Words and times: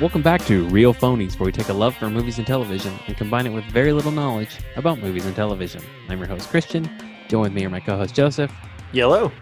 Welcome 0.00 0.22
back 0.22 0.44
to 0.44 0.64
Real 0.68 0.94
Phonies, 0.94 1.40
where 1.40 1.46
we 1.46 1.50
take 1.50 1.70
a 1.70 1.72
love 1.72 1.96
for 1.96 2.08
movies 2.08 2.38
and 2.38 2.46
television 2.46 2.96
and 3.08 3.16
combine 3.16 3.46
it 3.46 3.50
with 3.50 3.64
very 3.64 3.92
little 3.92 4.12
knowledge 4.12 4.56
about 4.76 5.00
movies 5.00 5.26
and 5.26 5.34
television. 5.34 5.82
I'm 6.08 6.18
your 6.18 6.28
host, 6.28 6.48
Christian. 6.50 6.88
Join 7.26 7.42
with 7.42 7.52
me 7.52 7.64
are 7.64 7.70
my 7.70 7.80
co 7.80 7.96
host, 7.96 8.14
Joseph 8.14 8.52
Yellow. 8.92 9.32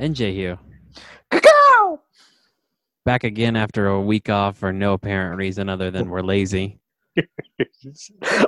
and 0.00 0.12
Jehu. 0.16 0.56
Cacao! 1.30 2.00
Back 3.04 3.22
again 3.22 3.54
after 3.54 3.86
a 3.86 4.00
week 4.00 4.28
off 4.28 4.58
for 4.58 4.72
no 4.72 4.94
apparent 4.94 5.36
reason 5.36 5.68
other 5.68 5.92
than 5.92 6.10
we're 6.10 6.22
lazy. 6.22 6.80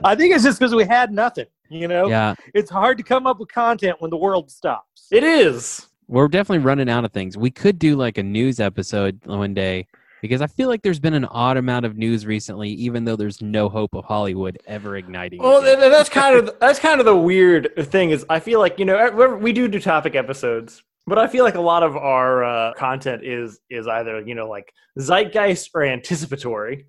I 0.02 0.16
think 0.16 0.34
it's 0.34 0.42
just 0.42 0.58
because 0.58 0.74
we 0.74 0.84
had 0.84 1.12
nothing. 1.12 1.46
You 1.68 1.86
know, 1.86 2.08
Yeah, 2.08 2.34
it's 2.52 2.70
hard 2.70 2.98
to 2.98 3.04
come 3.04 3.28
up 3.28 3.38
with 3.38 3.52
content 3.52 4.00
when 4.00 4.10
the 4.10 4.16
world 4.16 4.50
stops. 4.50 5.06
It 5.12 5.22
is. 5.22 5.86
we're 6.08 6.26
definitely 6.26 6.64
running 6.64 6.88
out 6.88 7.04
of 7.04 7.12
things. 7.12 7.36
We 7.36 7.52
could 7.52 7.78
do 7.78 7.94
like 7.94 8.18
a 8.18 8.24
news 8.24 8.58
episode 8.58 9.20
one 9.24 9.54
day 9.54 9.86
because 10.24 10.40
I 10.40 10.46
feel 10.46 10.70
like 10.70 10.80
there's 10.80 10.98
been 10.98 11.12
an 11.12 11.26
odd 11.26 11.58
amount 11.58 11.84
of 11.84 11.98
news 11.98 12.24
recently, 12.24 12.70
even 12.70 13.04
though 13.04 13.14
there's 13.14 13.42
no 13.42 13.68
hope 13.68 13.94
of 13.94 14.06
Hollywood 14.06 14.58
ever 14.66 14.96
igniting. 14.96 15.42
Well, 15.42 15.58
again. 15.58 15.80
that's 15.90 16.08
kind 16.08 16.34
of 16.34 16.56
that's 16.60 16.78
kind 16.78 16.98
of 16.98 17.04
the 17.04 17.14
weird 17.14 17.70
thing 17.90 18.08
is 18.08 18.24
I 18.30 18.40
feel 18.40 18.58
like 18.58 18.78
you 18.78 18.86
know 18.86 19.36
we 19.38 19.52
do 19.52 19.68
do 19.68 19.78
topic 19.78 20.14
episodes, 20.14 20.82
but 21.06 21.18
I 21.18 21.26
feel 21.26 21.44
like 21.44 21.56
a 21.56 21.60
lot 21.60 21.82
of 21.82 21.94
our 21.94 22.42
uh, 22.42 22.72
content 22.72 23.22
is 23.22 23.60
is 23.68 23.86
either 23.86 24.22
you 24.22 24.34
know 24.34 24.48
like 24.48 24.72
zeitgeist 24.98 25.68
or 25.74 25.82
anticipatory, 25.84 26.86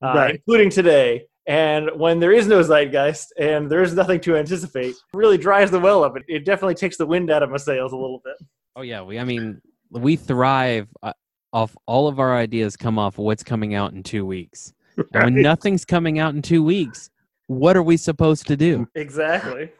uh, 0.00 0.12
Right. 0.14 0.34
including 0.36 0.70
today. 0.70 1.24
And 1.48 1.90
when 1.98 2.20
there 2.20 2.30
is 2.32 2.46
no 2.46 2.60
zeitgeist 2.62 3.32
and 3.36 3.68
there 3.68 3.82
is 3.82 3.94
nothing 3.94 4.20
to 4.20 4.36
anticipate, 4.36 4.90
it 4.90 4.96
really 5.12 5.38
dries 5.38 5.72
the 5.72 5.80
well 5.80 6.04
up. 6.04 6.16
It, 6.16 6.22
it 6.28 6.44
definitely 6.44 6.76
takes 6.76 6.98
the 6.98 7.06
wind 7.06 7.32
out 7.32 7.42
of 7.42 7.50
my 7.50 7.56
sails 7.56 7.92
a 7.92 7.96
little 7.96 8.20
bit. 8.24 8.36
Oh 8.76 8.82
yeah, 8.82 9.02
we. 9.02 9.18
I 9.18 9.24
mean, 9.24 9.60
we 9.90 10.14
thrive 10.14 10.86
uh, 11.02 11.12
off 11.56 11.74
all 11.86 12.06
of 12.06 12.20
our 12.20 12.36
ideas 12.36 12.76
come 12.76 12.98
off 12.98 13.16
what's 13.16 13.42
coming 13.42 13.74
out 13.74 13.94
in 13.94 14.02
two 14.02 14.26
weeks. 14.26 14.74
And 15.14 15.24
when 15.24 15.42
nothing's 15.42 15.86
coming 15.86 16.18
out 16.18 16.34
in 16.34 16.42
two 16.42 16.62
weeks, 16.62 17.08
what 17.46 17.78
are 17.78 17.82
we 17.82 17.96
supposed 17.96 18.46
to 18.48 18.58
do? 18.58 18.86
Exactly. 18.94 19.72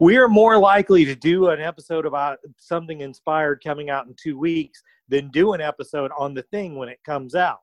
We 0.00 0.16
are 0.16 0.28
more 0.28 0.58
likely 0.58 1.04
to 1.04 1.14
do 1.14 1.50
an 1.50 1.60
episode 1.60 2.06
about 2.06 2.38
something 2.58 3.02
inspired 3.02 3.62
coming 3.64 3.88
out 3.88 4.06
in 4.06 4.16
two 4.20 4.36
weeks 4.36 4.82
than 5.08 5.30
do 5.30 5.52
an 5.52 5.60
episode 5.60 6.10
on 6.18 6.34
the 6.34 6.42
thing 6.42 6.74
when 6.74 6.88
it 6.88 6.98
comes 7.04 7.36
out. 7.36 7.60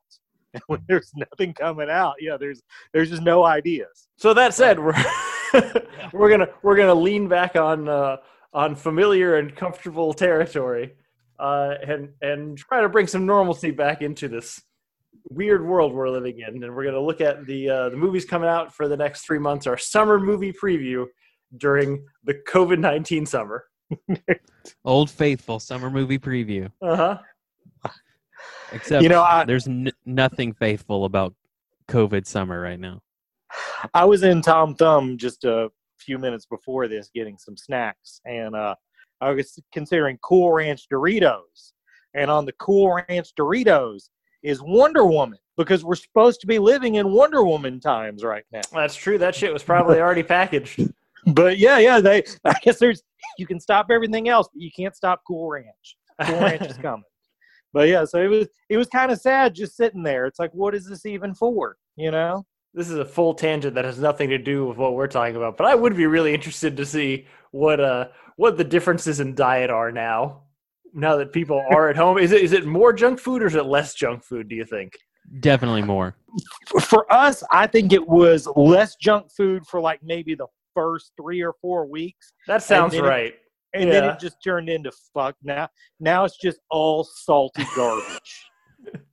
And 0.54 0.62
when 0.68 0.80
there's 0.88 1.12
nothing 1.14 1.52
coming 1.52 1.90
out, 1.90 2.14
yeah, 2.18 2.38
there's 2.38 2.62
there's 2.94 3.10
just 3.10 3.22
no 3.22 3.44
ideas. 3.44 4.08
So 4.16 4.32
that 4.32 4.54
said, 4.54 4.80
we're 4.80 4.94
we're 6.14 6.30
gonna 6.30 6.48
we're 6.62 6.76
gonna 6.76 6.94
lean 6.94 7.28
back 7.28 7.56
on 7.56 7.88
uh, 7.88 8.16
on 8.54 8.74
familiar 8.74 9.36
and 9.36 9.54
comfortable 9.54 10.14
territory, 10.14 10.94
uh, 11.40 11.74
and 11.86 12.10
and 12.22 12.58
try 12.58 12.80
to 12.82 12.88
bring 12.88 13.06
some 13.06 13.26
normalcy 13.26 13.70
back 13.70 14.02
into 14.02 14.28
this 14.28 14.60
weird 15.30 15.64
world 15.64 15.92
we're 15.92 16.08
living 16.10 16.38
in. 16.40 16.62
And 16.62 16.74
we're 16.74 16.84
gonna 16.84 17.00
look 17.00 17.20
at 17.20 17.46
the 17.46 17.68
uh, 17.70 17.88
the 17.88 17.96
movies 17.96 18.24
coming 18.24 18.48
out 18.48 18.74
for 18.74 18.88
the 18.88 18.96
next 18.96 19.22
three 19.22 19.38
months, 19.38 19.66
our 19.66 19.78
summer 19.78 20.18
movie 20.20 20.52
preview 20.52 21.06
during 21.56 22.04
the 22.24 22.34
COVID 22.48 22.78
nineteen 22.78 23.26
summer. 23.26 23.64
Old 24.84 25.10
Faithful 25.10 25.58
summer 25.58 25.90
movie 25.90 26.18
preview. 26.18 26.70
Uh 26.82 26.96
huh. 26.96 27.18
Except 28.72 29.02
You 29.02 29.08
know, 29.08 29.22
I- 29.22 29.44
there's 29.44 29.66
n- 29.66 29.90
nothing 30.06 30.52
faithful 30.52 31.04
about 31.04 31.34
COVID 31.88 32.26
summer 32.26 32.60
right 32.60 32.78
now. 32.78 33.00
I 33.94 34.04
was 34.04 34.22
in 34.22 34.42
Tom 34.42 34.74
Thumb 34.76 35.16
just 35.18 35.44
a 35.44 35.70
few 35.98 36.18
minutes 36.18 36.46
before 36.46 36.86
this 36.86 37.10
getting 37.12 37.36
some 37.36 37.56
snacks, 37.56 38.20
and 38.24 38.54
uh, 38.54 38.74
I 39.20 39.30
was 39.30 39.58
considering 39.72 40.18
Cool 40.22 40.52
Ranch 40.52 40.86
Doritos. 40.92 41.72
And 42.14 42.30
on 42.30 42.44
the 42.44 42.52
Cool 42.52 42.92
Ranch 43.08 43.34
Doritos 43.38 44.08
is 44.42 44.60
Wonder 44.62 45.04
Woman 45.04 45.38
because 45.56 45.84
we're 45.84 45.94
supposed 45.94 46.40
to 46.40 46.46
be 46.46 46.58
living 46.58 46.96
in 46.96 47.12
Wonder 47.12 47.44
Woman 47.44 47.80
times 47.80 48.24
right 48.24 48.44
now. 48.52 48.62
That's 48.72 48.96
true. 48.96 49.18
That 49.18 49.34
shit 49.34 49.52
was 49.52 49.62
probably 49.62 50.00
already 50.00 50.22
packaged. 50.22 50.80
But 51.26 51.58
yeah, 51.58 51.76
yeah, 51.76 52.00
they. 52.00 52.22
I 52.46 52.54
guess 52.62 52.78
there's 52.78 53.02
you 53.36 53.46
can 53.46 53.60
stop 53.60 53.88
everything 53.90 54.30
else, 54.30 54.48
but 54.50 54.62
you 54.62 54.70
can't 54.74 54.96
stop 54.96 55.20
Cool 55.26 55.50
Ranch. 55.50 55.98
Cool 56.24 56.40
Ranch 56.40 56.62
is 56.62 56.76
coming. 56.82 57.04
But 57.74 57.88
yeah, 57.88 58.06
so 58.06 58.22
it 58.22 58.28
was 58.28 58.48
it 58.70 58.78
was 58.78 58.88
kind 58.88 59.12
of 59.12 59.20
sad 59.20 59.54
just 59.54 59.76
sitting 59.76 60.02
there. 60.02 60.24
It's 60.24 60.38
like, 60.38 60.50
what 60.54 60.74
is 60.74 60.86
this 60.86 61.04
even 61.04 61.34
for? 61.34 61.76
You 61.96 62.10
know? 62.10 62.46
this 62.74 62.88
is 62.88 62.98
a 62.98 63.04
full 63.04 63.34
tangent 63.34 63.74
that 63.74 63.84
has 63.84 63.98
nothing 63.98 64.30
to 64.30 64.38
do 64.38 64.66
with 64.66 64.76
what 64.76 64.94
we're 64.94 65.08
talking 65.08 65.36
about. 65.36 65.56
But 65.56 65.66
I 65.66 65.74
would 65.74 65.96
be 65.96 66.06
really 66.06 66.34
interested 66.34 66.76
to 66.76 66.86
see 66.86 67.26
what 67.50 67.80
uh 67.80 68.08
what 68.40 68.56
the 68.56 68.64
differences 68.64 69.20
in 69.20 69.34
diet 69.34 69.68
are 69.68 69.92
now. 69.92 70.40
Now 70.94 71.16
that 71.16 71.30
people 71.30 71.62
are 71.70 71.90
at 71.90 71.96
home, 71.96 72.16
is 72.16 72.32
it 72.32 72.40
is 72.40 72.52
it 72.52 72.64
more 72.64 72.92
junk 72.92 73.20
food 73.20 73.42
or 73.42 73.46
is 73.46 73.54
it 73.54 73.66
less 73.66 73.94
junk 73.94 74.24
food? 74.24 74.48
Do 74.48 74.56
you 74.56 74.64
think? 74.64 74.94
Definitely 75.40 75.82
more. 75.82 76.16
for 76.80 77.04
us, 77.12 77.44
I 77.52 77.66
think 77.66 77.92
it 77.92 78.08
was 78.08 78.48
less 78.56 78.96
junk 78.96 79.26
food 79.36 79.64
for 79.66 79.78
like 79.78 80.00
maybe 80.02 80.34
the 80.34 80.46
first 80.74 81.12
three 81.20 81.42
or 81.42 81.52
four 81.60 81.86
weeks, 81.86 82.32
That 82.48 82.62
sounds 82.62 82.92
then 82.94 83.04
it- 83.04 83.08
right. 83.08 83.34
and 83.74 83.92
then 83.92 84.04
it 84.04 84.18
just 84.18 84.36
turned 84.42 84.68
into 84.70 84.90
fuck. 85.14 85.36
Now, 85.42 85.68
now 86.00 86.24
it's 86.24 86.38
just 86.38 86.58
all 86.70 87.04
salty 87.04 87.64
garbage. 87.76 88.46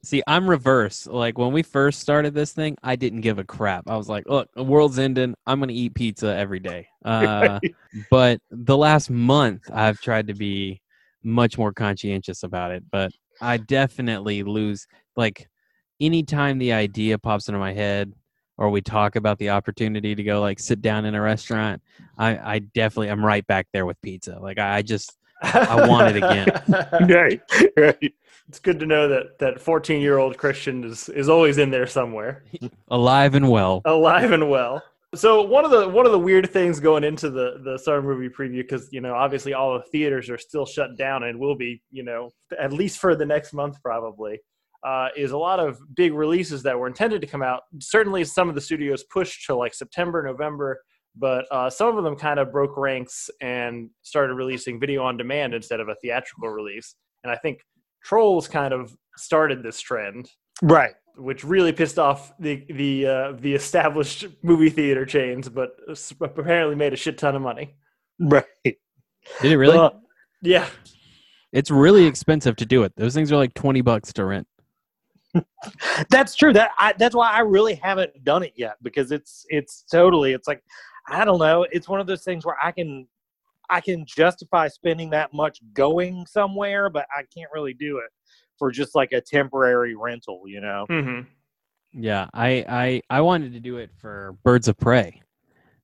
See, 0.04 0.24
I'm 0.26 0.50
reverse. 0.50 1.06
Like 1.06 1.38
when 1.38 1.52
we 1.52 1.64
first 1.64 2.00
started 2.00 2.34
this 2.34 2.54
thing, 2.54 2.78
I 2.84 2.96
didn't 2.96 3.22
give 3.22 3.40
a 3.40 3.44
crap. 3.44 3.84
I 3.88 3.98
was 3.98 4.08
like, 4.08 4.28
"Look, 4.28 4.50
the 4.56 4.64
world's 4.64 5.00
ending. 5.00 5.36
I'm 5.46 5.60
gonna 5.60 5.74
eat 5.74 5.96
pizza 5.96 6.36
every 6.36 6.60
day." 6.60 6.88
Uh, 7.06 7.58
but 8.12 8.42
the 8.52 8.76
last 8.76 9.10
month, 9.10 9.70
I've 9.74 9.98
tried 10.02 10.28
to 10.28 10.34
be 10.34 10.82
much 11.24 11.58
more 11.58 11.72
conscientious 11.72 12.44
about 12.44 12.72
it. 12.72 12.84
But 12.92 13.12
I 13.42 13.58
definitely 13.58 14.44
lose. 14.44 14.86
Like 15.16 15.48
anytime 16.02 16.58
the 16.58 16.74
idea 16.74 17.18
pops 17.18 17.48
into 17.48 17.60
my 17.60 17.74
head, 17.74 18.12
or 18.58 18.70
we 18.70 18.82
talk 18.82 19.16
about 19.16 19.38
the 19.38 19.52
opportunity 19.52 20.16
to 20.16 20.24
go 20.24 20.42
like 20.42 20.60
sit 20.60 20.82
down 20.82 21.06
in 21.06 21.16
a 21.16 21.22
restaurant, 21.22 21.82
I, 22.18 22.56
I 22.56 22.60
definitely 22.60 23.10
I'm 23.10 23.26
right 23.26 23.46
back 23.48 23.68
there 23.72 23.86
with 23.86 24.02
pizza. 24.02 24.38
Like 24.40 24.60
I, 24.60 24.78
I 24.78 24.82
just 24.82 25.18
I 25.42 25.88
want 25.88 26.16
it 26.16 26.18
again. 26.18 26.48
right, 27.10 27.42
right. 27.78 28.14
it's 28.48 28.60
good 28.60 28.80
to 28.80 28.86
know 28.86 29.08
that 29.08 29.40
that 29.40 29.60
14 29.62 30.02
year 30.02 30.18
old 30.18 30.38
Christian 30.38 30.84
is 30.84 31.10
is 31.10 31.30
always 31.30 31.58
in 31.58 31.72
there 31.72 31.88
somewhere. 31.88 32.44
alive 32.90 33.36
and 33.36 33.50
well. 33.50 33.82
alive 33.86 34.32
and 34.32 34.50
well. 34.50 34.84
So 35.16 35.42
one 35.42 35.64
of 35.64 35.72
the 35.72 35.88
one 35.88 36.06
of 36.06 36.12
the 36.12 36.20
weird 36.20 36.50
things 36.52 36.80
going 36.80 37.04
into 37.04 37.30
the 37.30 37.62
the 37.64 37.78
summer 37.78 38.02
movie 38.02 38.30
preview 38.30 38.58
because 38.58 38.90
you 38.92 39.02
know 39.02 39.14
obviously 39.14 39.54
all 39.54 39.74
the 39.74 39.84
theaters 39.84 40.30
are 40.30 40.38
still 40.38 40.66
shut 40.66 40.98
down 40.98 41.24
and 41.24 41.40
will 41.40 41.56
be 41.56 41.82
you 41.92 42.04
know 42.04 42.30
at 42.60 42.74
least 42.74 43.00
for 43.00 43.16
the 43.16 43.26
next 43.26 43.54
month 43.54 43.82
probably 43.82 44.40
uh, 44.84 45.10
is 45.16 45.32
a 45.32 45.38
lot 45.38 45.60
of 45.60 45.80
big 45.96 46.14
releases 46.14 46.64
that 46.64 46.78
were 46.78 46.88
intended 46.88 47.22
to 47.22 47.28
come 47.28 47.42
out. 47.42 47.64
Certainly 47.80 48.26
some 48.26 48.50
of 48.50 48.56
the 48.56 48.62
studios 48.62 49.04
pushed 49.04 49.46
to 49.48 49.56
like 49.56 49.74
September 49.74 50.24
November, 50.24 50.82
but 51.20 51.46
uh, 51.52 51.70
some 51.70 51.98
of 51.98 52.04
them 52.04 52.16
kind 52.16 52.40
of 52.40 52.52
broke 52.52 52.78
ranks 52.78 53.30
and 53.42 53.90
started 54.02 54.34
releasing 54.34 54.80
video 54.80 55.04
on 55.04 55.18
demand 55.18 55.54
instead 55.54 55.80
of 55.80 55.90
a 55.90 55.96
theatrical 55.96 56.50
release. 56.50 56.96
And 57.24 57.32
I 57.32 57.36
think 57.38 57.60
Trolls 58.04 58.48
kind 58.48 58.74
of 58.74 58.96
started 59.16 59.64
this 59.64 59.80
trend 59.80 60.30
Right. 60.62 60.94
which 61.18 61.44
really 61.44 61.72
pissed 61.72 62.00
off 62.00 62.32
the 62.40 62.64
the 62.70 63.06
uh, 63.08 63.32
the 63.34 63.54
established 63.54 64.26
movie 64.44 64.70
theater 64.70 65.06
chains, 65.06 65.50
but 65.50 65.72
apparently 66.22 66.76
made 66.76 66.94
a 66.94 66.98
shit 66.98 67.18
ton 67.18 67.36
of 67.36 67.42
money. 67.42 67.76
Right. 68.20 68.46
Did 68.64 68.76
it 69.44 69.58
really? 69.58 69.78
Uh, 69.78 69.92
Yeah, 70.42 70.68
It's 71.52 71.70
really 71.72 72.06
expensive 72.06 72.56
to 72.58 72.66
do 72.66 72.84
it. 72.84 72.94
Those 72.96 73.14
things 73.14 73.32
are 73.32 73.38
like 73.38 73.54
20 73.56 73.82
bucks 73.82 74.14
to 74.14 74.26
rent. 74.26 74.48
that's 76.10 76.36
true. 76.36 76.54
That 76.54 76.72
I, 76.80 76.94
that's 76.98 77.16
why 77.16 77.32
I 77.32 77.40
really 77.40 77.76
haven't 77.76 78.24
done 78.24 78.44
it 78.44 78.54
yet 78.56 78.76
because 78.82 79.12
it's 79.12 79.46
it's 79.50 79.84
totally. 79.92 80.34
It's 80.34 80.48
like 80.48 80.64
I 81.08 81.26
don't 81.26 81.40
know. 81.40 81.66
It's 81.72 81.88
one 81.88 82.00
of 82.00 82.08
those 82.08 82.24
things 82.24 82.46
where 82.46 82.58
I 82.62 82.72
can 82.72 83.08
I 83.70 83.82
can 83.82 84.06
justify 84.06 84.68
spending 84.68 85.10
that 85.12 85.34
much 85.34 85.60
going 85.74 86.26
somewhere, 86.26 86.90
but 86.90 87.06
I 87.16 87.24
can't 87.34 87.50
really 87.54 87.74
do 87.74 87.98
it 87.98 88.10
for 88.58 88.72
just 88.72 88.96
like 88.96 89.12
a 89.12 89.22
temporary 89.22 89.96
rental. 89.96 90.44
You 90.46 90.62
know. 90.62 90.86
hmm 90.90 91.22
Yeah, 91.94 92.28
I 92.34 92.66
I 92.68 93.02
I 93.10 93.22
wanted 93.22 93.54
to 93.54 93.60
do 93.60 93.78
it 93.78 93.92
for 93.98 94.36
Birds 94.44 94.68
of 94.68 94.78
Prey. 94.78 95.22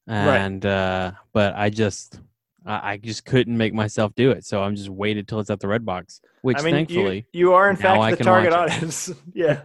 Right. 0.08 0.40
And 0.40 0.66
uh 0.66 1.12
but 1.32 1.56
I 1.56 1.70
just 1.70 2.20
I, 2.66 2.94
I 2.94 2.98
just 2.98 3.26
couldn't 3.26 3.58
make 3.58 3.74
myself 3.74 4.14
do 4.16 4.32
it. 4.32 4.46
So 4.46 4.62
I'm 4.62 4.76
just 4.76 4.90
waited 4.90 5.28
till 5.28 5.40
it's 5.40 5.50
at 5.50 5.60
the 5.60 5.68
red 5.68 5.86
box, 5.86 6.22
which 6.42 6.58
I 6.58 6.62
mean, 6.62 6.74
thankfully. 6.74 7.28
you, 7.32 7.48
you 7.48 7.54
are 7.54 7.70
in 7.70 7.76
fact 7.76 8.18
the 8.18 8.24
target 8.24 8.54
audience. 8.54 9.12
yeah. 9.34 9.62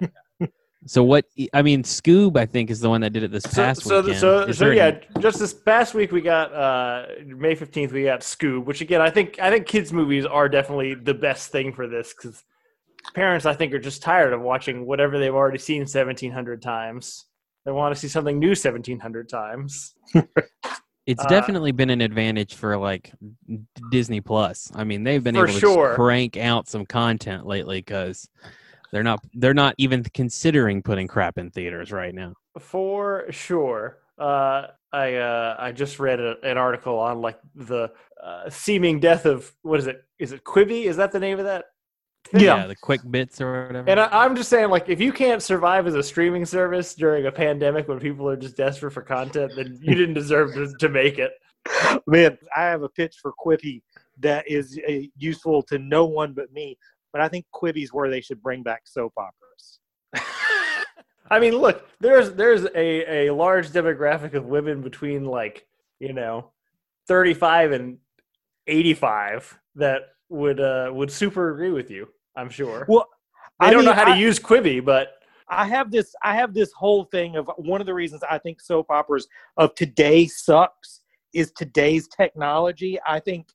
So 0.86 1.02
what 1.02 1.24
I 1.52 1.62
mean 1.62 1.82
Scoob 1.82 2.36
I 2.38 2.46
think 2.46 2.70
is 2.70 2.80
the 2.80 2.88
one 2.88 3.00
that 3.00 3.12
did 3.12 3.22
it 3.24 3.32
this 3.32 3.46
past 3.46 3.82
so 3.82 4.00
weekend. 4.00 4.20
so, 4.20 4.40
Is 4.42 4.58
so 4.58 4.70
yeah, 4.70 4.86
any- 4.86 5.00
just 5.20 5.38
this 5.38 5.52
past 5.52 5.92
week 5.94 6.12
we 6.12 6.20
got 6.20 6.52
uh, 6.54 7.06
May 7.26 7.54
fifteenth. 7.54 7.92
We 7.92 8.04
got 8.04 8.20
Scoob, 8.20 8.64
which 8.64 8.80
again 8.80 9.00
I 9.00 9.10
think 9.10 9.38
I 9.40 9.50
think 9.50 9.66
kids 9.66 9.92
movies 9.92 10.24
are 10.24 10.48
definitely 10.48 10.94
the 10.94 11.14
best 11.14 11.50
thing 11.50 11.72
for 11.72 11.88
this 11.88 12.14
because 12.14 12.44
parents 13.14 13.44
I 13.44 13.54
think 13.54 13.72
are 13.74 13.78
just 13.80 14.02
tired 14.02 14.32
of 14.32 14.40
watching 14.40 14.86
whatever 14.86 15.18
they've 15.18 15.34
already 15.34 15.58
seen 15.58 15.86
seventeen 15.86 16.30
hundred 16.32 16.62
times. 16.62 17.24
They 17.64 17.72
want 17.72 17.94
to 17.94 18.00
see 18.00 18.08
something 18.08 18.38
new 18.38 18.54
seventeen 18.54 19.00
hundred 19.00 19.28
times. 19.28 19.94
It's 21.06 21.24
Uh, 21.24 21.28
definitely 21.28 21.72
been 21.72 21.88
an 21.88 22.02
advantage 22.02 22.54
for 22.54 22.76
like 22.76 23.10
Disney 23.90 24.20
Plus. 24.20 24.70
I 24.74 24.84
mean, 24.84 25.04
they've 25.04 25.24
been 25.24 25.36
able 25.36 25.46
to 25.46 25.52
sure. 25.58 25.94
crank 25.94 26.36
out 26.36 26.68
some 26.68 26.84
content 26.84 27.46
lately 27.46 27.78
because 27.78 28.28
They're 28.92 29.02
not. 29.02 29.20
They're 29.34 29.54
not 29.54 29.74
even 29.78 30.02
considering 30.02 30.82
putting 30.82 31.06
crap 31.06 31.38
in 31.38 31.50
theaters 31.50 31.92
right 31.92 32.14
now. 32.14 32.34
For 32.58 33.26
sure. 33.30 33.98
Uh, 34.18 34.68
I 34.92 35.14
uh, 35.14 35.56
I 35.58 35.72
just 35.72 35.98
read 35.98 36.20
a, 36.20 36.36
an 36.42 36.56
article 36.56 36.98
on 36.98 37.20
like 37.20 37.38
the 37.54 37.92
uh, 38.22 38.48
seeming 38.50 39.00
death 39.00 39.26
of 39.26 39.52
what 39.62 39.78
is 39.78 39.86
it? 39.86 40.02
Is 40.18 40.32
it 40.32 40.44
Quibi? 40.44 40.84
Is 40.84 40.96
that 40.96 41.12
the 41.12 41.20
name 41.20 41.38
of 41.38 41.44
that? 41.44 41.66
thing? 42.28 42.40
Yeah. 42.42 42.66
the 42.66 42.76
quick 42.76 43.00
bits 43.10 43.40
or 43.40 43.66
whatever. 43.66 43.88
And 43.88 44.00
I, 44.00 44.08
I'm 44.24 44.36
just 44.36 44.48
saying, 44.48 44.70
like, 44.70 44.88
if 44.88 45.00
you 45.00 45.12
can't 45.12 45.42
survive 45.42 45.86
as 45.86 45.94
a 45.94 46.02
streaming 46.02 46.44
service 46.44 46.94
during 46.94 47.26
a 47.26 47.32
pandemic 47.32 47.88
when 47.88 47.98
people 47.98 48.28
are 48.28 48.36
just 48.36 48.56
desperate 48.56 48.92
for 48.92 49.02
content, 49.02 49.52
then 49.56 49.78
you 49.80 49.94
didn't 49.94 50.14
deserve 50.14 50.54
to, 50.54 50.72
to 50.78 50.88
make 50.88 51.18
it. 51.18 51.32
Man, 52.06 52.38
I 52.56 52.62
have 52.62 52.82
a 52.82 52.88
pitch 52.88 53.16
for 53.20 53.32
Quibi 53.44 53.82
that 54.20 54.48
is 54.48 54.78
uh, 54.88 54.92
useful 55.16 55.62
to 55.64 55.78
no 55.78 56.04
one 56.04 56.32
but 56.32 56.52
me. 56.52 56.78
But 57.12 57.22
I 57.22 57.28
think 57.28 57.46
Quibi's 57.54 57.92
where 57.92 58.10
they 58.10 58.20
should 58.20 58.42
bring 58.42 58.62
back 58.62 58.82
soap 58.84 59.14
operas. 59.16 59.80
I 61.30 61.40
mean, 61.40 61.56
look, 61.56 61.86
there's 62.00 62.32
there's 62.32 62.64
a, 62.74 63.28
a 63.28 63.34
large 63.34 63.70
demographic 63.70 64.34
of 64.34 64.46
women 64.46 64.82
between 64.82 65.24
like 65.24 65.66
you 66.00 66.12
know, 66.12 66.50
35 67.08 67.72
and 67.72 67.98
85 68.66 69.58
that 69.76 70.02
would 70.28 70.60
uh 70.60 70.90
would 70.92 71.10
super 71.10 71.50
agree 71.50 71.70
with 71.70 71.90
you. 71.90 72.08
I'm 72.36 72.50
sure. 72.50 72.84
Well, 72.88 73.08
I 73.60 73.72
don't 73.72 73.84
know 73.84 73.92
how 73.92 74.04
to 74.04 74.12
I, 74.12 74.16
use 74.16 74.38
Quibi, 74.38 74.84
but 74.84 75.14
I 75.48 75.66
have 75.66 75.90
this. 75.90 76.14
I 76.22 76.34
have 76.34 76.54
this 76.54 76.72
whole 76.72 77.04
thing 77.04 77.36
of 77.36 77.50
one 77.56 77.80
of 77.80 77.86
the 77.86 77.94
reasons 77.94 78.22
I 78.28 78.38
think 78.38 78.60
soap 78.60 78.86
operas 78.90 79.26
of 79.56 79.74
today 79.74 80.26
sucks 80.26 81.00
is 81.34 81.50
today's 81.52 82.08
technology. 82.08 82.98
I 83.06 83.20
think 83.20 83.48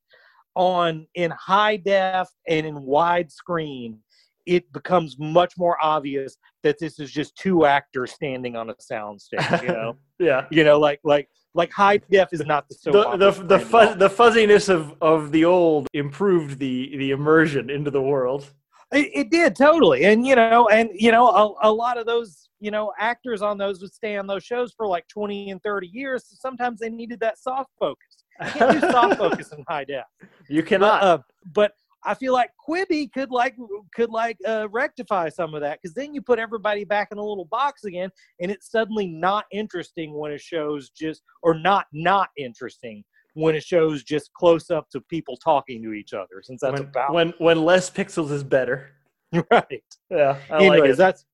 on 0.55 1.07
in 1.15 1.31
high 1.31 1.77
def 1.77 2.29
and 2.47 2.65
in 2.65 2.75
widescreen, 2.75 3.97
it 4.45 4.71
becomes 4.73 5.17
much 5.19 5.53
more 5.57 5.77
obvious 5.81 6.38
that 6.63 6.77
this 6.79 7.00
is 7.00 7.11
just 7.11 7.35
two 7.38 7.65
actors 7.65 8.11
standing 8.11 8.55
on 8.55 8.69
a 8.69 8.75
soundstage. 8.75 9.61
You 9.61 9.67
know, 9.69 9.97
yeah. 10.19 10.45
you 10.51 10.63
know, 10.63 10.79
like 10.79 11.00
like 11.03 11.29
like 11.53 11.71
high 11.71 11.97
def 11.97 12.29
is 12.31 12.45
not 12.45 12.67
the 12.67 12.75
soap 12.75 13.19
The 13.19 13.31
the 13.31 13.44
the, 13.44 13.59
fuzz, 13.59 13.97
the 13.97 14.09
fuzziness 14.09 14.69
of, 14.69 14.95
of 15.01 15.31
the 15.31 15.45
old 15.45 15.88
improved 15.94 16.59
the 16.59 16.95
the 16.97 17.11
immersion 17.11 17.69
into 17.69 17.91
the 17.91 18.01
world. 18.01 18.51
It, 18.91 19.09
it 19.13 19.31
did 19.31 19.55
totally, 19.55 20.05
and 20.05 20.25
you 20.25 20.35
know, 20.35 20.67
and 20.69 20.89
you 20.94 21.11
know, 21.11 21.27
a, 21.29 21.69
a 21.69 21.71
lot 21.71 21.97
of 21.97 22.05
those, 22.05 22.50
you 22.59 22.69
know, 22.69 22.94
actors 23.00 23.41
on 23.41 23.57
those 23.57 23.81
would 23.81 23.94
stay 23.94 24.17
on 24.17 24.27
those 24.27 24.44
shows 24.44 24.73
for 24.75 24.88
like 24.88 25.07
twenty 25.07 25.50
and 25.50 25.61
thirty 25.63 25.88
years. 25.88 26.25
So 26.27 26.35
sometimes 26.39 26.79
they 26.79 26.89
needed 26.89 27.19
that 27.21 27.39
soft 27.39 27.71
focus. 27.79 28.12
You 28.41 28.51
can't 28.51 28.81
do 28.81 28.91
soft 28.91 29.18
focus 29.18 29.51
in 29.51 29.63
high 29.68 29.83
def. 29.85 30.06
You 30.50 30.62
But, 30.62 30.68
cannot. 30.69 31.03
uh, 31.03 31.18
but 31.53 31.71
I 32.06 32.13
feel 32.13 32.33
like 32.33 32.51
Quibi 32.68 33.12
could 33.12 33.31
like 33.31 33.56
could 33.95 34.09
like 34.09 34.38
uh, 34.45 34.68
rectify 34.69 35.30
some 35.30 35.53
of 35.53 35.62
that 35.62 35.80
because 35.81 35.94
then 35.95 36.13
you 36.13 36.21
put 36.21 36.38
everybody 36.39 36.83
back 36.83 37.09
in 37.12 37.18
a 37.18 37.24
little 37.24 37.45
box 37.45 37.85
again, 37.85 38.09
and 38.41 38.51
it's 38.51 38.69
suddenly 38.69 39.07
not 39.07 39.45
interesting 39.51 40.13
when 40.13 40.33
a 40.33 40.38
show's 40.38 40.89
just 40.89 41.21
or 41.44 41.53
not 41.53 41.85
not 41.94 42.30
interesting 42.38 43.03
when 43.35 43.56
it 43.56 43.63
show's 43.63 44.03
just 44.03 44.31
close 44.33 44.69
up 44.69 44.89
to 44.91 45.01
people 45.01 45.38
talking 45.38 45.81
to 45.83 45.94
each 45.94 46.13
other. 46.13 46.41
Since 46.41 46.62
that's 46.62 46.74
when, 46.74 46.89
about 46.89 47.13
when 47.13 47.33
when 47.38 47.63
less 47.63 47.89
pixels 47.89 48.31
is 48.31 48.44
better. 48.44 48.91
right. 49.51 49.83
Yeah, 50.09 50.38
I 50.50 50.57
anyways, 50.57 50.79
like 50.81 50.89
it. 50.91 50.97
that's 50.97 51.25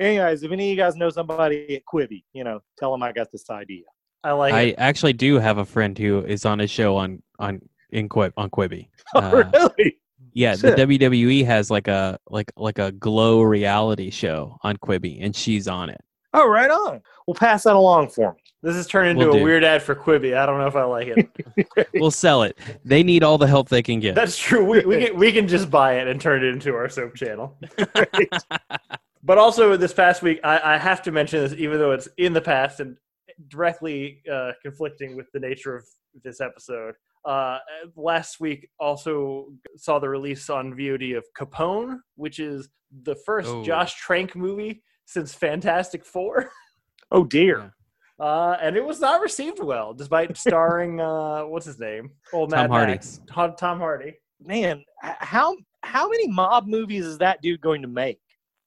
anyways. 0.00 0.42
If 0.42 0.50
any 0.50 0.64
of 0.64 0.70
you 0.70 0.76
guys 0.76 0.96
know 0.96 1.08
somebody 1.08 1.76
at 1.76 1.82
Quibi, 1.90 2.24
you 2.32 2.42
know, 2.44 2.60
tell 2.78 2.90
them 2.90 3.02
I 3.02 3.12
got 3.12 3.28
this 3.30 3.48
idea. 3.48 3.84
I 4.26 4.32
like 4.32 4.54
I 4.54 4.60
it. 4.62 4.74
actually 4.78 5.12
do 5.12 5.38
have 5.38 5.58
a 5.58 5.64
friend 5.64 5.96
who 5.96 6.24
is 6.24 6.44
on 6.44 6.60
a 6.60 6.66
show 6.66 6.96
on 6.96 7.22
on 7.38 7.60
in 7.90 8.08
Quib 8.08 8.32
on 8.36 8.50
Quibi. 8.50 8.88
Oh, 9.14 9.20
Uh, 9.20 9.50
really? 9.54 9.96
Yeah, 10.32 10.56
Shit. 10.56 10.76
the 10.76 10.86
WWE 10.86 11.46
has 11.46 11.70
like 11.70 11.88
a 11.88 12.18
like 12.28 12.52
like 12.56 12.78
a 12.78 12.92
glow 12.92 13.40
reality 13.42 14.10
show 14.10 14.58
on 14.62 14.76
Quibi, 14.78 15.24
and 15.24 15.34
she's 15.34 15.66
on 15.68 15.88
it. 15.90 16.00
Oh, 16.34 16.46
right 16.48 16.70
on. 16.70 17.00
We'll 17.26 17.34
pass 17.34 17.62
that 17.64 17.76
along 17.76 18.08
for 18.10 18.32
me. 18.34 18.38
This 18.62 18.74
has 18.76 18.86
turned 18.86 19.08
into 19.10 19.26
Will 19.28 19.36
a 19.36 19.38
do. 19.38 19.44
weird 19.44 19.64
ad 19.64 19.80
for 19.82 19.94
Quibi. 19.94 20.36
I 20.36 20.44
don't 20.44 20.58
know 20.58 20.66
if 20.66 20.74
I 20.76 20.82
like 20.84 21.06
it. 21.08 21.86
We'll 21.94 22.10
sell 22.10 22.42
it. 22.42 22.58
They 22.84 23.02
need 23.02 23.22
all 23.22 23.38
the 23.38 23.46
help 23.46 23.68
they 23.70 23.82
can 23.82 24.00
get. 24.00 24.14
That's 24.16 24.36
true. 24.36 24.64
We, 24.64 24.84
we 24.84 25.06
can 25.06 25.16
we 25.16 25.30
can 25.32 25.46
just 25.48 25.70
buy 25.70 25.94
it 26.00 26.08
and 26.08 26.20
turn 26.20 26.44
it 26.44 26.48
into 26.48 26.74
our 26.74 26.88
soap 26.88 27.14
channel. 27.14 27.56
But 29.22 29.38
also 29.38 29.76
this 29.76 29.92
past 29.92 30.22
week, 30.22 30.38
I, 30.44 30.74
I 30.74 30.78
have 30.78 31.02
to 31.02 31.10
mention 31.10 31.40
this, 31.40 31.52
even 31.54 31.78
though 31.78 31.90
it's 31.90 32.06
in 32.16 32.32
the 32.32 32.40
past 32.40 32.78
and 32.78 32.96
directly 33.48 34.22
uh, 34.32 34.52
conflicting 34.62 35.16
with 35.16 35.26
the 35.32 35.40
nature 35.40 35.76
of 35.76 35.84
this 36.24 36.40
episode. 36.40 36.94
Uh, 37.24 37.58
last 37.96 38.38
week 38.40 38.68
also 38.78 39.46
saw 39.76 39.98
the 39.98 40.08
release 40.08 40.48
on 40.48 40.72
VOD 40.74 41.16
of 41.16 41.24
Capone, 41.38 41.98
which 42.14 42.38
is 42.38 42.68
the 43.02 43.16
first 43.26 43.48
Oh. 43.48 43.64
Josh 43.64 43.94
Trank 43.96 44.36
movie 44.36 44.82
since 45.06 45.34
Fantastic 45.34 46.04
Four. 46.04 46.50
Oh 47.12 47.22
dear. 47.22 47.72
Uh, 48.18 48.56
and 48.60 48.76
it 48.76 48.84
was 48.84 48.98
not 48.98 49.20
received 49.20 49.62
well, 49.62 49.94
despite 49.94 50.36
starring 50.36 51.00
uh, 51.00 51.42
what's 51.42 51.66
his 51.66 51.78
name, 51.78 52.10
old 52.32 52.50
Tom 52.50 52.62
Mad 52.62 52.70
Hardy. 52.70 52.92
Max, 52.94 53.20
Tom, 53.28 53.54
Tom 53.56 53.78
Hardy. 53.78 54.14
Man, 54.44 54.82
how 55.02 55.54
how 55.84 56.08
many 56.08 56.26
mob 56.26 56.66
movies 56.66 57.04
is 57.06 57.16
that 57.18 57.40
dude 57.42 57.60
going 57.60 57.80
to 57.82 57.86
make? 57.88 58.18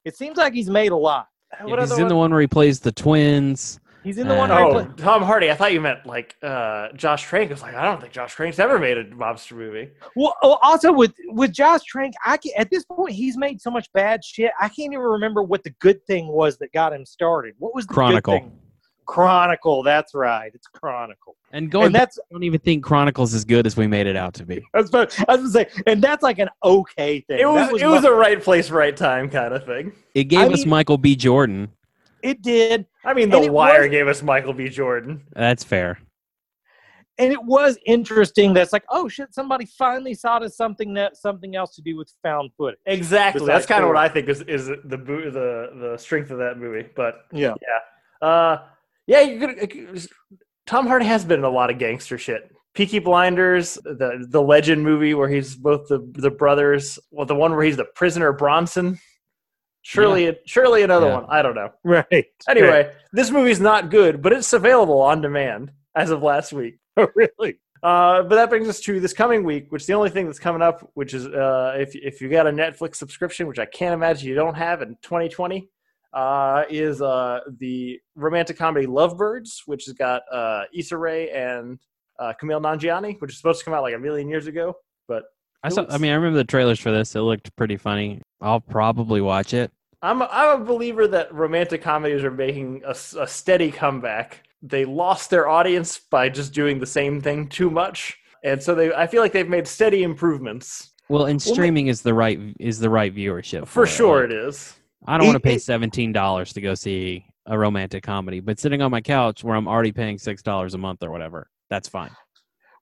It 0.06 0.16
seems 0.16 0.38
like 0.38 0.54
he's 0.54 0.70
made 0.70 0.92
a 0.92 0.96
lot. 0.96 1.26
What 1.60 1.80
He's 1.80 1.92
other 1.92 2.00
in 2.00 2.08
the 2.08 2.14
one? 2.14 2.20
one 2.20 2.30
where 2.30 2.40
he 2.40 2.46
plays 2.46 2.80
the 2.80 2.92
twins. 2.92 3.78
He's 4.02 4.16
in 4.18 4.28
the 4.28 4.34
one. 4.34 4.50
Uh, 4.50 4.54
where 4.54 4.64
Oh, 4.64 4.84
play- 4.84 4.94
Tom 4.96 5.22
Hardy. 5.22 5.50
I 5.50 5.54
thought 5.54 5.72
you 5.72 5.80
meant 5.80 6.06
like 6.06 6.34
uh, 6.42 6.88
Josh 6.94 7.22
Trank. 7.24 7.50
I 7.50 7.54
was 7.54 7.62
like, 7.62 7.74
I 7.74 7.84
don't 7.84 8.00
think 8.00 8.12
Josh 8.12 8.34
Trank's 8.34 8.58
ever 8.58 8.78
made 8.78 8.96
a 8.98 9.04
mobster 9.04 9.52
movie. 9.52 9.90
Well, 10.16 10.36
oh, 10.42 10.58
also 10.62 10.92
with 10.92 11.12
with 11.28 11.52
Josh 11.52 11.82
Trank, 11.84 12.14
I 12.24 12.36
can, 12.38 12.52
at 12.56 12.70
this 12.70 12.84
point 12.84 13.14
he's 13.14 13.36
made 13.36 13.60
so 13.60 13.70
much 13.70 13.92
bad 13.92 14.24
shit. 14.24 14.52
I 14.60 14.68
can't 14.68 14.92
even 14.92 15.00
remember 15.00 15.42
what 15.42 15.64
the 15.64 15.70
good 15.80 16.02
thing 16.06 16.28
was 16.28 16.56
that 16.58 16.72
got 16.72 16.92
him 16.92 17.04
started. 17.04 17.54
What 17.58 17.74
was 17.74 17.84
the 17.86 17.88
good 17.90 17.94
Chronicle. 17.94 18.34
thing? 18.38 18.52
Chronicle. 19.06 19.82
That's 19.82 20.14
right. 20.14 20.52
It's 20.54 20.66
Chronicle. 20.68 21.36
And 21.52 21.68
going 21.70 21.86
and 21.86 21.92
back, 21.92 22.02
that's 22.02 22.18
I 22.18 22.22
don't 22.32 22.44
even 22.44 22.60
think 22.60 22.84
Chronicles 22.84 23.34
as 23.34 23.44
good 23.44 23.66
as 23.66 23.76
we 23.76 23.86
made 23.88 24.06
it 24.06 24.14
out 24.16 24.34
to 24.34 24.46
be. 24.46 24.64
I 24.72 24.78
was, 24.80 24.88
about, 24.88 25.18
I 25.28 25.34
was 25.36 25.52
gonna 25.52 25.66
say, 25.74 25.82
and 25.86 26.00
that's 26.00 26.22
like 26.22 26.38
an 26.38 26.48
okay 26.62 27.20
thing. 27.22 27.40
It 27.40 27.46
was, 27.48 27.70
That 27.70 27.80
it 27.80 27.86
was 27.88 28.04
a 28.04 28.12
right 28.12 28.40
place, 28.40 28.70
right 28.70 28.96
time 28.96 29.28
kind 29.28 29.52
of 29.52 29.66
thing. 29.66 29.92
It 30.14 30.24
gave 30.24 30.40
I 30.40 30.46
us 30.52 30.60
mean- 30.60 30.68
Michael 30.68 30.96
B. 30.98 31.16
Jordan. 31.16 31.68
It 32.22 32.42
did, 32.42 32.86
I 33.04 33.14
mean, 33.14 33.30
The 33.30 33.50
Wire 33.50 33.82
was- 33.82 33.90
gave 33.90 34.08
us 34.08 34.22
Michael 34.22 34.52
B. 34.52 34.68
Jordan. 34.68 35.22
That's 35.34 35.64
fair. 35.64 35.98
and 37.18 37.32
it 37.32 37.42
was 37.44 37.78
interesting. 37.86 38.54
That's 38.54 38.72
like, 38.72 38.84
oh 38.88 39.08
shit, 39.08 39.34
somebody 39.34 39.66
finally 39.66 40.14
saw 40.14 40.38
to 40.38 40.48
something 40.48 40.94
that 40.94 41.16
something 41.16 41.54
else 41.56 41.74
to 41.76 41.82
do 41.82 41.96
with 41.96 42.12
found 42.22 42.50
footage. 42.56 42.78
Exactly. 42.86 43.46
That's 43.46 43.66
kind 43.66 43.82
of 43.82 43.88
what 43.88 43.96
I 43.98 44.08
think 44.08 44.28
is, 44.28 44.40
is 44.42 44.66
the 44.68 44.78
the 44.84 45.70
the 45.80 45.96
strength 45.98 46.30
of 46.30 46.38
that 46.38 46.56
movie. 46.58 46.88
But 46.96 47.26
Yeah. 47.32 47.54
uh, 48.22 48.58
yeah, 49.06 49.20
you 49.20 49.38
could, 49.38 50.06
Tom 50.66 50.86
Hardy 50.86 51.04
has 51.06 51.24
been 51.24 51.40
in 51.40 51.44
a 51.44 51.50
lot 51.50 51.68
of 51.70 51.78
gangster 51.78 52.16
shit. 52.16 52.50
Peaky 52.72 53.00
Blinders, 53.00 53.74
the 53.84 54.24
the 54.28 54.40
Legend 54.40 54.82
movie 54.84 55.12
where 55.14 55.28
he's 55.28 55.56
both 55.56 55.88
the 55.88 56.08
the 56.12 56.30
brothers. 56.30 56.98
Well, 57.10 57.26
the 57.26 57.34
one 57.34 57.50
where 57.52 57.64
he's 57.64 57.76
the 57.76 57.84
prisoner 57.96 58.32
Bronson. 58.32 58.98
Surely, 59.82 60.36
surely 60.46 60.82
another 60.82 61.06
Yeah. 61.06 61.14
one. 61.14 61.26
I 61.28 61.42
don't 61.42 61.54
know. 61.54 61.70
Right. 61.84 62.26
Anyway, 62.48 62.92
this 63.12 63.30
movie's 63.30 63.60
not 63.60 63.90
good, 63.90 64.20
but 64.22 64.32
it's 64.32 64.52
available 64.52 65.00
on 65.00 65.20
demand 65.22 65.72
as 65.96 66.10
of 66.10 66.22
last 66.22 66.52
week. 66.52 66.76
Oh, 66.96 67.06
really? 67.14 67.56
Uh, 67.82 68.22
but 68.24 68.34
that 68.34 68.50
brings 68.50 68.68
us 68.68 68.80
to 68.80 69.00
this 69.00 69.14
coming 69.14 69.42
week, 69.42 69.66
which 69.70 69.82
is 69.82 69.86
the 69.86 69.94
only 69.94 70.10
thing 70.10 70.26
that's 70.26 70.38
coming 70.40 70.60
up, 70.60 70.86
which 70.94 71.14
is 71.14 71.24
uh, 71.26 71.74
if 71.78 71.94
if 71.94 72.20
you 72.20 72.28
got 72.28 72.46
a 72.46 72.50
Netflix 72.50 72.96
subscription, 72.96 73.46
which 73.46 73.58
I 73.60 73.64
can't 73.64 73.94
imagine 73.94 74.28
you 74.28 74.34
don't 74.34 74.56
have 74.56 74.82
in 74.82 74.96
2020, 75.02 75.70
uh, 76.12 76.64
is 76.68 77.00
uh, 77.00 77.40
the 77.58 77.98
romantic 78.16 78.58
comedy 78.58 78.86
Lovebirds, 78.86 79.62
which 79.64 79.86
has 79.86 79.94
got 79.94 80.22
uh, 80.30 80.64
Issa 80.74 80.98
Rae 80.98 81.30
and 81.30 81.78
uh, 82.18 82.34
Kumail 82.42 82.60
Nanjiani, 82.60 83.18
which 83.20 83.30
is 83.30 83.38
supposed 83.38 83.60
to 83.60 83.64
come 83.64 83.72
out 83.72 83.82
like 83.82 83.94
a 83.94 83.98
million 83.98 84.28
years 84.28 84.46
ago. 84.46 84.74
I 85.62 85.68
saw. 85.68 85.86
I 85.90 85.98
mean, 85.98 86.12
I 86.12 86.14
remember 86.14 86.38
the 86.38 86.44
trailers 86.44 86.80
for 86.80 86.90
this. 86.90 87.14
It 87.14 87.20
looked 87.20 87.54
pretty 87.56 87.76
funny. 87.76 88.20
I'll 88.40 88.60
probably 88.60 89.20
watch 89.20 89.52
it. 89.54 89.70
I'm 90.02 90.22
a, 90.22 90.28
I'm 90.32 90.62
a 90.62 90.64
believer 90.64 91.06
that 91.08 91.32
romantic 91.34 91.82
comedies 91.82 92.24
are 92.24 92.30
making 92.30 92.82
a 92.86 92.94
steady 92.94 93.70
comeback. 93.70 94.42
They 94.62 94.84
lost 94.84 95.28
their 95.30 95.48
audience 95.48 95.98
by 95.98 96.28
just 96.30 96.52
doing 96.54 96.78
the 96.78 96.86
same 96.86 97.20
thing 97.20 97.48
too 97.48 97.70
much, 97.70 98.18
and 98.44 98.62
so 98.62 98.74
they 98.74 98.92
I 98.92 99.06
feel 99.06 99.20
like 99.22 99.32
they've 99.32 99.48
made 99.48 99.68
steady 99.68 100.02
improvements. 100.02 100.92
Well, 101.08 101.26
and 101.26 101.42
Well, 101.44 101.54
streaming 101.54 101.88
is 101.88 102.02
the 102.02 102.14
right 102.14 102.38
is 102.58 102.78
the 102.78 102.88
right 102.88 103.14
viewership 103.14 103.66
For 103.66 103.84
it. 103.84 103.88
sure, 103.88 104.22
Like, 104.22 104.30
it 104.30 104.36
is. 104.36 104.74
I 105.06 105.18
don't 105.18 105.26
want 105.26 105.36
to 105.36 105.40
pay 105.40 105.58
seventeen 105.58 106.12
dollars 106.12 106.52
to 106.54 106.60
go 106.60 106.74
see 106.74 107.26
a 107.46 107.58
romantic 107.58 108.02
comedy, 108.02 108.40
but 108.40 108.58
sitting 108.58 108.80
on 108.80 108.90
my 108.90 109.00
couch 109.00 109.42
where 109.42 109.56
I'm 109.56 109.66
already 109.68 109.92
paying 109.92 110.18
six 110.18 110.42
dollars 110.42 110.74
a 110.74 110.78
month 110.78 111.02
or 111.02 111.10
whatever, 111.10 111.48
that's 111.68 111.88
fine. 111.88 112.10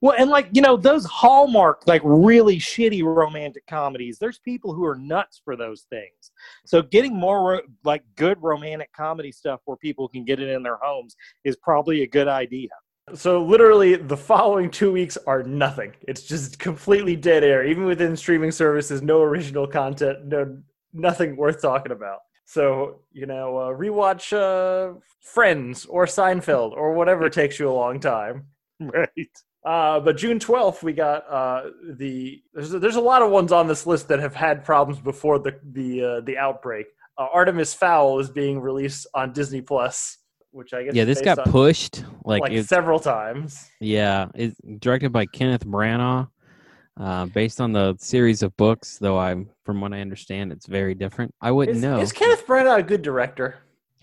Well, 0.00 0.14
and 0.16 0.30
like 0.30 0.48
you 0.52 0.62
know, 0.62 0.76
those 0.76 1.04
Hallmark 1.06 1.82
like 1.86 2.02
really 2.04 2.58
shitty 2.58 3.02
romantic 3.02 3.66
comedies. 3.66 4.18
There's 4.18 4.38
people 4.38 4.72
who 4.72 4.84
are 4.84 4.94
nuts 4.94 5.40
for 5.44 5.56
those 5.56 5.86
things. 5.90 6.30
So 6.64 6.82
getting 6.82 7.16
more 7.16 7.52
ro- 7.52 7.60
like 7.84 8.04
good 8.14 8.38
romantic 8.40 8.92
comedy 8.92 9.32
stuff 9.32 9.60
where 9.64 9.76
people 9.76 10.08
can 10.08 10.24
get 10.24 10.40
it 10.40 10.48
in 10.48 10.62
their 10.62 10.78
homes 10.80 11.16
is 11.44 11.56
probably 11.56 12.02
a 12.02 12.06
good 12.06 12.28
idea. 12.28 12.68
So 13.14 13.42
literally, 13.42 13.96
the 13.96 14.16
following 14.16 14.70
two 14.70 14.92
weeks 14.92 15.16
are 15.26 15.42
nothing. 15.42 15.94
It's 16.06 16.22
just 16.22 16.58
completely 16.58 17.16
dead 17.16 17.42
air. 17.42 17.64
Even 17.64 17.84
within 17.84 18.16
streaming 18.16 18.52
services, 18.52 19.02
no 19.02 19.22
original 19.22 19.66
content, 19.66 20.26
no 20.26 20.58
nothing 20.92 21.36
worth 21.36 21.60
talking 21.60 21.92
about. 21.92 22.20
So 22.44 23.00
you 23.12 23.26
know, 23.26 23.56
uh, 23.56 23.70
rewatch 23.72 24.32
uh, 24.32 24.98
Friends 25.22 25.86
or 25.86 26.06
Seinfeld 26.06 26.72
or 26.72 26.92
whatever 26.92 27.28
takes 27.30 27.58
you 27.58 27.68
a 27.68 27.72
long 27.72 27.98
time. 27.98 28.44
Right. 28.80 29.42
Uh, 29.68 30.00
but 30.00 30.16
June 30.16 30.38
twelfth, 30.38 30.82
we 30.82 30.94
got 30.94 31.30
uh, 31.30 31.64
the 31.96 32.40
there's 32.54 32.72
a, 32.72 32.78
there's 32.78 32.96
a 32.96 33.00
lot 33.00 33.20
of 33.20 33.30
ones 33.30 33.52
on 33.52 33.68
this 33.68 33.86
list 33.86 34.08
that 34.08 34.18
have 34.18 34.34
had 34.34 34.64
problems 34.64 34.98
before 34.98 35.38
the 35.38 35.60
the 35.72 36.02
uh, 36.02 36.20
the 36.22 36.38
outbreak. 36.38 36.86
Uh, 37.18 37.26
Artemis 37.30 37.74
Fowl 37.74 38.18
is 38.18 38.30
being 38.30 38.60
released 38.60 39.06
on 39.12 39.32
Disney 39.34 39.60
Plus, 39.60 40.18
which 40.52 40.72
I 40.72 40.84
guess 40.84 40.94
Yeah, 40.94 41.04
this 41.04 41.20
got 41.20 41.38
on- 41.40 41.50
pushed 41.52 42.02
like, 42.24 42.40
like, 42.40 42.52
it's 42.52 42.68
several 42.68 42.98
times. 42.98 43.68
yeah, 43.80 44.28
it's 44.34 44.56
directed 44.78 45.12
by 45.12 45.26
Kenneth 45.26 45.66
Branagh, 45.66 46.28
uh, 46.98 47.26
based 47.26 47.60
on 47.60 47.72
the 47.72 47.94
series 47.98 48.42
of 48.42 48.56
books. 48.56 48.96
Though 48.96 49.18
I'm, 49.18 49.50
from 49.66 49.82
what 49.82 49.92
I 49.92 50.00
understand, 50.00 50.50
it's 50.50 50.66
very 50.66 50.94
different. 50.94 51.34
I 51.42 51.50
wouldn't 51.50 51.76
Is, 51.76 51.82
know. 51.82 52.00
is 52.00 52.10
Kenneth 52.12 52.46
Branagh 52.46 52.78
a 52.78 52.82
good 52.82 53.02
director? 53.02 53.56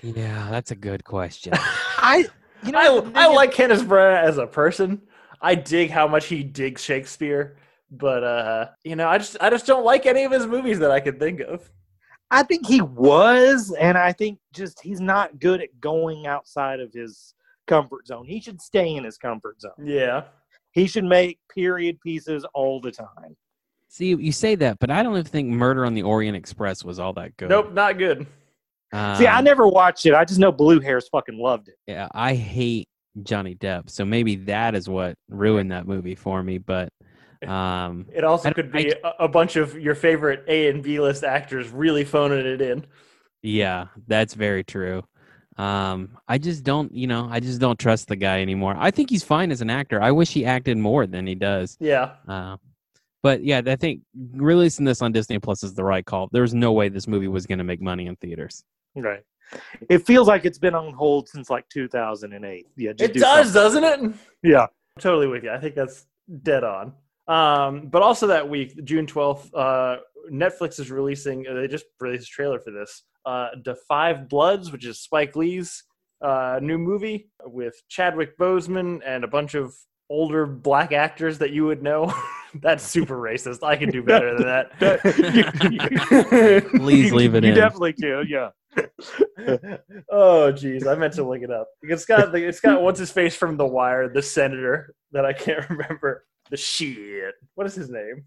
yeah, 0.03 0.47
that's 0.51 0.69
a 0.69 0.75
good 0.75 1.03
question. 1.03 1.53
I 1.97 2.27
you 2.63 2.71
know 2.71 2.79
I, 2.79 2.99
the 2.99 3.11
I 3.19 3.27
like 3.27 3.51
Kenneth 3.51 3.81
Branagh 3.85 4.21
as 4.21 4.37
a 4.37 4.45
person. 4.45 5.01
I 5.41 5.55
dig 5.55 5.89
how 5.91 6.07
much 6.07 6.25
he 6.27 6.43
digs 6.43 6.83
Shakespeare, 6.83 7.57
but 7.91 8.23
uh, 8.23 8.67
you 8.83 8.95
know, 8.95 9.07
I 9.07 9.17
just 9.17 9.37
I 9.41 9.49
just 9.49 9.65
don't 9.65 9.85
like 9.85 10.05
any 10.05 10.23
of 10.23 10.31
his 10.31 10.47
movies 10.47 10.79
that 10.79 10.91
I 10.91 10.99
could 10.99 11.19
think 11.19 11.39
of. 11.41 11.69
I 12.31 12.43
think 12.43 12.65
he 12.65 12.81
was, 12.81 13.71
and 13.79 13.97
I 13.97 14.11
think 14.11 14.39
just 14.53 14.81
he's 14.81 14.99
not 14.99 15.39
good 15.39 15.61
at 15.61 15.79
going 15.79 16.25
outside 16.27 16.79
of 16.79 16.91
his 16.91 17.33
comfort 17.67 18.07
zone. 18.07 18.25
He 18.25 18.41
should 18.41 18.59
stay 18.61 18.95
in 18.95 19.03
his 19.03 19.17
comfort 19.17 19.61
zone. 19.61 19.71
Yeah, 19.83 20.23
He 20.71 20.87
should 20.87 21.03
make 21.05 21.39
period 21.53 21.99
pieces 22.01 22.45
all 22.53 22.81
the 22.81 22.91
time. 22.91 23.35
See, 23.87 24.07
you 24.09 24.31
say 24.31 24.55
that, 24.55 24.79
but 24.79 24.89
I 24.91 25.03
don't 25.03 25.13
even 25.13 25.23
think 25.25 25.49
Murder 25.49 25.85
on 25.85 25.93
the 25.93 26.01
Orient 26.01 26.35
Express 26.35 26.83
was 26.83 26.99
all 26.99 27.13
that 27.13 27.37
good. 27.37 27.49
nope, 27.49 27.71
not 27.73 27.97
good. 27.97 28.25
See, 28.93 29.27
I 29.27 29.39
Um, 29.39 29.45
never 29.45 29.67
watched 29.67 30.05
it. 30.05 30.13
I 30.13 30.25
just 30.25 30.39
know 30.39 30.51
Blue 30.51 30.79
Hairs 30.79 31.07
fucking 31.09 31.37
loved 31.37 31.67
it. 31.69 31.75
Yeah, 31.87 32.07
I 32.13 32.33
hate 32.33 32.87
Johnny 33.23 33.55
Depp, 33.55 33.89
so 33.89 34.05
maybe 34.05 34.35
that 34.37 34.75
is 34.75 34.87
what 34.89 35.15
ruined 35.29 35.71
that 35.71 35.87
movie 35.87 36.15
for 36.15 36.41
me. 36.43 36.57
But 36.57 36.89
um, 37.47 38.05
It 38.13 38.23
also 38.23 38.51
could 38.51 38.71
be 38.71 38.91
a 39.03 39.09
a 39.19 39.27
bunch 39.27 39.55
of 39.55 39.77
your 39.79 39.95
favorite 39.95 40.43
A 40.47 40.69
and 40.69 40.81
B 40.83 40.99
list 40.99 41.23
actors 41.23 41.69
really 41.69 42.03
phoning 42.05 42.45
it 42.45 42.61
in. 42.61 42.85
yeah, 43.43 43.87
that's 44.07 44.33
very 44.33 44.63
true. 44.63 45.03
Um, 45.57 46.17
I 46.27 46.37
just 46.37 46.63
don't, 46.65 46.93
you 46.93 47.07
know, 47.07 47.29
I 47.31 47.39
just 47.39 47.61
don't 47.61 47.79
trust 47.79 48.09
the 48.09 48.17
guy 48.17 48.41
anymore. 48.41 48.75
I 48.77 48.91
think 48.91 49.09
he's 49.09 49.23
fine 49.23 49.51
as 49.51 49.61
an 49.61 49.69
actor. 49.69 50.01
I 50.01 50.11
wish 50.11 50.31
he 50.31 50.43
acted 50.45 50.77
more 50.77 51.07
than 51.07 51.25
he 51.25 51.35
does. 51.35 51.77
Yeah, 51.79 52.15
Uh, 52.27 52.57
but 53.23 53.41
yeah, 53.43 53.61
I 53.65 53.77
think 53.77 54.01
releasing 54.33 54.85
this 54.85 55.01
on 55.01 55.13
Disney 55.13 55.39
Plus 55.39 55.63
is 55.63 55.73
the 55.73 55.83
right 55.83 56.05
call. 56.05 56.27
There's 56.31 56.53
no 56.53 56.73
way 56.73 56.89
this 56.89 57.07
movie 57.07 57.29
was 57.29 57.45
going 57.47 57.57
to 57.59 57.63
make 57.63 57.81
money 57.81 58.07
in 58.07 58.17
theaters. 58.17 58.63
Right. 58.95 59.23
It 59.89 60.05
feels 60.05 60.27
like 60.27 60.45
it's 60.45 60.57
been 60.57 60.75
on 60.75 60.93
hold 60.93 61.29
since 61.29 61.49
like 61.49 61.67
2008. 61.69 62.67
Yeah, 62.75 62.89
it 62.89 62.97
do 62.97 63.07
does, 63.07 63.53
something. 63.53 63.81
doesn't 63.81 64.13
it? 64.13 64.15
Yeah. 64.43 64.67
Totally 64.99 65.27
with 65.27 65.43
you. 65.43 65.51
I 65.51 65.59
think 65.59 65.75
that's 65.75 66.07
dead 66.43 66.63
on. 66.63 66.93
Um, 67.27 67.87
but 67.87 68.01
also 68.01 68.27
that 68.27 68.47
week, 68.47 68.83
June 68.83 69.05
12th, 69.05 69.49
uh, 69.53 69.97
Netflix 70.31 70.79
is 70.79 70.91
releasing, 70.91 71.45
uh, 71.47 71.53
they 71.53 71.67
just 71.67 71.85
released 71.99 72.27
a 72.27 72.31
trailer 72.31 72.59
for 72.59 72.71
this, 72.71 73.03
uh, 73.25 73.49
The 73.63 73.75
Five 73.87 74.29
Bloods, 74.29 74.71
which 74.71 74.85
is 74.85 74.99
Spike 74.99 75.35
Lee's 75.35 75.83
uh, 76.21 76.59
new 76.61 76.77
movie 76.77 77.29
with 77.45 77.75
Chadwick 77.89 78.37
Boseman 78.37 79.01
and 79.05 79.23
a 79.23 79.27
bunch 79.27 79.55
of 79.55 79.75
older 80.09 80.45
black 80.45 80.91
actors 80.91 81.37
that 81.39 81.51
you 81.51 81.65
would 81.65 81.81
know. 81.83 82.13
that's 82.61 82.83
super 82.83 83.17
racist. 83.17 83.63
I 83.63 83.75
can 83.75 83.89
do 83.89 84.01
better 84.03 84.35
than 84.37 84.45
that. 84.45 84.71
Please 86.75 87.11
leave 87.11 87.35
it 87.35 87.43
you 87.43 87.49
in. 87.49 87.55
definitely 87.55 87.93
do. 87.93 88.23
Yeah. 88.27 88.49
oh 90.09 90.51
jeez, 90.51 90.87
I 90.87 90.95
meant 90.95 91.13
to 91.13 91.23
look 91.23 91.41
it 91.41 91.51
up. 91.51 91.67
It's 91.81 92.05
got 92.05 92.31
the, 92.31 92.47
it's 92.47 92.59
got 92.59 92.81
what's 92.81 92.99
his 92.99 93.11
face 93.11 93.35
from 93.35 93.57
The 93.57 93.65
Wire, 93.65 94.09
the 94.09 94.21
senator 94.21 94.93
that 95.11 95.25
I 95.25 95.33
can't 95.33 95.69
remember. 95.69 96.25
The 96.51 96.57
shit. 96.57 97.33
What 97.55 97.65
is 97.65 97.73
his 97.73 97.89
name? 97.89 98.25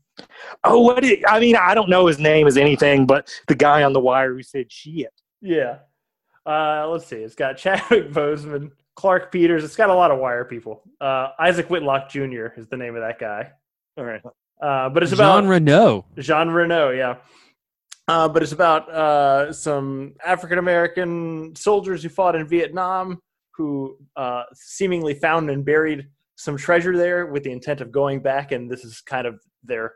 Oh, 0.65 0.81
what? 0.81 1.05
I 1.29 1.39
mean, 1.39 1.55
I 1.55 1.73
don't 1.75 1.89
know 1.89 2.07
his 2.07 2.19
name 2.19 2.49
as 2.49 2.57
anything, 2.57 3.07
but 3.07 3.33
the 3.47 3.55
guy 3.55 3.85
on 3.85 3.93
the 3.93 4.01
wire 4.01 4.35
who 4.35 4.43
said 4.43 4.73
shit. 4.73 5.13
Yeah. 5.41 5.79
Uh, 6.45 6.89
let's 6.89 7.07
see. 7.07 7.17
It's 7.17 7.37
got 7.37 7.59
Chadwick 7.59 8.11
Boseman, 8.13 8.73
Clarke 8.97 9.31
Peters. 9.31 9.63
It's 9.63 9.77
got 9.77 9.91
a 9.91 9.95
lot 9.95 10.11
of 10.11 10.19
Wire 10.19 10.45
people. 10.45 10.83
Uh, 11.01 11.29
Isiah 11.47 11.67
Whitlock 11.67 12.09
Jr. 12.09 12.47
is 12.57 12.67
the 12.69 12.77
name 12.77 12.97
of 12.97 13.03
that 13.03 13.21
guy. 13.21 13.53
All 13.97 14.05
right. 14.05 14.23
Uh, 14.61 14.89
but 14.89 15.05
it's 15.05 15.13
about 15.13 15.41
Jean 15.41 15.49
Reno. 15.49 16.05
Jean 16.19 16.49
Reno, 16.49 16.91
yeah. 16.91 17.17
Uh, 18.09 18.27
but 18.27 18.43
it's 18.43 18.53
about 18.53 18.91
uh, 18.91 19.53
some 19.53 20.15
African 20.25 20.59
American 20.59 21.55
soldiers 21.55 22.03
who 22.03 22.09
fought 22.09 22.35
in 22.35 22.49
Vietnam 22.49 23.21
who 23.53 23.99
uh, 24.17 24.45
seemingly 24.55 25.15
found 25.15 25.51
and 25.51 25.65
buried 25.65 26.07
some 26.37 26.57
treasure 26.57 26.97
there 26.97 27.27
with 27.27 27.43
the 27.43 27.51
intent 27.51 27.81
of 27.81 27.93
going 27.93 28.21
back. 28.21 28.53
And 28.53 28.71
this 28.71 28.85
is 28.85 29.01
kind 29.01 29.27
of 29.27 29.41
their 29.63 29.95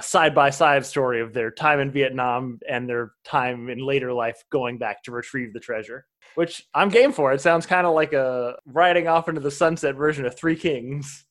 side 0.00 0.34
by 0.34 0.50
side 0.50 0.84
story 0.84 1.20
of 1.20 1.32
their 1.32 1.52
time 1.52 1.78
in 1.78 1.90
Vietnam 1.92 2.58
and 2.68 2.88
their 2.88 3.12
time 3.24 3.70
in 3.70 3.78
later 3.78 4.12
life 4.12 4.42
going 4.50 4.76
back 4.76 5.02
to 5.04 5.12
retrieve 5.12 5.52
the 5.52 5.60
treasure, 5.60 6.04
which 6.34 6.66
I'm 6.74 6.88
game 6.88 7.12
for. 7.12 7.32
It 7.32 7.40
sounds 7.40 7.64
kind 7.64 7.86
of 7.86 7.94
like 7.94 8.12
a 8.12 8.56
riding 8.66 9.06
off 9.06 9.28
into 9.28 9.40
the 9.40 9.52
sunset 9.52 9.94
version 9.94 10.26
of 10.26 10.36
Three 10.36 10.56
Kings. 10.56 11.24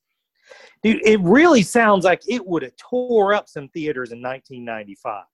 Dude, 0.82 1.06
it 1.06 1.20
really 1.22 1.62
sounds 1.62 2.06
like 2.06 2.22
it 2.28 2.46
would 2.48 2.64
have 2.64 2.76
tore 2.78 3.34
up 3.34 3.50
some 3.50 3.68
theaters 3.70 4.12
in 4.12 4.22
1995. 4.22 5.26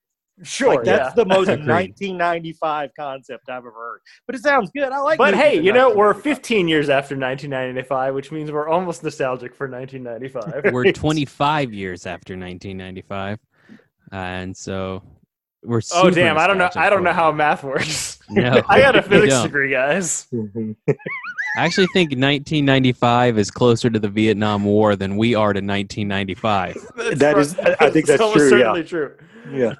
Sure, 0.41 0.75
like 0.75 0.83
that's 0.83 1.15
yeah. 1.15 1.23
the 1.23 1.25
most 1.25 1.47
1995 1.47 2.89
concept 2.97 3.49
I've 3.49 3.57
ever 3.57 3.71
heard. 3.71 3.99
But 4.25 4.35
it 4.35 4.41
sounds 4.41 4.71
good. 4.75 4.91
I 4.91 4.97
like. 4.99 5.19
But 5.19 5.35
hey, 5.35 5.61
you 5.61 5.71
know, 5.71 5.93
we're 5.93 6.13
15 6.15 6.67
years 6.67 6.89
after 6.89 7.15
1995, 7.15 8.15
which 8.15 8.31
means 8.31 8.51
we're 8.51 8.67
almost 8.67 9.03
nostalgic 9.03 9.53
for 9.53 9.67
1995. 9.69 10.73
We're 10.73 10.91
25 10.91 11.73
years 11.73 12.07
after 12.07 12.33
1995, 12.33 13.37
and 14.11 14.57
so 14.57 15.03
we're. 15.63 15.81
oh 15.93 16.09
damn, 16.09 16.37
I 16.39 16.47
don't 16.47 16.57
know. 16.57 16.69
I 16.75 16.89
don't 16.89 17.03
know 17.03 17.13
how 17.13 17.31
math 17.31 17.63
works. 17.63 18.17
No, 18.29 18.61
I 18.69 18.79
got 18.79 18.95
a 18.95 19.03
physics 19.03 19.39
degree, 19.43 19.71
guys. 19.71 20.27
I 20.33 21.65
actually 21.65 21.87
think 21.93 22.09
1995 22.09 23.37
is 23.37 23.51
closer 23.51 23.89
to 23.91 23.99
the 23.99 24.09
Vietnam 24.09 24.63
War 24.65 24.95
than 24.95 25.15
we 25.17 25.35
are 25.35 25.53
to 25.53 25.59
1995. 25.59 26.73
That's 26.95 27.19
That 27.19 27.33
pro- 27.33 27.41
is- 27.41 27.59
I- 27.59 27.75
I 27.79 27.89
think 27.91 28.07
that's 28.07 28.19
almost 28.21 28.39
true, 28.39 28.49
yeah. 28.57 28.73
Certainly 28.73 28.83
true. 28.85 29.11
yeah. 29.51 29.73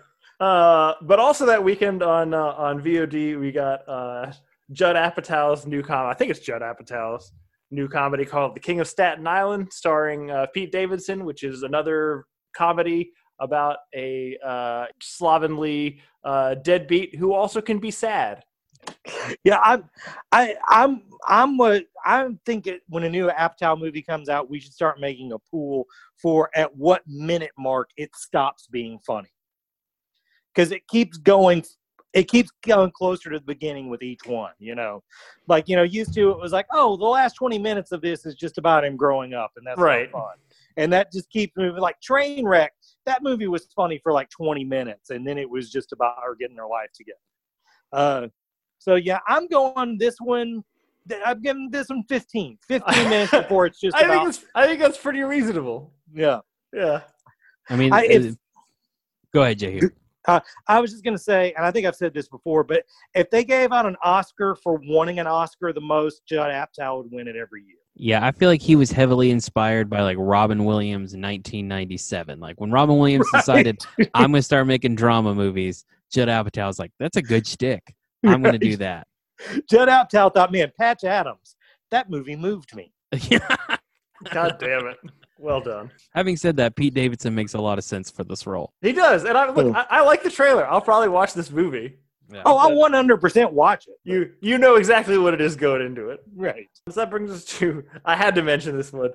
Uh, 0.43 0.95
but 1.03 1.19
also 1.19 1.45
that 1.45 1.63
weekend 1.63 2.03
on 2.03 2.33
uh, 2.33 2.53
on 2.57 2.83
VOD, 2.83 3.39
we 3.39 3.49
got 3.49 3.87
uh, 3.87 4.29
Judd 4.73 4.97
Apatow's 4.97 5.65
new 5.65 5.81
comedy. 5.81 6.13
I 6.13 6.17
think 6.17 6.31
it's 6.31 6.41
Judd 6.41 6.61
Apatow's 6.61 7.31
new 7.71 7.87
comedy 7.87 8.25
called 8.25 8.53
The 8.53 8.59
King 8.59 8.81
of 8.81 8.87
Staten 8.89 9.25
Island, 9.25 9.71
starring 9.71 10.31
uh, 10.31 10.47
Pete 10.53 10.73
Davidson, 10.73 11.23
which 11.23 11.43
is 11.43 11.63
another 11.63 12.25
comedy 12.53 13.13
about 13.39 13.77
a 13.95 14.37
uh, 14.45 14.87
slovenly 15.01 16.01
deadbeat 16.25 17.15
who 17.15 17.31
also 17.31 17.61
can 17.61 17.79
be 17.79 17.89
sad. 17.89 18.43
Yeah, 19.45 19.59
I'm, 19.63 19.89
I, 20.33 20.57
I'm, 20.67 21.03
I'm 21.25 21.55
what 21.55 21.85
I'm 22.05 22.37
thinking. 22.45 22.79
When 22.89 23.05
a 23.05 23.09
new 23.09 23.29
Apatow 23.29 23.79
movie 23.79 24.01
comes 24.01 24.27
out, 24.27 24.49
we 24.49 24.59
should 24.59 24.73
start 24.73 24.99
making 24.99 25.31
a 25.31 25.39
pool 25.39 25.85
for 26.21 26.49
at 26.53 26.75
what 26.75 27.01
minute 27.07 27.51
mark 27.57 27.91
it 27.95 28.13
stops 28.13 28.67
being 28.67 28.99
funny, 29.07 29.29
because 30.53 30.71
it 30.71 30.87
keeps 30.87 31.17
going. 31.17 31.63
It 32.13 32.27
keeps 32.29 32.51
going 32.65 32.91
closer 32.91 33.31
to 33.31 33.39
the 33.39 33.45
beginning 33.45 33.89
with 33.89 34.03
each 34.03 34.21
one. 34.25 34.51
You 34.59 34.75
know, 34.75 35.03
like 35.47 35.67
you 35.67 35.75
know, 35.75 35.83
used 35.83 36.13
to 36.13 36.29
it 36.31 36.37
was 36.39 36.51
like, 36.51 36.67
oh, 36.71 36.95
the 36.97 37.05
last 37.05 37.33
twenty 37.33 37.57
minutes 37.57 37.91
of 37.91 38.01
this 38.01 38.25
is 38.25 38.35
just 38.35 38.57
about 38.57 38.85
him 38.85 38.95
growing 38.95 39.33
up, 39.33 39.51
and 39.57 39.65
that's 39.65 39.79
Right. 39.79 40.11
fun. 40.11 40.35
And 40.77 40.91
that 40.93 41.11
just 41.11 41.29
keeps 41.29 41.53
moving. 41.57 41.81
Like 41.81 41.97
Trainwreck, 42.07 42.69
that 43.05 43.21
movie 43.23 43.47
was 43.47 43.67
funny 43.75 43.99
for 44.01 44.11
like 44.11 44.29
twenty 44.29 44.63
minutes, 44.63 45.09
and 45.09 45.25
then 45.27 45.37
it 45.37 45.49
was 45.49 45.71
just 45.71 45.91
about 45.91 46.17
her 46.23 46.35
getting 46.35 46.57
her 46.57 46.67
life 46.67 46.89
together. 46.93 47.17
Uh, 47.91 48.27
so 48.79 48.95
yeah, 48.95 49.19
I'm 49.27 49.47
going 49.47 49.97
this 49.97 50.15
one. 50.19 50.63
I'm 51.25 51.41
giving 51.41 51.69
this 51.69 51.89
one 51.89 52.03
15. 52.07 52.57
15 52.65 53.09
minutes 53.09 53.31
before 53.31 53.65
it's 53.65 53.77
just 53.79 53.93
I 53.93 53.99
think 54.01 54.11
about 54.13 54.25
that's 54.25 54.45
I 54.55 54.65
think 54.67 54.79
that's 54.79 54.97
pretty 54.97 55.21
reasonable. 55.21 55.91
yeah. 56.13 56.39
Yeah. 56.71 57.01
I 57.69 57.75
mean, 57.75 57.91
I- 57.91 58.05
if- 58.05 58.35
go 59.33 59.41
ahead, 59.43 59.59
Jay. 59.59 59.81
Uh, 60.27 60.39
I 60.67 60.79
was 60.79 60.91
just 60.91 61.03
gonna 61.03 61.17
say, 61.17 61.53
and 61.55 61.65
I 61.65 61.71
think 61.71 61.85
I've 61.85 61.95
said 61.95 62.13
this 62.13 62.27
before, 62.27 62.63
but 62.63 62.83
if 63.13 63.29
they 63.29 63.43
gave 63.43 63.71
out 63.71 63.85
an 63.85 63.97
Oscar 64.03 64.55
for 64.55 64.79
wanting 64.85 65.19
an 65.19 65.27
Oscar 65.27 65.73
the 65.73 65.81
most, 65.81 66.25
Judd 66.25 66.51
Apatow 66.51 67.03
would 67.03 67.11
win 67.11 67.27
it 67.27 67.35
every 67.35 67.63
year. 67.63 67.77
Yeah, 67.95 68.25
I 68.25 68.31
feel 68.31 68.49
like 68.49 68.61
he 68.61 68.75
was 68.75 68.91
heavily 68.91 69.29
inspired 69.29 69.89
by 69.89 70.01
like 70.01 70.17
Robin 70.19 70.65
Williams 70.65 71.13
in 71.13 71.21
1997. 71.21 72.39
Like 72.39 72.59
when 72.59 72.71
Robin 72.71 72.97
Williams 72.97 73.27
decided 73.31 73.79
I'm 74.15 74.31
going 74.31 74.39
to 74.39 74.41
start 74.41 74.65
making 74.65 74.95
drama 74.95 75.35
movies, 75.35 75.85
Judd 76.11 76.27
Apatow 76.27 76.67
was 76.67 76.79
like, 76.79 76.91
"That's 76.99 77.17
a 77.17 77.21
good 77.21 77.45
shtick. 77.45 77.93
I'm 78.25 78.41
going 78.41 78.59
to 78.59 78.67
do 78.67 78.77
that." 78.77 79.07
Judd 79.69 79.89
Apatow 79.89 80.33
thought, 80.33 80.51
man, 80.51 80.71
Patch 80.77 81.03
Adams, 81.03 81.55
that 81.91 82.09
movie 82.09 82.35
moved 82.35 82.75
me. 82.75 82.93
God 84.31 84.57
damn 84.59 84.87
it. 84.87 84.97
Well 85.43 85.59
done. 85.59 85.91
Having 86.11 86.37
said 86.37 86.55
that, 86.55 86.77
Pete 86.77 86.93
Davidson 86.93 87.35
makes 87.35 87.53
a 87.53 87.59
lot 87.59 87.77
of 87.77 87.83
sense 87.83 88.09
for 88.09 88.23
this 88.23 88.47
role. 88.47 88.71
He 88.81 88.93
does, 88.93 89.25
and 89.25 89.37
I 89.37 89.47
look. 89.47 89.55
Cool. 89.55 89.75
I, 89.75 89.85
I 89.89 90.01
like 90.03 90.23
the 90.23 90.29
trailer. 90.29 90.65
I'll 90.65 90.79
probably 90.79 91.09
watch 91.09 91.33
this 91.33 91.51
movie. 91.51 91.97
Oh, 92.45 92.55
I'll 92.55 92.71
100% 92.71 93.51
watch 93.51 93.85
it. 93.87 93.95
You 94.05 94.31
you 94.39 94.57
know 94.57 94.75
exactly 94.75 95.17
what 95.17 95.33
it 95.33 95.41
is 95.41 95.57
going 95.57 95.85
into 95.85 96.09
it. 96.09 96.21
Right. 96.33 96.69
So 96.87 97.01
that 97.01 97.09
brings 97.09 97.29
us 97.29 97.43
to. 97.57 97.83
I 98.05 98.15
had 98.15 98.35
to 98.35 98.41
mention 98.41 98.77
this 98.77 98.93
one 98.93 99.11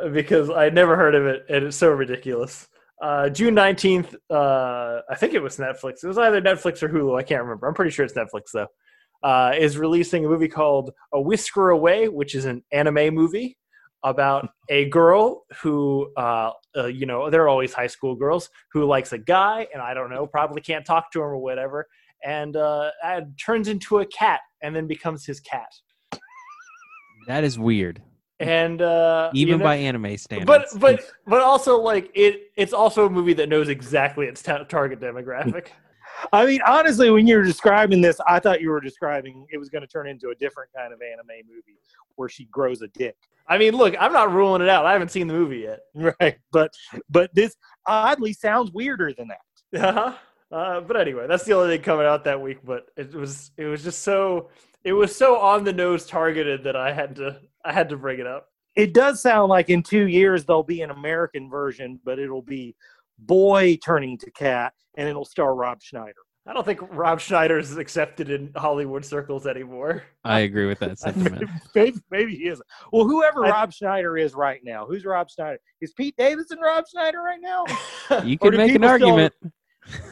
uh, 0.00 0.08
because 0.08 0.50
I 0.50 0.68
never 0.68 0.94
heard 0.94 1.16
of 1.16 1.26
it, 1.26 1.44
and 1.48 1.64
it's 1.64 1.76
so 1.76 1.90
ridiculous. 1.90 2.68
Uh, 3.02 3.28
June 3.28 3.52
nineteenth. 3.52 4.14
Uh, 4.30 5.00
I 5.10 5.16
think 5.16 5.34
it 5.34 5.42
was 5.42 5.56
Netflix. 5.56 6.04
It 6.04 6.08
was 6.08 6.16
either 6.16 6.40
Netflix 6.40 6.80
or 6.84 6.88
Hulu. 6.88 7.18
I 7.18 7.24
can't 7.24 7.42
remember. 7.42 7.66
I'm 7.66 7.74
pretty 7.74 7.90
sure 7.90 8.04
it's 8.04 8.14
Netflix 8.14 8.52
though. 8.54 8.68
Uh, 9.24 9.52
is 9.58 9.76
releasing 9.78 10.24
a 10.24 10.28
movie 10.28 10.48
called 10.48 10.92
A 11.12 11.20
Whisker 11.20 11.70
Away, 11.70 12.08
which 12.08 12.36
is 12.36 12.44
an 12.44 12.62
anime 12.70 13.12
movie 13.12 13.56
about 14.04 14.48
a 14.68 14.88
girl 14.88 15.44
who, 15.60 16.12
uh, 16.16 16.50
uh, 16.76 16.86
you 16.86 17.06
know, 17.06 17.30
they're 17.30 17.48
always 17.48 17.72
high 17.72 17.86
school 17.86 18.14
girls 18.14 18.50
who 18.72 18.84
likes 18.84 19.12
a 19.12 19.18
guy, 19.18 19.66
and 19.72 19.82
I 19.82 19.94
don't 19.94 20.10
know, 20.10 20.26
probably 20.26 20.60
can't 20.60 20.84
talk 20.84 21.10
to 21.12 21.20
him 21.20 21.26
or 21.26 21.38
whatever, 21.38 21.86
and 22.24 22.56
uh, 22.56 22.90
turns 23.44 23.68
into 23.68 23.98
a 24.00 24.06
cat 24.06 24.40
and 24.62 24.74
then 24.74 24.86
becomes 24.86 25.24
his 25.26 25.40
cat. 25.40 25.68
That 27.28 27.44
is 27.44 27.58
weird, 27.58 28.02
And 28.40 28.82
uh, 28.82 29.30
you 29.32 29.42
even 29.42 29.58
know- 29.58 29.64
by 29.64 29.76
anime 29.76 30.16
standards. 30.16 30.46
but 30.46 30.80
but 30.80 31.04
but 31.26 31.40
also 31.40 31.78
like 31.78 32.10
it 32.14 32.50
it's 32.56 32.72
also 32.72 33.06
a 33.06 33.10
movie 33.10 33.34
that 33.34 33.48
knows 33.48 33.68
exactly 33.68 34.26
its 34.26 34.42
ta- 34.42 34.64
target 34.64 34.98
demographic 35.00 35.68
I 36.32 36.46
mean, 36.46 36.60
honestly, 36.66 37.10
when 37.10 37.26
you 37.26 37.36
were 37.36 37.42
describing 37.42 38.00
this, 38.00 38.20
I 38.28 38.38
thought 38.38 38.60
you 38.60 38.70
were 38.70 38.80
describing 38.80 39.46
it 39.50 39.58
was 39.58 39.68
going 39.68 39.82
to 39.82 39.88
turn 39.88 40.06
into 40.08 40.28
a 40.30 40.34
different 40.34 40.70
kind 40.76 40.92
of 40.92 41.00
anime 41.02 41.46
movie 41.48 41.78
where 42.16 42.28
she 42.28 42.44
grows 42.46 42.82
a 42.82 42.88
dick. 42.88 43.16
i 43.48 43.56
mean 43.58 43.74
look 43.74 43.94
i'm 43.98 44.12
not 44.12 44.30
ruling 44.32 44.62
it 44.62 44.68
out 44.68 44.84
i 44.86 44.92
haven't 44.92 45.10
seen 45.10 45.26
the 45.26 45.34
movie 45.34 45.58
yet 45.60 45.80
Right. 46.20 46.36
But 46.52 46.70
but 47.10 47.34
this 47.34 47.56
oddly 47.86 48.32
sounds 48.32 48.70
weirder 48.70 49.12
than 49.14 49.28
that. 49.28 49.84
uh-huh. 49.88 50.14
uh, 50.56 50.80
but 50.82 50.96
anyway 50.96 51.26
that's 51.26 51.44
the 51.44 51.54
only 51.54 51.74
thing 51.74 51.82
coming 51.82 52.06
out 52.06 52.22
that 52.24 52.40
week 52.40 52.58
but 52.64 52.86
it 52.96 53.14
was 53.14 53.50
it 53.56 53.64
was 53.64 53.82
just 53.82 54.02
so 54.02 54.50
it 54.84 54.92
was 54.92 55.14
so 55.16 55.38
on 55.40 55.64
the 55.64 55.72
nose 55.72 56.06
targeted 56.06 56.62
that 56.64 56.76
i 56.76 56.92
had 56.92 57.16
to 57.16 57.40
i 57.64 57.72
had 57.72 57.88
to 57.88 57.96
bring 57.96 58.20
it 58.20 58.26
up 58.26 58.48
It 58.76 58.94
does 58.94 59.20
sound 59.20 59.48
like 59.50 59.68
in 59.70 59.82
two 59.82 60.06
years 60.06 60.44
there'll 60.44 60.62
be 60.62 60.80
an 60.82 60.90
American 60.90 61.50
version, 61.50 62.00
but 62.04 62.18
it'll 62.18 62.40
be 62.58 62.74
boy 63.26 63.76
turning 63.84 64.18
to 64.18 64.30
cat, 64.30 64.72
and 64.96 65.08
it'll 65.08 65.24
star 65.24 65.54
Rob 65.54 65.82
Schneider. 65.82 66.14
i 66.46 66.52
don't 66.52 66.64
think 66.66 66.80
rob 66.90 67.20
schneider 67.20 67.56
is 67.58 67.76
accepted 67.76 68.28
in 68.28 68.50
hollywood 68.56 69.04
circles 69.04 69.46
anymore 69.46 70.02
I 70.24 70.40
agree 70.40 70.66
with 70.66 70.80
that 70.80 70.98
sentiment. 71.04 71.48
maybe, 71.74 71.98
maybe 72.10 72.34
he 72.36 72.48
isn't. 72.48 72.66
Well, 72.92 73.04
whoever 73.06 73.46
I- 73.46 73.50
Rob 73.50 73.72
Schneider 73.72 74.16
is 74.18 74.34
right 74.34 74.60
now, 74.64 74.86
who's 74.86 75.04
Rob 75.04 75.28
Schneider? 75.30 75.58
Is 75.80 75.92
Pete 75.92 76.16
Davidson 76.16 76.58
Rob 76.60 76.84
Schneider 76.88 77.20
right 77.22 77.40
now? 77.40 77.64
You 78.24 78.36
Or 78.40 78.50
can 78.50 78.58
make 78.58 78.74
an 78.74 78.82
people 78.82 78.88
still- 78.96 79.08
argument. 79.10 79.34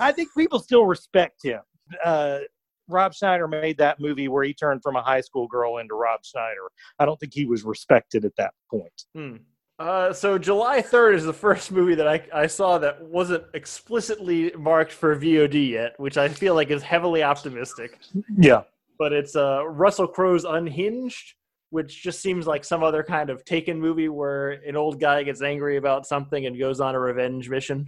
I 0.00 0.10
think 0.12 0.28
people 0.36 0.58
still 0.58 0.84
respect 0.86 1.44
him. 1.44 1.60
Uh, 2.04 2.40
Rob 2.88 3.14
Schneider 3.14 3.46
made 3.46 3.78
that 3.78 4.00
movie 4.00 4.26
where 4.26 4.42
he 4.42 4.52
turned 4.52 4.82
from 4.82 4.96
a 4.96 5.02
high 5.02 5.20
school 5.20 5.46
girl 5.46 5.78
into 5.78 5.94
Rob 5.94 6.24
Schneider. 6.24 6.66
I 6.98 7.04
don't 7.06 7.18
think 7.20 7.32
he 7.34 7.44
was 7.46 7.62
respected 7.62 8.24
at 8.24 8.34
that 8.36 8.52
point. 8.68 9.04
Hmm. 9.14 9.36
Uh, 9.80 10.12
so 10.12 10.37
July 10.37 10.82
3rd 10.82 11.14
is 11.14 11.25
the 11.25 11.32
first 11.32 11.72
movie 11.72 11.94
that 11.94 12.06
I, 12.06 12.22
I 12.34 12.46
saw 12.46 12.76
that 12.78 13.02
wasn't 13.02 13.44
explicitly 13.54 14.52
marked 14.58 14.92
for 14.92 15.16
VOD 15.16 15.70
yet, 15.70 15.99
which 15.99 16.18
I 16.18 16.28
feel 16.28 16.54
like 16.54 16.70
is 16.70 16.82
heavily 16.82 17.22
optimistic. 17.22 17.99
Yeah. 18.37 18.64
But 18.99 19.14
it's 19.14 19.34
uh, 19.34 19.66
Russell 19.66 20.06
Crowe's 20.06 20.44
Unhinged, 20.44 21.32
which 21.70 22.02
just 22.02 22.20
seems 22.20 22.46
like 22.46 22.62
some 22.62 22.82
other 22.82 23.02
kind 23.02 23.30
of 23.30 23.42
Taken 23.46 23.80
movie 23.80 24.10
where 24.10 24.50
an 24.50 24.76
old 24.76 25.00
guy 25.00 25.22
gets 25.22 25.40
angry 25.40 25.78
about 25.78 26.06
something 26.06 26.44
and 26.44 26.58
goes 26.58 26.82
on 26.82 26.94
a 26.94 27.00
revenge 27.00 27.49
mission. 27.49 27.87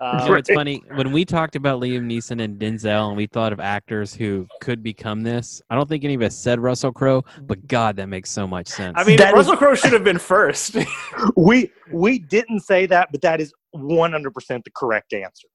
You 0.00 0.06
Uh, 0.06 0.26
know, 0.26 0.34
it's 0.34 0.50
funny 0.52 0.82
when 0.94 1.12
we 1.12 1.24
talked 1.24 1.54
about 1.56 1.80
Liam 1.80 2.02
Neeson 2.06 2.42
and 2.42 2.58
Denzel, 2.58 3.08
and 3.08 3.16
we 3.16 3.26
thought 3.26 3.52
of 3.52 3.60
actors 3.60 4.12
who 4.12 4.46
could 4.60 4.82
become 4.82 5.22
this. 5.22 5.62
I 5.70 5.76
don't 5.76 5.88
think 5.88 6.04
any 6.04 6.14
of 6.14 6.22
us 6.22 6.36
said 6.36 6.58
Russell 6.58 6.92
Crowe, 6.92 7.22
but 7.42 7.64
God, 7.68 7.96
that 7.96 8.08
makes 8.08 8.30
so 8.30 8.46
much 8.46 8.66
sense. 8.66 8.94
I 8.98 9.04
mean, 9.04 9.16
That 9.18 9.28
is- 9.28 9.34
Russell 9.34 9.56
Crowe 9.56 9.74
should 9.76 9.92
have 9.92 10.04
been 10.04 10.18
first. 10.18 10.76
We 11.36 11.70
we 11.92 12.18
didn't 12.18 12.60
say 12.60 12.86
that, 12.86 13.08
but 13.12 13.22
that 13.22 13.40
is 13.40 13.52
100% 13.74 14.64
the 14.64 14.70
correct 14.74 15.12
answer. 15.14 15.48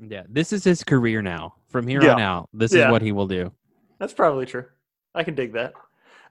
yeah, 0.00 0.22
this 0.28 0.52
is 0.52 0.62
his 0.64 0.84
career 0.84 1.20
now. 1.22 1.54
From 1.68 1.86
here 1.86 2.02
Yeah. 2.02 2.14
on 2.14 2.20
out, 2.20 2.48
this 2.52 2.72
Yeah. 2.72 2.86
is 2.86 2.92
what 2.92 3.02
he 3.02 3.12
will 3.12 3.26
do. 3.26 3.52
That's 3.98 4.12
probably 4.12 4.46
true. 4.46 4.66
I 5.14 5.24
can 5.24 5.34
dig 5.34 5.52
that. 5.54 5.72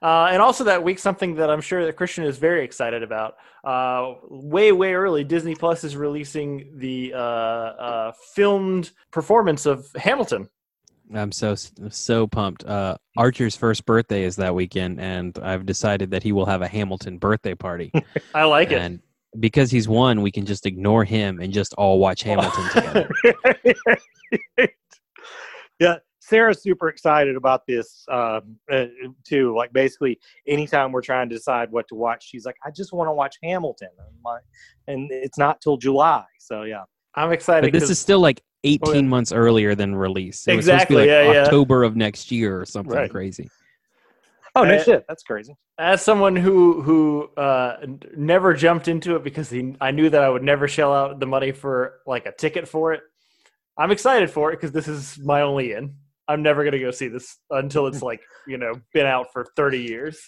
Uh, 0.02 0.28
and 0.32 0.40
also 0.40 0.64
that 0.64 0.82
week, 0.82 0.98
something 0.98 1.34
that 1.36 1.50
I'm 1.50 1.60
sure 1.60 1.84
that 1.84 1.96
Christian 1.96 2.24
is 2.24 2.38
very 2.38 2.64
excited 2.64 3.02
about. 3.02 3.36
Uh, 3.62 4.14
way, 4.30 4.72
way 4.72 4.94
early, 4.94 5.24
Disney 5.24 5.54
Plus 5.54 5.84
is 5.84 5.96
releasing 5.96 6.78
the 6.78 7.12
uh, 7.14 7.18
uh, 7.18 8.12
filmed 8.34 8.92
performance 9.10 9.66
of 9.66 9.86
Hamilton. 9.96 10.48
I'm 11.14 11.32
so 11.32 11.54
so 11.88 12.26
pumped. 12.26 12.64
Uh, 12.64 12.96
Archer's 13.16 13.56
first 13.56 13.84
birthday 13.84 14.22
is 14.22 14.36
that 14.36 14.54
weekend, 14.54 15.00
and 15.00 15.36
I've 15.42 15.66
decided 15.66 16.12
that 16.12 16.22
he 16.22 16.32
will 16.32 16.46
have 16.46 16.62
a 16.62 16.68
Hamilton 16.68 17.18
birthday 17.18 17.54
party. 17.54 17.90
I 18.34 18.44
like 18.44 18.70
it. 18.70 19.00
because 19.38 19.70
he's 19.70 19.88
one, 19.88 20.22
we 20.22 20.30
can 20.30 20.46
just 20.46 20.66
ignore 20.66 21.04
him 21.04 21.40
and 21.40 21.52
just 21.52 21.74
all 21.74 21.98
watch 21.98 22.22
Hamilton 22.24 22.68
together. 22.68 23.10
yeah, 25.80 25.96
Sarah's 26.30 26.62
super 26.62 26.88
excited 26.88 27.34
about 27.36 27.66
this 27.66 28.04
um, 28.10 28.56
uh, 28.72 28.86
too. 29.24 29.54
Like 29.56 29.72
basically, 29.72 30.18
anytime 30.46 30.92
we're 30.92 31.02
trying 31.02 31.28
to 31.28 31.34
decide 31.34 31.70
what 31.72 31.88
to 31.88 31.94
watch, 31.96 32.24
she's 32.26 32.46
like, 32.46 32.56
"I 32.64 32.70
just 32.70 32.92
want 32.92 33.08
to 33.08 33.12
watch 33.12 33.36
Hamilton," 33.42 33.88
and, 33.98 34.16
like, 34.24 34.42
and 34.86 35.10
it's 35.10 35.36
not 35.36 35.60
till 35.60 35.76
July. 35.76 36.24
So 36.38 36.62
yeah, 36.62 36.84
I'm 37.16 37.32
excited. 37.32 37.66
But 37.66 37.72
this 37.72 37.82
'cause- 37.84 37.90
is 37.90 37.98
still 37.98 38.20
like 38.20 38.40
18 38.64 38.88
Oh, 38.88 38.92
yeah. 38.94 39.00
months 39.02 39.32
earlier 39.32 39.74
than 39.74 39.94
release. 39.94 40.46
It 40.46 40.54
was 40.54 40.68
Exactly, 40.68 41.02
supposed 41.02 41.08
to 41.08 41.20
be 41.22 41.26
like 41.26 41.26
yeah, 41.26 41.32
yeah. 41.32 41.44
October 41.46 41.82
of 41.82 41.96
next 41.96 42.30
year 42.30 42.60
or 42.60 42.64
something 42.64 42.94
Right. 42.96 43.10
crazy. 43.10 43.50
oh 44.54 44.64
no 44.64 44.74
Uh, 44.74 44.82
shit, 44.82 45.04
that's 45.08 45.22
crazy. 45.22 45.54
as 45.78 46.02
someone 46.02 46.36
who 46.36 46.82
who 46.82 47.28
uh, 47.36 47.76
never 48.16 48.54
jumped 48.54 48.86
into 48.88 49.16
it 49.16 49.24
because 49.24 49.48
he, 49.50 49.74
I 49.80 49.90
knew 49.92 50.10
that 50.10 50.22
I 50.22 50.28
would 50.28 50.42
never 50.44 50.68
shell 50.68 50.92
out 50.92 51.18
the 51.20 51.26
money 51.26 51.50
for 51.52 52.00
like 52.06 52.26
a 52.26 52.32
ticket 52.32 52.68
for 52.68 52.92
it. 52.92 53.02
I'm 53.78 53.90
excited 53.90 54.30
for 54.30 54.52
it 54.52 54.56
because 54.56 54.72
this 54.72 54.88
is 54.88 55.18
my 55.18 55.40
only 55.42 55.72
in. 55.72 55.94
I'm 56.30 56.42
never 56.42 56.62
gonna 56.64 56.78
go 56.78 56.92
see 56.92 57.08
this 57.08 57.38
until 57.50 57.88
it's 57.88 58.02
like 58.02 58.20
you 58.46 58.56
know 58.56 58.74
been 58.94 59.06
out 59.06 59.32
for 59.32 59.46
30 59.56 59.78
years. 59.78 60.20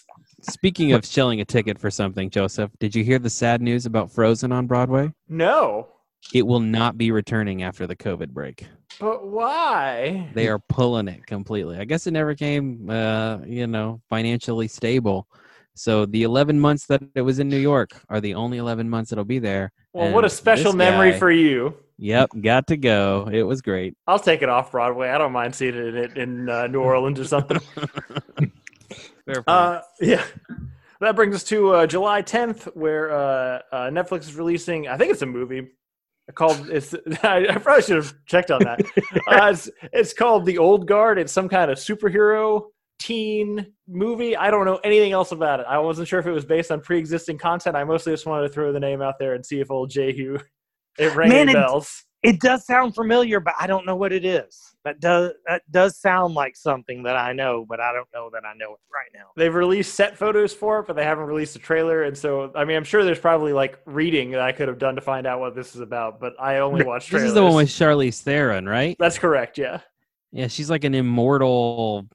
Speaking 0.42 0.92
of 0.92 1.06
shelling 1.06 1.40
a 1.40 1.44
ticket 1.44 1.78
for 1.78 1.90
something, 1.90 2.28
Joseph, 2.28 2.70
did 2.80 2.94
you 2.94 3.04
hear 3.04 3.20
the 3.20 3.30
sad 3.30 3.62
news 3.62 3.86
about 3.86 4.10
Frozen 4.10 4.50
on 4.50 4.66
Broadway? 4.66 5.12
No, 5.28 5.86
It 6.34 6.44
will 6.46 6.60
not 6.60 6.98
be 6.98 7.12
returning 7.12 7.62
after 7.62 7.86
the 7.86 7.94
COVID 7.96 8.30
break. 8.30 8.66
but 9.00 9.26
why? 9.28 10.28
They 10.34 10.48
are 10.48 10.58
pulling 10.58 11.06
it 11.08 11.24
completely. 11.26 11.78
I 11.78 11.84
guess 11.84 12.06
it 12.08 12.10
never 12.12 12.34
came, 12.34 12.90
uh, 12.90 13.38
you 13.46 13.66
know, 13.68 14.00
financially 14.10 14.68
stable. 14.68 15.28
So 15.74 16.04
the 16.04 16.24
11 16.24 16.58
months 16.60 16.86
that 16.86 17.02
it 17.14 17.22
was 17.22 17.38
in 17.38 17.48
New 17.48 17.58
York 17.58 17.90
are 18.10 18.20
the 18.20 18.34
only 18.34 18.58
11 18.58 18.90
months 18.90 19.12
it'll 19.12 19.24
be 19.24 19.38
there. 19.38 19.72
Well, 19.94 20.12
what 20.12 20.24
a 20.24 20.28
special 20.30 20.72
memory 20.72 21.12
guy- 21.12 21.18
for 21.18 21.30
you. 21.30 21.74
Yep, 22.02 22.30
got 22.40 22.66
to 22.66 22.76
go. 22.76 23.28
It 23.32 23.44
was 23.44 23.62
great. 23.62 23.94
I'll 24.08 24.18
take 24.18 24.42
it 24.42 24.48
off 24.48 24.72
Broadway. 24.72 25.10
I 25.10 25.18
don't 25.18 25.30
mind 25.30 25.54
seeing 25.54 25.76
it 25.76 25.94
in, 25.94 26.18
in 26.18 26.48
uh, 26.48 26.66
New 26.66 26.80
Orleans 26.80 27.20
or 27.20 27.24
something. 27.24 27.60
Fair. 29.24 29.44
Uh, 29.46 29.82
yeah. 30.00 30.24
That 30.98 31.14
brings 31.14 31.36
us 31.36 31.44
to 31.44 31.70
uh, 31.70 31.86
July 31.86 32.22
10th, 32.22 32.74
where 32.74 33.12
uh, 33.12 33.60
uh, 33.70 33.90
Netflix 33.90 34.22
is 34.22 34.34
releasing. 34.34 34.88
I 34.88 34.96
think 34.96 35.12
it's 35.12 35.22
a 35.22 35.26
movie 35.26 35.68
called. 36.34 36.70
It's. 36.70 36.92
I, 37.22 37.46
I 37.48 37.58
probably 37.58 37.84
should 37.84 37.94
have 37.94 38.12
checked 38.26 38.50
on 38.50 38.64
that. 38.64 38.80
uh, 39.28 39.50
it's, 39.52 39.70
it's 39.92 40.12
called 40.12 40.44
The 40.44 40.58
Old 40.58 40.88
Guard. 40.88 41.20
It's 41.20 41.32
some 41.32 41.48
kind 41.48 41.70
of 41.70 41.78
superhero 41.78 42.64
teen 42.98 43.64
movie. 43.86 44.36
I 44.36 44.50
don't 44.50 44.64
know 44.64 44.80
anything 44.82 45.12
else 45.12 45.30
about 45.30 45.60
it. 45.60 45.66
I 45.68 45.78
wasn't 45.78 46.08
sure 46.08 46.18
if 46.18 46.26
it 46.26 46.32
was 46.32 46.44
based 46.44 46.72
on 46.72 46.80
pre-existing 46.80 47.38
content. 47.38 47.76
I 47.76 47.84
mostly 47.84 48.12
just 48.12 48.26
wanted 48.26 48.48
to 48.48 48.52
throw 48.52 48.72
the 48.72 48.80
name 48.80 49.02
out 49.02 49.20
there 49.20 49.34
and 49.34 49.46
see 49.46 49.60
if 49.60 49.70
old 49.70 49.90
Jehu 49.90 50.38
it 50.98 51.14
rang 51.14 51.28
Man, 51.31 51.48
any 51.48 51.52
it- 51.52 51.55
bells. 51.55 52.05
It 52.22 52.38
does 52.38 52.64
sound 52.64 52.94
familiar, 52.94 53.40
but 53.40 53.55
I 53.59 53.66
don't 53.66 53.85
know 53.85 53.96
what 53.96 54.12
it 54.12 54.24
is. 54.24 54.57
That 54.85 55.00
does 55.00 55.33
that 55.48 55.62
does 55.72 55.98
sound 55.98 56.35
like 56.35 56.55
something 56.55 57.02
that 57.02 57.16
I 57.16 57.33
know, 57.33 57.66
but 57.68 57.81
I 57.81 57.92
don't 57.92 58.07
know 58.14 58.31
that 58.33 58.44
I 58.44 58.55
know 58.57 58.74
it 58.74 58.78
right 58.94 59.11
now. 59.12 59.31
They've 59.37 59.52
released 59.52 59.94
set 59.94 60.16
photos 60.16 60.55
for 60.55 60.78
it, 60.78 60.87
but 60.87 60.94
they 60.94 61.02
haven't 61.02 61.24
released 61.24 61.57
a 61.57 61.59
trailer. 61.59 62.05
And 62.05 62.16
so, 62.16 62.52
I 62.55 62.64
mean, 62.64 62.76
I'm 62.76 62.85
sure 62.85 63.02
there's 63.02 63.18
probably 63.18 63.52
like 63.52 63.76
reading 63.87 64.31
that 64.31 64.40
I 64.40 64.52
could 64.52 64.68
have 64.68 64.78
done 64.78 64.94
to 64.94 65.00
find 65.00 65.26
out 65.26 65.40
what 65.40 65.57
this 65.57 65.74
is 65.74 65.81
about, 65.81 66.20
but 66.20 66.35
I 66.40 66.59
only 66.59 66.85
watched 66.85 67.07
this 67.11 67.22
trailers. 67.22 67.31
is 67.31 67.35
the 67.35 67.42
one 67.42 67.55
with 67.57 67.68
Charlize 67.70 68.20
Theron, 68.22 68.68
right? 68.68 68.94
That's 69.00 69.18
correct. 69.18 69.59
Yeah. 69.59 69.81
Yeah, 70.31 70.46
she's 70.46 70.70
like 70.70 70.85
an 70.85 70.94
immortal 70.94 72.07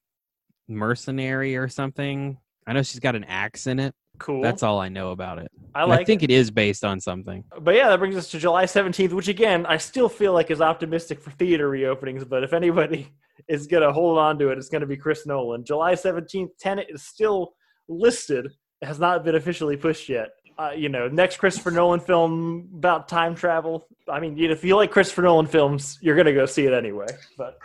mercenary 0.69 1.57
or 1.57 1.67
something. 1.67 2.37
I 2.65 2.71
know 2.73 2.81
she's 2.81 2.99
got 2.99 3.15
an 3.15 3.25
axe 3.25 3.67
in 3.67 3.79
it. 3.79 3.93
Cool. 4.19 4.41
That's 4.41 4.63
all 4.63 4.79
I 4.79 4.89
know 4.89 5.11
about 5.11 5.39
it. 5.39 5.51
I 5.75 5.83
like 5.83 6.01
I 6.01 6.03
think 6.03 6.23
it. 6.23 6.31
it 6.31 6.33
is 6.33 6.49
based 6.49 6.83
on 6.83 6.99
something. 6.99 7.43
But 7.61 7.75
yeah, 7.75 7.89
that 7.89 7.99
brings 7.99 8.15
us 8.15 8.29
to 8.31 8.39
July 8.39 8.65
17th, 8.65 9.13
which 9.13 9.27
again, 9.27 9.65
I 9.67 9.77
still 9.77 10.09
feel 10.09 10.33
like 10.33 10.49
is 10.49 10.61
optimistic 10.61 11.21
for 11.21 11.31
theater 11.31 11.69
reopenings. 11.69 12.27
But 12.27 12.43
if 12.43 12.53
anybody 12.53 13.11
is 13.47 13.67
going 13.67 13.83
to 13.83 13.93
hold 13.93 14.17
on 14.17 14.39
to 14.39 14.49
it, 14.49 14.57
it's 14.57 14.69
going 14.69 14.81
to 14.81 14.87
be 14.87 14.97
Chris 14.97 15.25
Nolan. 15.27 15.63
July 15.63 15.93
17th, 15.93 16.49
Tenet 16.59 16.87
is 16.89 17.03
still 17.03 17.53
listed. 17.87 18.47
It 18.81 18.85
has 18.85 18.99
not 18.99 19.23
been 19.23 19.35
officially 19.35 19.77
pushed 19.77 20.09
yet. 20.09 20.29
uh, 20.57 20.71
you 20.75 20.89
know, 20.89 21.07
next 21.07 21.37
Christopher 21.37 21.71
Nolan 21.71 21.99
film 21.99 22.67
about 22.73 23.07
time 23.07 23.35
travel. 23.35 23.87
I 24.09 24.19
mean, 24.19 24.35
you 24.37 24.47
know, 24.47 24.53
if 24.53 24.63
you 24.63 24.75
like 24.75 24.89
Christopher 24.91 25.21
Nolan 25.21 25.45
films, 25.45 25.99
you're 26.01 26.15
gonna 26.15 26.33
go 26.33 26.45
see 26.45 26.65
it 26.65 26.73
anyway. 26.73 27.05
But 27.37 27.59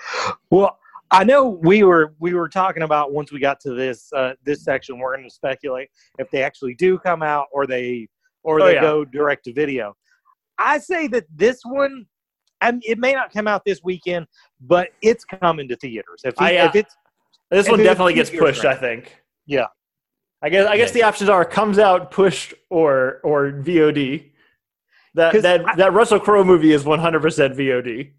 Well, 0.50 0.78
I 1.12 1.24
know 1.24 1.46
we 1.62 1.82
were 1.82 2.14
we 2.18 2.32
were 2.32 2.48
talking 2.48 2.82
about 2.82 3.12
once 3.12 3.30
we 3.30 3.38
got 3.38 3.60
to 3.60 3.74
this 3.74 4.10
uh, 4.14 4.32
this 4.44 4.64
section, 4.64 4.98
we're 4.98 5.14
going 5.14 5.28
to 5.28 5.34
speculate 5.34 5.88
if 6.18 6.30
they 6.30 6.42
actually 6.42 6.74
do 6.74 6.98
come 6.98 7.22
out 7.22 7.46
or 7.52 7.66
they 7.66 8.08
or 8.42 8.60
Oh, 8.60 8.66
they 8.66 8.74
yeah. 8.74 8.80
go 8.80 9.04
direct 9.04 9.44
to 9.44 9.52
video. 9.52 9.94
I 10.58 10.78
say 10.78 11.06
that 11.08 11.24
this 11.34 11.60
one, 11.64 12.06
I 12.60 12.72
mean, 12.72 12.80
it 12.84 12.98
may 12.98 13.12
not 13.12 13.32
come 13.32 13.46
out 13.46 13.64
this 13.64 13.80
weekend, 13.84 14.26
but 14.60 14.88
it's 15.02 15.24
coming 15.24 15.68
to 15.68 15.76
theaters. 15.76 16.22
If, 16.24 16.34
he, 16.38 16.44
I, 16.44 16.56
uh, 16.56 16.68
if 16.68 16.74
it's 16.76 16.96
this 17.50 17.66
If 17.66 17.70
one 17.72 17.80
it 17.80 17.84
definitely 17.84 18.14
gets 18.14 18.30
pushed. 18.30 18.64
I 18.64 18.74
think. 18.74 19.14
Yeah. 19.46 19.66
I 20.42 20.48
guess. 20.48 20.66
I 20.66 20.76
guess 20.78 20.88
Yeah. 20.90 20.94
the 20.94 21.02
options 21.04 21.28
are 21.30 21.44
comes 21.44 21.78
out, 21.78 22.10
pushed, 22.10 22.54
or 22.70 23.20
or 23.22 23.52
VOD. 23.52 24.30
That 25.14 25.32
'Cause 25.32 25.42
that 25.42 25.68
I- 25.68 25.74
that 25.76 25.92
Russell 25.92 26.18
Crowe 26.20 26.42
movie 26.42 26.72
is 26.72 26.84
100% 26.84 27.54
VOD. 27.54 28.12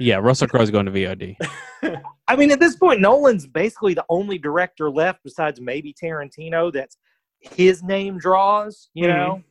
Yeah, 0.00 0.16
Russell 0.16 0.48
Crowe's 0.48 0.70
going 0.70 0.86
to 0.86 0.92
VOD. 0.92 1.36
I 2.28 2.36
mean, 2.36 2.50
at 2.50 2.58
this 2.58 2.74
point, 2.74 3.00
Nolan's 3.00 3.46
basically 3.46 3.92
the 3.94 4.04
only 4.08 4.38
director 4.38 4.90
left 4.90 5.20
besides 5.22 5.60
maybe 5.60 5.94
Tarantino 5.94 6.72
that's 6.72 6.96
his 7.40 7.82
name 7.82 8.18
draws, 8.18 8.88
you 8.94 9.06
Mhm. 9.06 9.16
know? 9.16 9.42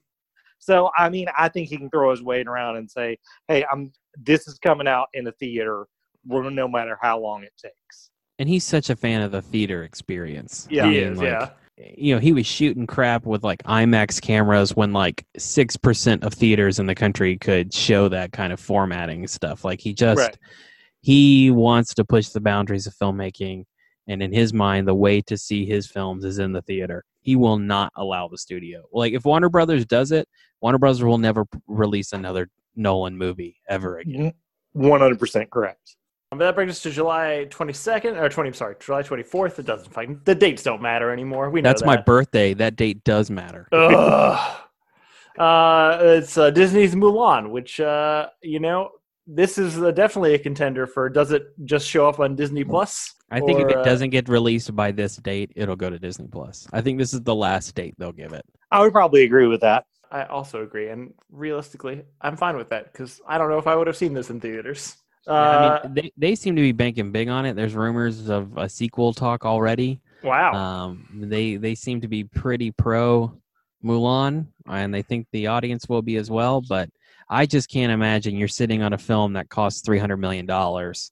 So, 0.58 0.92
I 0.98 1.10
mean, 1.10 1.28
I 1.38 1.50
think 1.50 1.70
he 1.70 1.78
can 1.78 1.90
throw 1.90 2.12
his 2.12 2.22
weight 2.22 2.48
around 2.48 2.78
and 2.78 2.90
say, 2.90 3.18
hey, 3.48 3.64
I'm 3.72 3.92
this 4.18 4.48
is 4.48 4.58
coming 4.60 4.88
out 4.88 5.08
in 5.14 5.24
the 5.24 5.32
theater 5.34 5.86
no 6.26 6.68
matter 6.68 6.98
how 7.02 7.18
long 7.20 7.44
it 7.44 7.54
takes. 7.62 8.10
And 8.40 8.50
he's 8.50 8.64
such 8.66 8.90
a 8.90 8.96
fan 8.96 9.22
of 9.22 9.32
the 9.32 9.42
theater 9.42 9.84
experience. 9.84 10.68
Yeah. 10.70 10.88
He 10.90 10.98
is. 10.98 11.18
like, 11.18 11.28
yeah. 11.28 11.50
You 11.80 12.14
know, 12.14 12.20
he 12.20 12.34
was 12.34 12.46
shooting 12.46 12.88
crap 12.88 13.26
with 13.26 13.44
like 13.44 13.64
IMAX 13.64 14.22
cameras 14.22 14.76
when 14.76 14.92
like 14.94 15.26
6% 15.38 16.24
of 16.24 16.34
theaters 16.34 16.80
in 16.80 16.86
the 16.86 16.96
country 16.96 17.38
could 17.38 17.74
show 17.74 18.10
that 18.10 18.32
kind 18.32 18.52
of 18.52 18.60
formatting 18.60 19.28
stuff. 19.28 19.64
Like 19.64 19.80
he 19.80 19.94
just, 19.94 20.20
Right. 20.20 20.38
he 21.02 21.52
wants 21.52 21.94
to 21.96 22.06
push 22.06 22.30
the 22.30 22.42
boundaries 22.42 22.88
of 22.88 22.96
filmmaking. 22.96 23.66
And 24.08 24.24
in 24.24 24.34
his 24.34 24.54
mind, 24.54 24.88
the 24.88 24.96
way 24.96 25.22
to 25.22 25.38
see 25.38 25.66
his 25.66 25.88
films 25.88 26.26
is 26.26 26.40
in 26.40 26.52
the 26.52 26.64
theater. 26.64 27.06
He 27.22 27.36
will 27.36 27.60
not 27.60 27.92
allow 27.96 28.28
the 28.28 28.38
studio. 28.38 28.84
Like 28.92 29.14
if 29.14 29.24
Warner 29.24 29.50
Brothers 29.50 29.86
does 29.86 30.12
it, 30.12 30.28
Warner 30.62 30.80
Brothers 30.80 31.04
will 31.04 31.18
never 31.18 31.46
release 31.68 32.12
another 32.12 32.50
Nolan 32.76 33.18
movie 33.18 33.58
ever 33.70 34.00
again. 34.00 34.34
100% 34.76 35.50
correct. 35.50 35.96
But 36.32 36.38
that 36.40 36.56
brings 36.56 36.72
us 36.72 36.82
to 36.82 36.92
July 36.92 37.48
22nd 37.50 38.16
or 38.22 38.30
20. 38.30 38.54
Sorry, 38.54 38.76
July 38.80 39.02
24th. 39.02 39.58
It 39.58 39.66
doesn't 39.66 39.92
fucking. 39.92 40.22
The 40.26 40.36
dates 40.36 40.62
don't 40.62 40.82
matter 40.82 41.12
anymore. 41.12 41.50
We 41.50 41.62
know 41.62 41.70
That's 41.70 41.84
my 41.84 41.98
birthday. 41.98 42.54
That 42.54 42.76
date 42.76 43.04
does 43.04 43.30
matter. 43.30 43.68
Uh, 45.38 45.98
it's 46.02 46.38
uh, 46.38 46.50
Disney's 46.50 46.96
Mulan, 46.96 47.52
which 47.52 47.80
uh, 47.80 48.28
you 48.44 48.60
know 48.60 48.90
this 49.26 49.58
is 49.58 49.82
uh, 49.82 49.90
definitely 49.92 50.34
a 50.34 50.40
contender 50.40 50.86
for. 50.86 51.08
Does 51.08 51.32
it 51.32 51.54
just 51.64 51.88
show 51.88 52.10
up 52.10 52.20
on 52.20 52.36
Disney 52.36 52.66
Plus? 52.66 53.16
I 53.32 53.40
think 53.40 53.60
Or, 53.60 53.70
if 53.70 53.78
uh, 53.78 53.80
it 53.80 53.86
doesn't 53.86 54.10
get 54.10 54.28
released 54.28 54.76
by 54.76 54.92
this 54.92 55.16
date, 55.16 55.54
it'll 55.56 55.78
go 55.78 55.90
to 55.90 55.98
Disney 55.98 56.28
Plus. 56.28 56.68
I 56.74 56.82
think 56.82 56.98
this 56.98 57.14
is 57.14 57.22
the 57.22 57.36
last 57.36 57.74
date 57.74 57.96
they'll 57.98 58.12
give 58.12 58.34
it. 58.34 58.44
I 58.70 58.82
would 58.82 58.92
probably 58.92 59.24
agree 59.24 59.48
with 59.48 59.62
that. 59.62 59.86
I 60.12 60.24
also 60.26 60.62
agree, 60.62 60.90
and 60.90 61.14
realistically, 61.32 62.02
I'm 62.20 62.36
fine 62.36 62.58
with 62.58 62.68
that 62.70 62.92
because 62.92 63.22
I 63.26 63.38
don't 63.38 63.50
know 63.50 63.60
if 63.60 63.68
I 63.68 63.78
would 63.78 63.88
have 63.88 63.96
seen 63.96 64.14
this 64.14 64.30
in 64.30 64.42
theaters. 64.42 64.98
Uh, 65.30 65.80
I 65.84 65.88
mean, 65.88 65.94
they, 65.94 66.12
they 66.18 66.36
seem 66.36 66.56
to 66.56 66.62
be 66.62 66.72
banking 66.72 67.12
big 67.12 67.30
on 67.30 67.46
it. 67.46 67.56
There's 67.56 67.76
rumors 67.76 68.30
of 68.30 68.58
a 68.58 68.68
sequel 68.68 69.14
talk 69.14 69.46
already. 69.46 70.02
wow. 70.24 70.54
Um, 70.54 71.08
they 71.14 71.56
they 71.56 71.76
seem 71.76 72.02
to 72.02 72.08
be 72.08 72.24
pretty 72.24 72.72
pro 72.72 73.32
Mulan, 73.84 74.48
and 74.68 74.94
they 74.94 75.02
think 75.02 75.28
the 75.32 75.48
audience 75.48 75.88
will 75.88 76.02
be 76.02 76.18
as 76.18 76.30
well. 76.32 76.62
But 76.62 76.90
I 77.30 77.46
just 77.46 77.70
can't 77.70 77.92
imagine 77.92 78.36
you're 78.36 78.48
sitting 78.48 78.82
on 78.82 78.94
a 78.94 78.98
film 78.98 79.34
that 79.34 79.50
costs 79.50 79.82
three 79.82 80.00
hundred 80.00 80.18
million 80.18 80.46
dollars. 80.46 81.12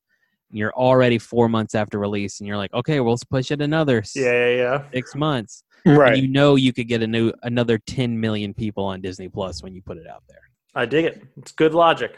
You're 0.49 0.73
already 0.73 1.19
four 1.19 1.47
months 1.47 1.75
after 1.75 1.99
release, 1.99 2.39
and 2.39 2.47
you're 2.47 2.57
like, 2.57 2.73
okay, 2.73 2.99
well, 2.99 3.11
let's 3.11 3.23
push 3.23 3.51
it 3.51 3.61
another 3.61 4.03
yeah, 4.15 4.23
yeah, 4.23 4.49
yeah. 4.55 4.83
six 4.91 5.13
months. 5.13 5.63
Right. 5.85 6.13
And 6.13 6.21
you 6.21 6.27
know 6.27 6.55
you 6.55 6.73
could 6.73 6.87
get 6.87 7.01
a 7.01 7.07
new 7.07 7.31
another 7.43 7.77
10 7.77 8.19
million 8.19 8.53
people 8.53 8.83
on 8.85 8.99
Disney 9.01 9.29
Plus 9.29 9.61
when 9.63 9.73
you 9.73 9.81
put 9.81 9.97
it 9.97 10.07
out 10.07 10.23
there. 10.27 10.41
I 10.75 10.85
dig 10.85 11.05
it. 11.05 11.23
It's 11.37 11.51
good 11.51 11.73
logic. 11.73 12.17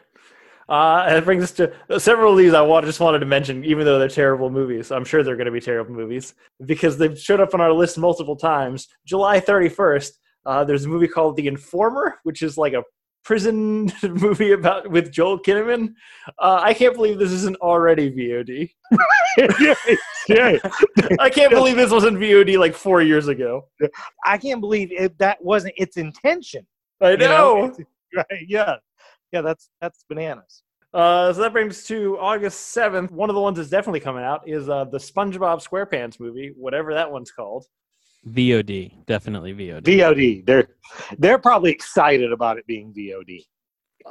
Uh, 0.69 1.07
it 1.09 1.25
brings 1.25 1.43
us 1.43 1.51
to 1.51 1.99
several 1.99 2.33
of 2.33 2.37
these 2.37 2.53
I 2.53 2.61
want, 2.61 2.85
just 2.85 2.99
wanted 2.99 3.19
to 3.19 3.25
mention, 3.25 3.65
even 3.65 3.85
though 3.85 3.97
they're 3.97 4.07
terrible 4.07 4.51
movies. 4.51 4.91
I'm 4.91 5.03
sure 5.03 5.23
they're 5.23 5.35
going 5.35 5.47
to 5.47 5.51
be 5.51 5.59
terrible 5.59 5.95
movies 5.95 6.35
because 6.65 6.97
they've 6.97 7.17
showed 7.17 7.39
up 7.39 7.55
on 7.55 7.61
our 7.61 7.73
list 7.73 7.97
multiple 7.97 8.35
times. 8.35 8.87
July 9.05 9.39
31st, 9.39 10.11
uh, 10.45 10.63
there's 10.63 10.85
a 10.85 10.87
movie 10.87 11.07
called 11.07 11.37
The 11.37 11.47
Informer, 11.47 12.19
which 12.23 12.43
is 12.43 12.55
like 12.55 12.73
a 12.73 12.83
prison 13.23 13.91
movie 14.03 14.51
about 14.51 14.89
with 14.89 15.11
Joel 15.11 15.39
Kinnaman. 15.39 15.93
Uh, 16.37 16.59
I 16.61 16.73
can't 16.73 16.95
believe 16.95 17.17
this 17.17 17.31
isn't 17.31 17.57
already 17.57 18.11
VOD. 18.11 18.69
yeah. 20.27 20.57
I 21.19 21.29
can't 21.29 21.51
believe 21.51 21.75
this 21.77 21.91
wasn't 21.91 22.17
VOD 22.17 22.59
like 22.59 22.75
four 22.75 23.01
years 23.01 23.27
ago. 23.27 23.67
I 24.23 24.37
can't 24.37 24.61
believe 24.61 24.91
it, 24.91 25.17
that 25.17 25.43
wasn't 25.43 25.73
its 25.77 25.97
intention. 25.97 26.65
I 27.01 27.11
you 27.11 27.17
know. 27.17 27.75
Right. 28.15 28.25
Yeah. 28.47 28.75
Yeah. 29.31 29.41
That's 29.41 29.69
that's 29.81 30.03
bananas. 30.09 30.63
Uh, 30.93 31.31
so 31.31 31.41
that 31.41 31.53
brings 31.53 31.83
to 31.83 32.17
August 32.17 32.75
7th. 32.75 33.11
One 33.11 33.29
of 33.29 33.35
the 33.35 33.41
ones 33.41 33.57
that's 33.57 33.69
definitely 33.69 33.99
coming 33.99 34.23
out 34.23 34.41
is 34.49 34.67
uh, 34.69 34.85
the 34.85 34.97
SpongeBob 34.97 35.63
SquarePants 35.63 36.19
movie, 36.19 36.51
whatever 36.57 36.95
that 36.95 37.11
one's 37.11 37.29
called. 37.29 37.65
VOD, 38.27 39.05
definitely 39.05 39.53
VOD. 39.53 39.83
VOD. 39.83 40.45
They're 40.45 40.67
they're 41.19 41.37
probably 41.37 41.71
excited 41.71 42.31
about 42.33 42.57
it 42.57 42.65
being 42.67 42.91
VOD. 42.93 43.45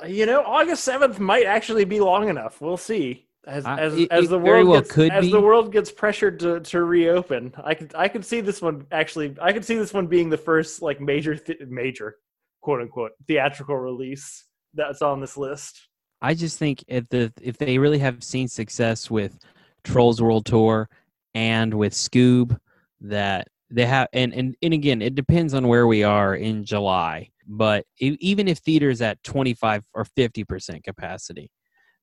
Uh, 0.02 0.06
You 0.06 0.24
know, 0.26 0.42
August 0.42 0.86
7th 0.88 1.18
might 1.18 1.46
actually 1.46 1.84
be 1.84 2.00
long 2.00 2.28
enough. 2.28 2.60
We'll 2.60 2.76
see. 2.76 3.26
As, 3.46 3.64
I- 3.66 3.78
as, 3.80 3.94
it- 3.98 4.12
as 4.12 4.28
the 4.28 4.38
world 4.38 4.68
well 4.68 4.80
gets, 4.80 4.92
could 4.92 5.10
as 5.12 5.24
be. 5.26 5.30
the 5.32 5.40
world 5.40 5.72
gets 5.72 5.90
pressured 5.90 6.38
to, 6.40 6.60
to 6.60 6.84
reopen, 6.84 7.54
I 7.62 7.74
could 7.74 7.92
I 7.94 8.08
could 8.08 8.24
see 8.24 8.40
this 8.40 8.62
one 8.62 8.86
actually. 8.92 9.34
I 9.40 9.52
could 9.52 9.64
see 9.64 9.74
this 9.76 9.92
one 9.92 10.06
being 10.06 10.30
the 10.30 10.38
first 10.38 10.80
like 10.80 11.00
major 11.00 11.34
th- 11.36 11.58
major 11.68 12.16
quote 12.60 12.80
unquote 12.82 13.12
theatrical 13.26 13.76
release 13.76 14.44
that's 14.74 15.02
on 15.02 15.20
this 15.20 15.36
list. 15.36 15.88
I 16.20 16.34
just 16.34 16.58
think 16.58 16.84
if 16.88 17.08
the 17.08 17.32
if 17.40 17.58
they 17.58 17.78
really 17.78 17.98
have 17.98 18.24
seen 18.24 18.48
success 18.48 19.10
with 19.10 19.38
Trolls 19.84 20.20
World 20.20 20.46
Tour 20.46 20.88
and 21.34 21.72
with 21.74 21.92
Scoob, 21.92 22.58
that 23.00 23.48
they 23.70 23.86
have, 23.86 24.08
and 24.12 24.32
and 24.34 24.56
and 24.62 24.74
again, 24.74 25.02
it 25.02 25.14
depends 25.14 25.54
on 25.54 25.68
where 25.68 25.86
we 25.86 26.02
are 26.02 26.34
in 26.34 26.64
July. 26.64 27.30
But 27.46 27.86
even 27.98 28.48
if 28.48 28.58
theaters 28.58 29.00
at 29.00 29.22
twenty 29.22 29.54
five 29.54 29.84
or 29.94 30.04
fifty 30.04 30.44
percent 30.44 30.84
capacity, 30.84 31.50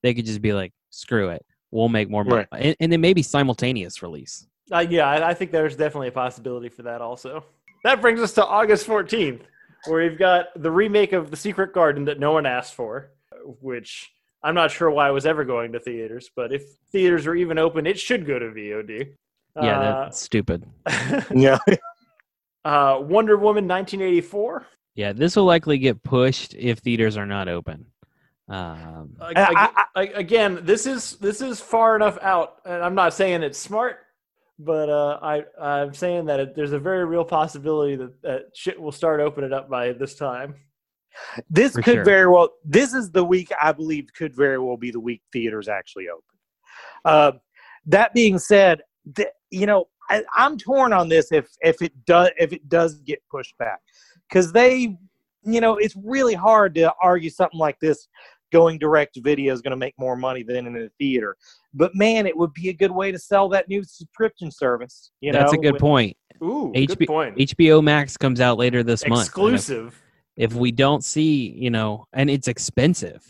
they 0.01 0.13
could 0.13 0.25
just 0.25 0.41
be 0.41 0.53
like, 0.53 0.71
"Screw 0.89 1.29
it, 1.29 1.45
we'll 1.71 1.89
make 1.89 2.09
more 2.09 2.23
money," 2.23 2.45
and, 2.51 2.75
and 2.79 2.91
then 2.91 3.01
maybe 3.01 3.21
simultaneous 3.21 4.01
release. 4.01 4.47
Uh, 4.71 4.85
yeah, 4.89 5.07
I, 5.07 5.29
I 5.29 5.33
think 5.33 5.51
there's 5.51 5.75
definitely 5.75 6.07
a 6.07 6.13
possibility 6.13 6.69
for 6.69 6.83
that 6.83 7.01
also. 7.01 7.45
That 7.83 8.01
brings 8.01 8.19
us 8.19 8.33
to 8.33 8.45
August 8.45 8.87
14th, 8.87 9.41
where 9.87 10.03
we've 10.07 10.17
got 10.17 10.47
the 10.61 10.71
remake 10.71 11.13
of 11.13 11.31
The 11.31 11.37
Secret 11.37 11.73
Garden 11.73 12.05
that 12.05 12.19
no 12.19 12.31
one 12.33 12.45
asked 12.45 12.73
for, 12.75 13.11
which 13.61 14.11
I'm 14.43 14.55
not 14.55 14.71
sure 14.71 14.89
why 14.91 15.07
I 15.07 15.11
was 15.11 15.25
ever 15.25 15.43
going 15.43 15.71
to 15.73 15.79
theaters, 15.79 16.29
but 16.35 16.53
if 16.53 16.63
theaters 16.91 17.25
are 17.27 17.35
even 17.35 17.57
open, 17.57 17.85
it 17.87 17.99
should 17.99 18.25
go 18.25 18.37
to 18.39 18.45
VOD. 18.47 19.13
Yeah, 19.61 19.79
Uh, 19.79 20.03
that's 20.03 20.19
stupid. 20.21 20.65
Yeah. 21.35 21.57
uh, 22.63 22.99
Wonder 23.01 23.37
Woman 23.37 23.67
1984. 23.67 24.65
Yeah, 24.95 25.13
this 25.13 25.35
will 25.35 25.45
likely 25.45 25.77
get 25.77 26.03
pushed 26.03 26.53
if 26.55 26.79
theaters 26.79 27.17
are 27.17 27.25
not 27.25 27.47
open. 27.47 27.85
Um, 28.47 29.15
Uh, 29.19 29.33
I- 29.35 29.69
ag- 29.95 30.09
ag- 30.09 30.15
again, 30.17 30.59
this 30.63 30.85
is 30.85 31.17
this 31.17 31.41
is 31.41 31.59
far 31.59 31.95
enough 31.95 32.17
out, 32.21 32.61
and 32.65 32.83
I'm 32.83 32.95
not 32.95 33.13
saying 33.13 33.41
it's 33.43 33.57
smart, 33.57 34.04
but 34.59 34.89
uh, 34.89 35.19
I 35.21 35.43
I'm 35.61 35.93
saying 35.93 36.25
that 36.25 36.39
it, 36.39 36.55
there's 36.55 36.71
a 36.71 36.79
very 36.79 37.05
real 37.05 37.25
possibility 37.25 37.95
that, 37.95 38.21
that 38.21 38.41
shit 38.53 38.79
will 38.79 38.91
start 38.91 39.19
opening 39.19 39.53
up 39.53 39.69
by 39.69 39.91
this 39.93 40.15
time. 40.15 40.55
This 41.49 41.73
For 41.73 41.81
could 41.81 41.93
sure. 41.95 42.03
very 42.03 42.27
well. 42.27 42.49
This 42.65 42.93
is 42.93 43.11
the 43.11 43.23
week 43.23 43.51
I 43.61 43.71
believe 43.71 44.07
could 44.17 44.35
very 44.35 44.59
well 44.59 44.77
be 44.77 44.91
the 44.91 44.99
week 44.99 45.21
theaters 45.31 45.67
actually 45.67 46.09
open. 46.09 46.23
Uh, 47.05 47.31
that 47.85 48.13
being 48.13 48.37
said, 48.39 48.81
th- 49.15 49.29
you 49.49 49.65
know 49.65 49.87
I, 50.09 50.23
I'm 50.33 50.57
torn 50.57 50.93
on 50.93 51.09
this 51.09 51.31
if 51.31 51.47
if 51.61 51.81
it 51.81 52.05
does 52.05 52.29
if 52.37 52.53
it 52.53 52.67
does 52.69 52.95
get 53.01 53.21
pushed 53.29 53.57
back 53.57 53.79
because 54.29 54.51
they, 54.51 54.97
you 55.43 55.61
know, 55.61 55.77
it's 55.77 55.95
really 56.03 56.33
hard 56.33 56.75
to 56.75 56.93
argue 57.01 57.29
something 57.29 57.59
like 57.59 57.79
this 57.79 58.07
going 58.59 58.77
direct 58.79 59.13
to 59.15 59.21
video 59.21 59.53
is 59.53 59.61
going 59.61 59.71
to 59.71 59.77
make 59.77 59.93
more 59.97 60.15
money 60.15 60.43
than 60.43 60.65
in 60.67 60.75
a 60.77 60.89
theater. 60.99 61.35
But 61.73 61.91
man, 61.95 62.25
it 62.25 62.35
would 62.37 62.53
be 62.53 62.69
a 62.69 62.73
good 62.73 62.91
way 62.91 63.11
to 63.11 63.19
sell 63.19 63.49
that 63.49 63.67
new 63.67 63.83
subscription 63.83 64.49
service. 64.51 65.11
You 65.21 65.31
that's 65.33 65.51
know, 65.53 65.59
a 65.59 65.61
good 65.61 65.73
with- 65.73 65.81
point. 65.81 66.17
Ooh, 66.43 66.71
HB 66.75 66.97
good 66.99 67.07
point. 67.07 67.37
HBO 67.37 67.81
Max 67.83 68.17
comes 68.17 68.39
out 68.41 68.57
later 68.57 68.83
this 68.83 69.01
month. 69.07 69.13
and 69.13 69.21
if- 69.21 69.27
Exclusive. 69.27 70.01
If, 70.37 70.53
we 70.53 70.71
don't 70.71 71.01
see, 71.03 71.49
you 71.51 71.69
know, 71.69 72.05
and 72.11 72.29
it's 72.29 72.47
expensive. 72.49 73.21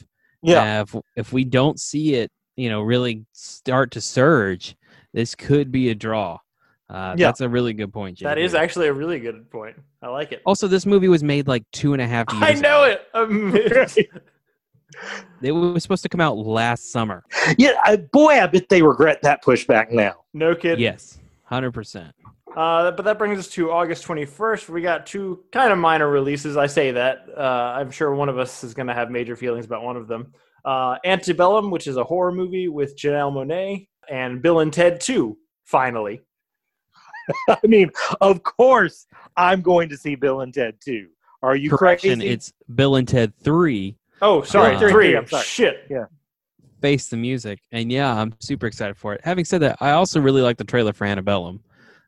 Yeah, 0.41 0.79
Uh, 0.79 0.83
if 0.83 0.95
if 1.15 1.33
we 1.33 1.43
don't 1.43 1.79
see 1.79 2.15
it, 2.15 2.31
you 2.55 2.67
know, 2.69 2.81
really 2.81 3.25
start 3.33 3.91
to 3.91 4.01
surge, 4.01 4.75
this 5.13 5.35
could 5.35 5.71
be 5.71 5.89
a 5.89 5.95
draw. 5.95 6.39
Uh, 6.89 7.15
Yeah. 7.17 7.27
That's 7.27 7.41
a 7.41 7.49
really 7.49 7.73
good 7.73 7.91
point, 7.93 8.19
That 8.21 8.37
JP. 8.37 8.43
is 8.43 8.53
actually 8.55 8.87
a 8.87 8.93
really 8.93 9.19
good 9.19 9.49
point. 9.51 9.75
I 10.01 10.07
like 10.09 10.31
it. 10.31 10.41
Also, 10.45 10.67
this 10.67 10.85
movie 10.85 11.07
was 11.07 11.23
made 11.23 11.47
like 11.47 11.63
two 11.71 11.93
and 11.93 12.01
a 12.01 12.07
half 12.07 12.25
years 12.33 12.43
I 12.43 12.53
know 12.61 12.83
ago. 12.83 12.97
it. 13.95 14.09
It 15.41 15.51
was 15.51 15.83
supposed 15.83 16.03
to 16.03 16.09
come 16.09 16.21
out 16.21 16.37
last 16.37 16.91
summer. 16.91 17.23
Yeah, 17.57 17.73
I, 17.83 17.97
boy, 17.97 18.41
I 18.41 18.47
bet 18.47 18.69
they 18.69 18.81
regret 18.81 19.21
that 19.21 19.43
pushback 19.43 19.91
now. 19.91 20.15
no 20.33 20.55
kid. 20.55 20.79
Yes, 20.79 21.19
100%. 21.51 22.11
Uh, 22.55 22.91
but 22.91 23.03
that 23.03 23.17
brings 23.17 23.37
us 23.37 23.49
to 23.49 23.69
August 23.71 24.05
21st. 24.05 24.69
We 24.69 24.81
got 24.81 25.05
two 25.05 25.43
kind 25.51 25.73
of 25.73 25.77
minor 25.77 26.09
releases. 26.09 26.55
I 26.55 26.67
say 26.67 26.91
that. 26.91 27.25
Uh, 27.37 27.41
I'm 27.77 27.91
sure 27.91 28.15
one 28.15 28.29
of 28.29 28.37
us 28.37 28.63
is 28.63 28.73
going 28.73 28.87
to 28.87 28.93
have 28.93 29.11
major 29.11 29.35
feelings 29.35 29.65
about 29.65 29.83
one 29.83 29.97
of 29.97 30.07
them. 30.07 30.33
Uh, 30.63 30.97
Antebellum, 31.05 31.69
which 31.69 31.85
is 31.85 31.97
a 31.97 32.03
horror 32.03 32.31
movie 32.31 32.69
with 32.69 32.97
Janelle 32.97 33.31
Monáe, 33.31 33.87
and 34.09 34.41
Bill 34.41 34.61
and 34.61 34.71
Ted 34.71 35.01
2, 35.01 35.37
finally. 35.65 36.21
I 37.49 37.57
mean, 37.63 37.91
of 38.21 38.41
course, 38.43 39.05
I'm 39.35 39.61
going 39.61 39.89
to 39.89 39.97
see 39.97 40.15
Bill 40.15 40.41
and 40.41 40.53
Ted 40.53 40.75
2. 40.83 41.07
Are 41.43 41.55
you 41.55 41.69
Correction, 41.69 42.19
crazy? 42.19 42.31
it's 42.31 42.53
Bill 42.73 42.95
and 42.95 43.07
Ted 43.07 43.33
3, 43.43 43.95
Oh, 44.21 44.41
sorry, 44.43 44.75
Uh, 44.75 44.79
three. 44.79 44.91
three, 44.91 45.17
I'm 45.17 45.27
sorry. 45.27 45.43
Shit. 45.43 45.85
Yeah. 45.89 46.05
Face 46.81 47.07
the 47.07 47.17
Music. 47.17 47.59
And 47.71 47.91
yeah, 47.91 48.13
I'm 48.13 48.33
super 48.39 48.67
excited 48.67 48.97
for 48.97 49.13
it. 49.13 49.21
Having 49.23 49.45
said 49.45 49.61
that, 49.61 49.77
I 49.81 49.91
also 49.91 50.19
really 50.19 50.41
like 50.41 50.57
the 50.57 50.63
trailer 50.63 50.93
for 50.93 51.05
Antebellum. 51.05 51.61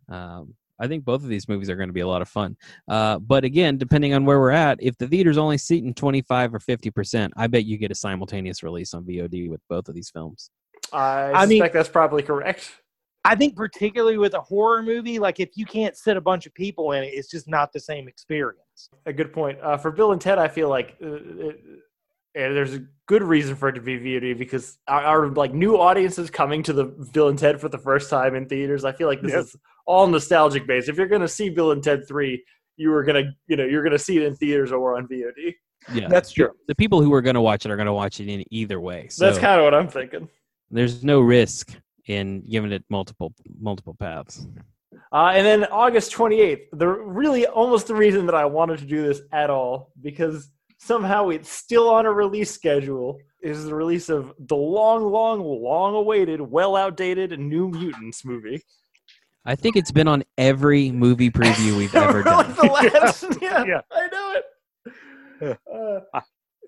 Um, 0.10 0.54
I 0.80 0.88
think 0.88 1.04
both 1.06 1.24
of 1.24 1.30
these 1.30 1.48
movies 1.50 1.70
are 1.70 1.76
going 1.76 1.89
to 1.89 1.93
be 1.93 2.02
a 2.02 2.08
lot 2.08 2.22
of 2.22 2.30
fun. 2.30 2.56
Uh, 2.88 3.17
but 3.17 3.43
again, 3.43 3.78
depending 3.78 4.13
on 4.13 4.26
where 4.26 4.39
we're 4.39 4.52
at, 4.52 4.78
if 4.82 4.96
the 4.98 5.08
theater's 5.08 5.38
only 5.38 5.58
seating 5.58 5.93
25 5.93 6.54
or 6.54 6.60
50%, 6.60 7.32
I 7.36 7.48
bet 7.48 7.65
you 7.65 7.78
get 7.78 7.91
a 7.91 7.96
simultaneous 7.96 8.62
release 8.62 8.93
on 8.93 9.04
VOD 9.04 9.50
with 9.50 9.62
both 9.70 9.89
of 9.89 9.96
these 9.96 10.10
films. 10.12 10.52
I, 10.93 11.32
I 11.34 11.46
mean- 11.48 11.67
that's 11.74 11.89
probably 11.89 12.22
correct. 12.24 12.72
I 13.26 13.36
think 13.36 13.58
particularly 13.58 14.17
with 14.17 14.36
a 14.36 14.39
horror 14.41 14.82
movie, 14.82 15.20
like 15.20 15.41
if 15.41 15.50
you 15.58 15.65
can't 15.65 15.98
sit 15.98 16.15
a 16.15 16.22
bunch 16.22 16.46
of 16.46 16.54
people 16.54 16.93
in 16.93 17.04
it, 17.04 17.08
it's 17.08 17.30
just 17.30 17.46
not 17.46 17.74
the 17.74 17.80
same 17.80 18.08
experience. 18.08 18.89
A 19.06 19.12
good 19.12 19.34
point. 19.34 19.60
Uh, 19.62 19.76
for 19.76 19.91
Bill 19.91 20.13
and 20.13 20.22
Ted, 20.22 20.38
I 20.38 20.48
feel 20.48 20.70
like 20.70 20.96
uh, 21.04 21.15
it, 21.15 21.60
uh, 22.38 22.54
there's 22.54 22.76
a 22.76 22.86
good 23.08 23.23
reason 23.23 23.56
for 23.56 23.69
it 23.69 23.73
to 23.73 23.82
be 23.82 23.97
VOD 24.00 24.38
because 24.38 24.78
our, 24.88 25.02
our 25.04 25.28
like 25.30 25.54
new 25.54 25.78
audiences 25.78 26.30
coming 26.30 26.62
to 26.63 26.73
the 26.73 26.86
Bill 27.13 27.30
and 27.30 27.39
Ted 27.39 27.60
for 27.60 27.69
the 27.69 27.78
first 27.78 28.10
time 28.10 28.36
in 28.36 28.47
theaters. 28.47 28.86
I 28.86 28.91
feel 28.91 29.08
like 29.08 29.21
this 29.21 29.32
Yes. 29.34 29.45
is 29.45 29.56
all 29.86 30.08
nostalgic 30.08 30.67
based. 30.67 30.89
If 30.89 30.97
you're 30.97 31.08
going 31.08 31.21
to 31.21 31.28
see 31.28 31.50
Bill 31.50 31.71
and 31.71 31.84
Ted 31.84 32.08
three, 32.08 32.43
you 32.78 32.89
were 32.91 33.04
gonna 33.04 33.23
you 33.47 33.56
know 33.58 33.65
you're 33.65 33.84
gonna 33.84 33.97
see 33.97 34.17
it 34.17 34.23
in 34.23 34.36
theaters 34.36 34.71
or 34.71 34.97
on 34.97 35.08
VOD. 35.08 35.54
Yeah, 35.93 36.08
That's 36.10 36.32
true. 36.32 36.50
the 36.67 36.76
people 36.76 37.02
who 37.02 37.13
are 37.13 37.21
going 37.21 37.36
to 37.36 37.41
watch 37.41 37.65
it 37.65 37.71
are 37.71 37.76
going 37.78 37.86
to 37.86 37.93
watch 37.93 38.19
it 38.19 38.28
in 38.30 38.43
either 38.52 38.80
way. 38.82 39.08
So 39.10 39.26
That's 39.26 39.38
kind 39.39 39.58
of 39.60 39.63
what 39.63 39.73
I'm 39.73 39.88
thinking. 39.88 40.28
there's 40.69 41.02
no 41.04 41.21
risk 41.21 41.76
in 42.08 42.41
giving 42.50 42.71
it 42.73 42.84
multiple 42.89 43.34
multiple 43.60 43.95
paths. 43.97 44.45
Uh, 45.13 45.32
and 45.34 45.45
then 45.45 45.63
August 45.65 46.12
28th, 46.12 46.63
the 46.73 46.88
really 46.88 47.45
almost 47.45 47.88
the 47.88 47.95
reason 47.95 48.26
that 48.26 48.36
I 48.36 48.43
wanted 48.45 48.80
to 48.80 48.86
do 48.86 49.02
this 49.08 49.21
at 49.32 49.50
all 49.50 49.93
because 50.02 50.50
somehow 50.78 51.30
it's 51.30 51.50
still 51.50 51.90
on 51.90 52.06
a 52.06 52.12
release 52.12 52.52
schedule 52.52 53.20
is 53.42 53.66
the 53.66 53.76
release 53.76 54.10
of 54.10 54.34
the 54.40 54.56
long, 54.56 55.04
long, 55.12 55.42
long 55.42 55.96
awaited, 55.96 56.42
well 56.42 56.76
outdated 56.76 57.38
New 57.40 57.70
Mutants 57.70 58.26
movie. 58.26 58.62
I 59.46 59.56
think 59.56 59.76
it's 59.76 59.92
been 59.92 60.08
on 60.08 60.24
every 60.38 60.92
movie 60.92 61.30
preview 61.32 61.78
we've 61.78 61.96
ever 61.96 62.22
Really, 62.22 62.24
done. 62.24 62.56
the 62.56 62.63
last, 62.63 63.26
yeah, 63.42 63.63
Yeah. 63.66 63.82
I 63.92 64.08
know 64.12 64.34
it. 65.42 65.60
Uh, 65.72 66.20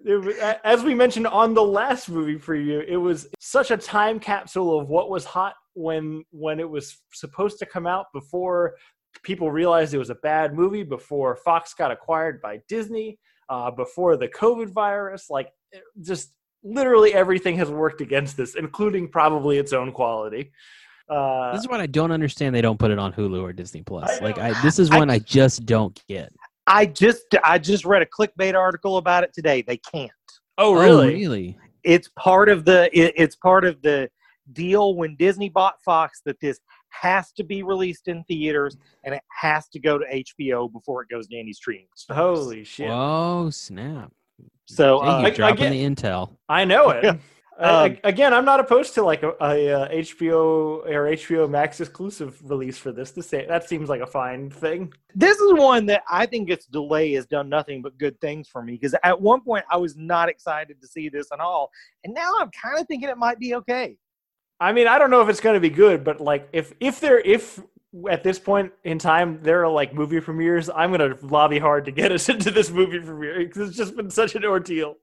it 0.05 0.59
as 0.63 0.83
we 0.83 0.93
mentioned 0.93 1.27
on 1.27 1.53
the 1.53 1.63
last 1.63 2.07
movie 2.09 2.37
preview, 2.37 2.83
it 2.87 2.95
was 2.97 3.27
such 3.39 3.71
a 3.71 3.77
time 3.77 4.19
capsule 4.19 4.79
of 4.79 4.87
what 4.89 5.09
was 5.09 5.25
hot 5.25 5.55
when 5.73 6.23
when 6.31 6.59
it 6.59 6.69
was 6.69 7.01
supposed 7.13 7.59
to 7.59 7.65
come 7.65 7.85
out 7.85 8.05
before 8.13 8.75
people 9.23 9.51
realized 9.51 9.93
it 9.93 9.97
was 9.97 10.09
a 10.11 10.15
bad 10.15 10.53
movie, 10.53 10.83
before 10.83 11.35
Fox 11.35 11.73
got 11.73 11.91
acquired 11.91 12.41
by 12.41 12.61
Disney, 12.69 13.19
uh, 13.49 13.71
before 13.71 14.17
the 14.17 14.27
COVID 14.27 14.69
virus. 14.71 15.29
Like, 15.29 15.51
just 16.01 16.31
literally 16.63 17.13
everything 17.13 17.55
has 17.57 17.69
worked 17.69 18.01
against 18.01 18.37
this, 18.37 18.55
including 18.55 19.09
probably 19.09 19.57
its 19.57 19.73
own 19.73 19.91
quality. 19.91 20.51
Uh, 21.09 21.51
This 21.53 21.61
is 21.61 21.67
what 21.67 21.79
I 21.81 21.87
don't 21.87 22.11
understand. 22.11 22.53
They 22.53 22.61
don't 22.61 22.77
put 22.79 22.91
it 22.91 22.99
on 22.99 23.13
Hulu 23.13 23.41
or 23.41 23.51
Disney 23.53 23.81
Plus. 23.81 24.09
I 24.09 24.23
Like. 24.23 24.37
I, 24.37 24.59
this 24.61 24.77
is 24.77 24.89
one 24.89 25.09
I 25.09 25.19
just 25.19 25.65
don't 25.65 25.99
get. 26.07 26.31
I 26.67 26.85
just 26.85 27.23
I 27.43 27.57
just 27.57 27.83
read 27.83 28.03
a 28.03 28.05
clickbait 28.05 28.53
article 28.53 28.97
about 28.97 29.23
it 29.23 29.33
today. 29.33 29.63
They 29.63 29.77
can't. 29.77 30.11
oh, 30.59 30.75
Oh, 30.77 30.79
really? 30.81 31.07
really? 31.15 31.57
It's 31.83 32.09
part 32.15 32.47
of 32.49 32.63
the 32.65 32.89
it, 32.97 33.13
it's 33.17 33.35
part 33.35 33.65
of 33.65 33.81
the 33.81 34.09
deal 34.53 34.95
when 34.95 35.15
Disney 35.15 35.49
bought 35.49 35.81
Fox 35.83 36.21
that 36.25 36.39
this 36.41 36.59
has 36.89 37.31
to 37.33 37.43
be 37.43 37.63
released 37.63 38.07
in 38.07 38.23
theaters 38.25 38.77
and 39.03 39.13
it 39.15 39.21
has 39.41 39.67
to 39.69 39.79
go 39.79 39.97
to 39.97 40.05
HBO 40.05 40.71
before 40.71 41.01
it 41.03 41.09
goes 41.09 41.27
to 41.27 41.37
any 41.37 41.53
streaming. 41.53 41.87
Holy 42.09 42.63
shit! 42.63 42.89
Whoa, 42.89 43.49
snap! 43.51 44.11
So 44.65 44.99
uh, 45.01 45.19
you 45.19 45.25
I- 45.25 45.27
I 45.27 45.29
dropping 45.31 45.57
get- 45.57 45.69
the 45.71 45.83
intel. 45.85 46.35
I 46.47 46.65
know 46.65 46.89
it. 46.89 47.03
Yeah. 47.03 47.13
I- 47.13 47.85
Um, 47.87 47.97
again, 48.05 48.33
I'm 48.33 48.45
not 48.45 48.61
opposed 48.61 48.93
to 48.93 49.03
like 49.03 49.21
a, 49.21 49.31
a, 49.41 49.69
uh 49.73 49.89
HBO 49.89 50.85
or 50.87 51.11
HBO 51.11 51.49
Max 51.49 51.81
exclusive 51.81 52.39
release 52.49 52.77
for 52.77 52.93
this. 52.93 53.11
This 53.11 53.27
that 53.31 53.67
seems 53.67 53.89
like 53.89 53.99
a 53.99 54.07
fine 54.07 54.49
thing. 54.49 54.93
this 55.13 55.37
is 55.39 55.53
one 55.55 55.85
that 55.87 56.03
I 56.09 56.25
think 56.25 56.49
its 56.49 56.67
delay 56.67 57.11
has 57.15 57.25
done 57.25 57.49
nothing 57.49 57.81
but 57.81 57.97
good 57.97 58.17
things 58.21 58.47
for 58.47 58.63
me 58.63 58.75
because 58.75 58.95
at 59.03 59.19
one 59.19 59.41
point 59.41 59.65
I 59.69 59.75
was 59.75 59.97
not 59.97 60.29
excited 60.29 60.79
to 60.81 60.87
see 60.87 61.09
this 61.09 61.27
at 61.33 61.41
all, 61.41 61.69
and 62.05 62.13
now 62.13 62.31
I'm 62.39 62.49
kind 62.51 62.79
of 62.79 62.87
thinking 62.87 63.09
it 63.09 63.17
might 63.17 63.39
be 63.39 63.55
okay. 63.55 63.97
I 64.59 64.73
mean, 64.73 64.87
I 64.87 64.97
don't 64.97 65.09
know 65.09 65.21
if 65.21 65.29
it's 65.29 65.39
going 65.39 65.53
to 65.53 65.59
be 65.59 65.69
good, 65.69 66.03
but 66.03 66.19
like 66.19 66.49
if 66.51 66.73
if 66.79 66.99
there 66.99 67.19
if 67.19 67.59
at 68.09 68.23
this 68.23 68.37
point 68.37 68.71
in 68.83 68.99
time 68.99 69.41
there 69.41 69.63
are 69.63 69.69
like 69.69 69.93
movie 69.93 70.19
premieres, 70.19 70.69
I'm 70.69 70.91
going 70.91 71.15
to 71.15 71.25
lobby 71.25 71.59
hard 71.59 71.85
to 71.85 71.91
get 71.91 72.11
us 72.11 72.29
into 72.29 72.51
this 72.51 72.69
movie 72.69 72.99
premiere 72.99 73.39
because 73.39 73.69
it's 73.69 73.77
just 73.77 73.95
been 73.95 74.09
such 74.09 74.35
an 74.35 74.45
ordeal. 74.45 74.95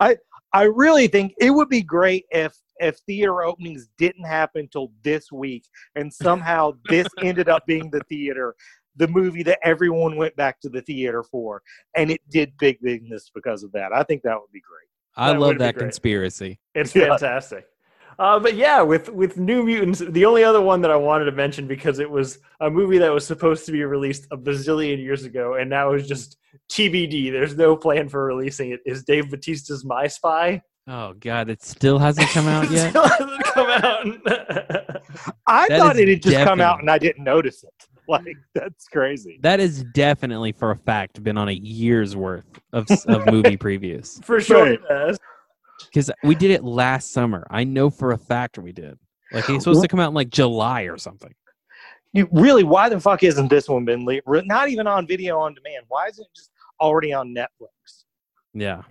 I 0.00 0.16
I 0.52 0.64
really 0.64 1.08
think 1.08 1.34
it 1.38 1.50
would 1.50 1.68
be 1.68 1.82
great 1.82 2.26
if 2.30 2.54
if 2.80 2.98
theater 2.98 3.42
openings 3.42 3.88
didn't 3.98 4.24
happen 4.24 4.68
till 4.70 4.92
this 5.02 5.32
week, 5.32 5.64
and 5.94 6.12
somehow 6.12 6.72
this 6.88 7.08
ended 7.22 7.48
up 7.48 7.66
being 7.66 7.90
the 7.90 8.00
theater, 8.08 8.54
the 8.96 9.08
movie 9.08 9.42
that 9.44 9.58
everyone 9.64 10.16
went 10.16 10.36
back 10.36 10.60
to 10.60 10.68
the 10.68 10.82
theater 10.82 11.22
for, 11.22 11.62
and 11.96 12.10
it 12.10 12.20
did 12.30 12.52
big 12.58 12.80
business 12.80 13.30
because 13.34 13.62
of 13.62 13.72
that. 13.72 13.92
I 13.92 14.02
think 14.02 14.22
that 14.22 14.38
would 14.38 14.52
be 14.52 14.60
great. 14.60 14.88
I 15.16 15.32
That 15.32 15.40
love 15.40 15.58
that 15.58 15.76
conspiracy. 15.76 16.60
It's 16.74 16.92
fantastic. 16.92 17.66
Uh, 18.18 18.38
but 18.38 18.54
yeah, 18.56 18.82
with 18.82 19.08
with 19.10 19.36
New 19.36 19.62
Mutants, 19.62 20.00
the 20.00 20.24
only 20.24 20.42
other 20.42 20.60
one 20.60 20.80
that 20.80 20.90
I 20.90 20.96
wanted 20.96 21.26
to 21.26 21.32
mention 21.32 21.68
because 21.68 22.00
it 22.00 22.10
was 22.10 22.40
a 22.60 22.68
movie 22.68 22.98
that 22.98 23.12
was 23.12 23.24
supposed 23.26 23.64
to 23.66 23.72
be 23.72 23.84
released 23.84 24.26
a 24.32 24.36
bazillion 24.36 24.98
years 24.98 25.24
ago, 25.24 25.54
and 25.54 25.70
now 25.70 25.92
is 25.92 26.08
just 26.08 26.36
TBD. 26.70 27.30
There's 27.30 27.56
no 27.56 27.76
plan 27.76 28.08
for 28.08 28.24
releasing 28.24 28.70
it. 28.72 28.80
Is 28.84 29.04
Dave 29.04 29.26
Bautista's 29.30 29.84
My 29.84 30.08
Spy? 30.08 30.60
Oh 30.88 31.12
God, 31.20 31.48
it 31.48 31.62
still 31.62 31.98
hasn't 31.98 32.28
come 32.30 32.48
out 32.48 32.68
yet. 32.72 32.90
Still 32.90 33.06
hasn't 33.06 33.44
come 33.44 33.68
out. 33.70 34.06
I 35.46 35.68
That 35.68 35.78
thought 35.78 35.96
it 35.98 36.08
had 36.08 36.22
just 36.22 36.44
come 36.44 36.60
out 36.60 36.80
and 36.80 36.90
I 36.90 36.98
didn't 36.98 37.24
notice 37.24 37.62
it. 37.62 37.70
Like 38.10 38.24
that's 38.54 38.88
crazy. 38.88 39.38
that 39.42 39.60
is 39.60 39.84
definitely 39.92 40.52
for 40.52 40.70
a 40.70 40.76
fact 40.76 41.22
been 41.22 41.36
on 41.36 41.50
a 41.50 41.52
year's 41.52 42.16
worth 42.16 42.46
of, 42.72 42.86
of 43.06 43.26
movie 43.26 43.58
previews 43.58 44.24
for 44.24 44.40
sure, 44.40 44.64
Right. 44.64 44.80
Because 45.86 46.10
we 46.22 46.34
did 46.34 46.50
it 46.50 46.64
last 46.64 47.12
summer. 47.12 47.46
I 47.50 47.64
know 47.64 47.90
for 47.90 48.12
a 48.12 48.18
fact 48.18 48.58
we 48.58 48.72
did. 48.72 48.98
Like 49.32 49.44
he's 49.46 49.62
supposed 49.62 49.82
to 49.82 49.88
come 49.88 50.00
out 50.00 50.08
in 50.08 50.14
like 50.14 50.30
July 50.30 50.82
or 50.82 50.96
something. 50.98 51.34
You 52.12 52.28
really? 52.32 52.64
Why 52.64 52.88
the 52.88 52.98
fuck 52.98 53.22
isn't 53.22 53.48
this 53.48 53.68
one 53.68 53.84
been 53.84 54.04
le- 54.06 54.22
not 54.44 54.68
even 54.70 54.86
on 54.86 55.06
video 55.06 55.38
on 55.38 55.54
demand? 55.54 55.84
Why 55.88 56.06
isn't 56.08 56.24
it 56.24 56.30
just 56.34 56.50
already 56.80 57.12
on 57.12 57.34
Netflix? 57.34 58.04
Yeah, 58.54 58.82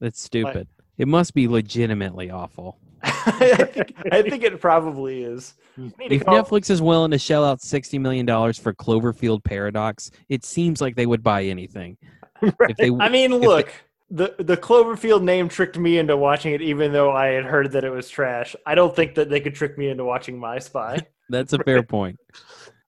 that's 0.00 0.22
stupid. 0.22 0.68
It 0.96 1.06
must 1.08 1.34
be 1.34 1.46
legitimately 1.48 2.30
awful. 2.30 2.78
I, 3.02 3.68
think, 3.70 3.92
I 4.12 4.22
think 4.22 4.44
it 4.44 4.58
probably 4.60 5.22
is. 5.24 5.54
Hmm. 5.76 5.88
To 5.88 6.14
If 6.14 6.24
call- 6.24 6.42
Netflix 6.42 6.70
is 6.70 6.80
willing 6.80 7.10
to 7.10 7.18
shell 7.18 7.44
out 7.44 7.60
sixty 7.60 7.98
million 7.98 8.24
dollars 8.24 8.58
for 8.58 8.72
Cloverfield 8.72 9.44
Paradox, 9.44 10.10
it 10.30 10.44
seems 10.44 10.80
like 10.80 10.96
they 10.96 11.06
would 11.06 11.22
buy 11.22 11.44
anything. 11.44 11.98
If 12.42 12.76
they, 12.78 12.90
I 13.00 13.08
mean, 13.08 13.32
if 13.32 13.40
they- 13.42 13.46
look, 13.46 13.72
the 14.10 14.34
the 14.38 14.56
Cloverfield 14.56 15.22
name 15.22 15.48
tricked 15.48 15.78
me 15.78 15.98
into 15.98 16.16
watching 16.16 16.52
it, 16.52 16.62
even 16.62 16.92
though 16.92 17.12
I 17.12 17.28
had 17.28 17.44
heard 17.44 17.72
that 17.72 17.84
it 17.84 17.90
was 17.90 18.08
trash. 18.08 18.54
I 18.66 18.74
don't 18.74 18.94
think 18.94 19.14
that 19.14 19.30
they 19.30 19.40
could 19.40 19.54
trick 19.54 19.78
me 19.78 19.88
into 19.88 20.04
watching 20.04 20.38
My 20.38 20.58
Spy. 20.58 20.98
that's 21.28 21.52
a 21.52 21.58
fair 21.58 21.82
point. 21.82 22.18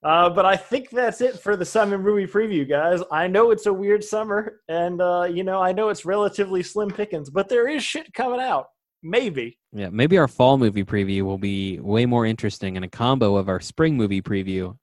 Uh, 0.02 0.30
but 0.30 0.44
I 0.44 0.56
think 0.56 0.90
that's 0.90 1.20
it 1.20 1.40
for 1.40 1.56
the 1.56 1.64
summer 1.64 1.98
movie 1.98 2.26
preview, 2.26 2.68
guys. 2.68 3.00
I 3.10 3.26
know 3.26 3.50
it's 3.50 3.66
a 3.66 3.72
weird 3.72 4.04
summer, 4.04 4.60
and 4.68 5.00
uh, 5.00 5.24
you 5.24 5.42
know 5.42 5.60
I 5.60 5.72
know 5.72 5.88
it's 5.88 6.04
relatively 6.04 6.62
slim 6.62 6.90
pickings, 6.90 7.30
but 7.30 7.48
there 7.48 7.68
is 7.68 7.82
shit 7.82 8.12
coming 8.12 8.40
out. 8.40 8.66
Maybe. 9.02 9.58
Yeah, 9.72 9.90
maybe 9.90 10.18
our 10.18 10.28
fall 10.28 10.58
movie 10.58 10.84
preview 10.84 11.22
will 11.22 11.38
be 11.38 11.78
way 11.80 12.06
more 12.06 12.26
interesting 12.26 12.76
in 12.76 12.82
a 12.82 12.88
combo 12.88 13.36
of 13.36 13.48
our 13.48 13.60
spring 13.60 13.96
movie 13.96 14.22
preview 14.22 14.76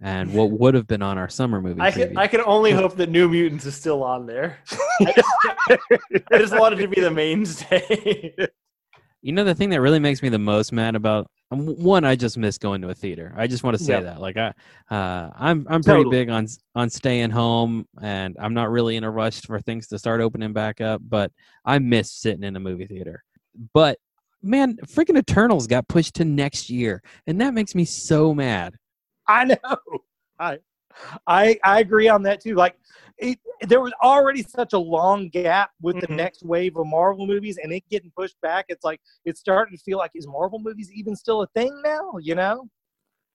and 0.00 0.32
what 0.34 0.50
would 0.50 0.74
have 0.74 0.86
been 0.86 1.02
on 1.02 1.18
our 1.18 1.28
summer 1.28 1.60
movie 1.60 1.80
I 1.80 1.90
preview. 1.90 2.08
can 2.08 2.18
I 2.18 2.26
can 2.26 2.40
only 2.42 2.72
hope 2.72 2.96
that 2.96 3.08
New 3.10 3.28
Mutants 3.28 3.64
is 3.66 3.74
still 3.74 4.02
on 4.02 4.26
there. 4.26 4.58
I 5.00 6.38
just 6.38 6.56
wanted 6.58 6.76
to 6.80 6.88
be 6.88 7.00
the 7.00 7.10
mainstay. 7.10 8.34
You 9.22 9.32
know 9.32 9.44
the 9.44 9.54
thing 9.54 9.70
that 9.70 9.80
really 9.80 9.98
makes 10.00 10.22
me 10.22 10.28
the 10.28 10.38
most 10.38 10.70
mad 10.72 10.94
about 10.96 11.26
Um, 11.50 11.66
One, 11.82 12.04
I 12.04 12.14
just 12.14 12.36
miss 12.36 12.58
going 12.58 12.82
to 12.82 12.90
a 12.90 12.94
theater. 12.94 13.32
I 13.36 13.46
just 13.46 13.62
want 13.64 13.78
to 13.78 13.82
say 13.82 13.94
Yeah. 13.94 14.00
that. 14.00 14.20
Like 14.20 14.36
I, 14.36 14.48
uh, 14.90 15.30
I'm 15.34 15.66
I'm 15.70 15.82
pretty 15.82 16.00
Totally. 16.04 16.10
big 16.18 16.28
on 16.28 16.46
on 16.74 16.90
staying 16.90 17.30
home, 17.30 17.86
and 18.02 18.36
I'm 18.38 18.52
not 18.52 18.70
really 18.70 18.96
in 18.96 19.04
a 19.04 19.10
rush 19.10 19.40
for 19.40 19.58
things 19.60 19.86
to 19.88 19.98
start 19.98 20.20
opening 20.20 20.52
back 20.52 20.80
up. 20.82 21.00
But 21.02 21.32
I 21.64 21.78
miss 21.78 22.12
sitting 22.12 22.42
in 22.44 22.54
a 22.56 22.60
movie 22.60 22.86
theater. 22.86 23.22
But 23.72 23.98
man, 24.42 24.76
freaking 24.86 25.16
Eternals 25.18 25.66
got 25.66 25.88
pushed 25.88 26.14
to 26.16 26.24
next 26.26 26.68
year, 26.68 27.02
and 27.26 27.40
that 27.40 27.54
makes 27.54 27.74
me 27.74 27.86
so 27.86 28.34
mad. 28.34 28.74
I 29.28 29.44
know. 29.44 29.76
I 30.38 30.58
I 31.26 31.58
I 31.64 31.80
agree 31.80 32.08
on 32.08 32.22
that 32.24 32.40
too. 32.40 32.54
Like 32.54 32.76
it, 33.18 33.38
there 33.62 33.80
was 33.80 33.92
already 34.02 34.42
such 34.42 34.72
a 34.72 34.78
long 34.78 35.28
gap 35.28 35.70
with 35.80 35.96
Mhm. 35.96 36.06
the 36.08 36.14
next 36.14 36.42
wave 36.44 36.76
of 36.76 36.86
Marvel 36.86 37.26
movies, 37.26 37.58
and 37.62 37.72
it 37.72 37.84
getting 37.90 38.12
pushed 38.16 38.40
back. 38.42 38.66
It's 38.68 38.84
like 38.84 39.00
it's 39.24 39.40
starting 39.40 39.76
to 39.76 39.82
feel 39.82 39.98
like 39.98 40.12
is 40.14 40.26
Marvel 40.26 40.58
movies 40.58 40.90
even 40.92 41.16
still 41.16 41.42
a 41.42 41.46
thing 41.48 41.80
now? 41.84 42.12
You 42.20 42.34
know? 42.36 42.68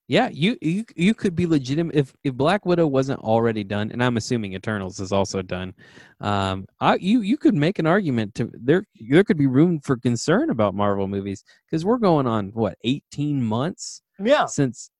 Yeah, 0.08 0.28
you 0.32 0.56
you 0.60 0.84
you 0.96 1.14
could 1.14 1.36
be 1.36 1.46
legitimate 1.46 1.94
if 1.94 2.12
if 2.24 2.34
Black 2.34 2.66
Widow 2.66 2.88
wasn't 2.88 3.20
already 3.20 3.62
done, 3.62 3.92
and 3.92 4.02
I'm 4.02 4.16
assuming 4.16 4.54
Eternals 4.54 4.98
is 4.98 5.12
also 5.12 5.40
done. 5.40 5.72
Um, 6.20 6.66
I 6.80 6.96
you 6.96 7.20
you 7.20 7.36
could 7.36 7.54
make 7.54 7.78
an 7.78 7.86
argument 7.86 8.34
to 8.34 8.50
there 8.52 8.84
there 9.08 9.22
could 9.22 9.38
be 9.38 9.46
room 9.46 9.78
for 9.80 9.96
concern 9.96 10.50
about 10.50 10.74
Marvel 10.74 11.06
movies 11.06 11.44
because 11.66 11.84
we're 11.84 11.98
going 11.98 12.26
on 12.26 12.48
what 12.54 12.76
18 12.82 13.40
months 13.40 14.02
Yeah. 14.18 14.46
since 14.46 14.90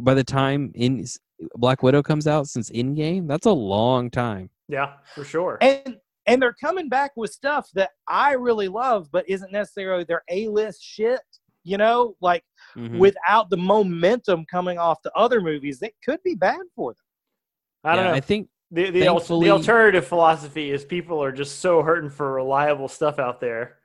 by 0.00 0.14
the 0.14 0.24
time 0.24 0.72
in 0.74 1.04
Black 1.54 1.82
Widow 1.82 2.02
comes 2.02 2.26
out 2.26 2.48
since 2.48 2.70
Endgame. 2.70 3.26
That's 3.26 3.46
a 3.46 3.52
long 3.52 4.10
time. 4.10 4.50
Yeah, 4.68 4.94
for 5.14 5.24
sure. 5.24 5.58
And 5.60 5.96
and 6.26 6.40
they're 6.40 6.54
coming 6.62 6.88
back 6.88 7.12
with 7.16 7.32
stuff 7.32 7.68
that 7.74 7.90
I 8.06 8.32
really 8.32 8.68
love, 8.68 9.08
but 9.10 9.28
isn't 9.28 9.50
necessarily 9.52 10.04
their 10.04 10.22
A 10.30 10.48
list 10.48 10.82
shit. 10.82 11.20
You 11.64 11.76
know, 11.76 12.14
like 12.20 12.44
Mhm. 12.76 12.98
without 12.98 13.50
the 13.50 13.56
momentum 13.56 14.44
coming 14.50 14.78
off 14.78 15.02
the 15.02 15.12
other 15.14 15.40
movies, 15.40 15.82
it 15.82 15.94
could 16.04 16.22
be 16.22 16.34
bad 16.34 16.60
for 16.74 16.92
them. 16.92 17.04
I 17.84 17.96
don't 17.96 18.04
Yeah, 18.06 18.10
know. 18.12 18.16
I 18.16 18.20
think 18.20 18.48
the 18.70 18.90
the, 18.90 19.06
al- 19.06 19.18
the 19.20 19.50
alternative 19.50 20.06
philosophy 20.06 20.70
is 20.70 20.84
people 20.84 21.22
are 21.22 21.32
just 21.32 21.58
so 21.60 21.82
hurting 21.82 22.10
for 22.10 22.32
reliable 22.32 22.88
stuff 22.88 23.18
out 23.18 23.40
there 23.40 23.78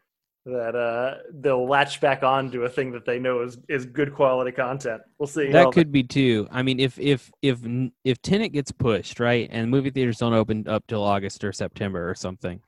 that 0.45 0.75
uh, 0.75 1.15
they'll 1.33 1.67
latch 1.67 1.99
back 1.99 2.21
on 2.21 2.51
to 2.51 2.63
a 2.63 2.69
thing 2.69 2.91
that 2.91 3.05
they 3.05 3.17
know 3.17 3.41
is, 3.41 3.57
is 3.67 3.85
good 3.85 4.13
quality 4.13 4.51
content. 4.51 5.01
We'll 5.17 5.27
see. 5.27 5.51
that 5.51 5.53
Well, 5.53 5.71
could 5.71 5.91
be 5.91 6.03
too. 6.03 6.47
I 6.51 6.61
mean, 6.61 6.79
if 6.79 6.99
if 6.99 7.31
if 7.41 7.59
if 8.03 8.21
Tenet 8.21 8.53
gets 8.53 8.71
pushed 8.71 9.19
right, 9.19 9.49
and 9.51 9.71
movie 9.71 9.89
theaters 9.89 10.17
don't 10.17 10.33
open 10.33 10.67
up 10.67 10.85
till 10.87 11.03
August 11.03 11.43
or 11.43 11.51
September 11.51 12.07
or 12.09 12.13
something, 12.13 12.61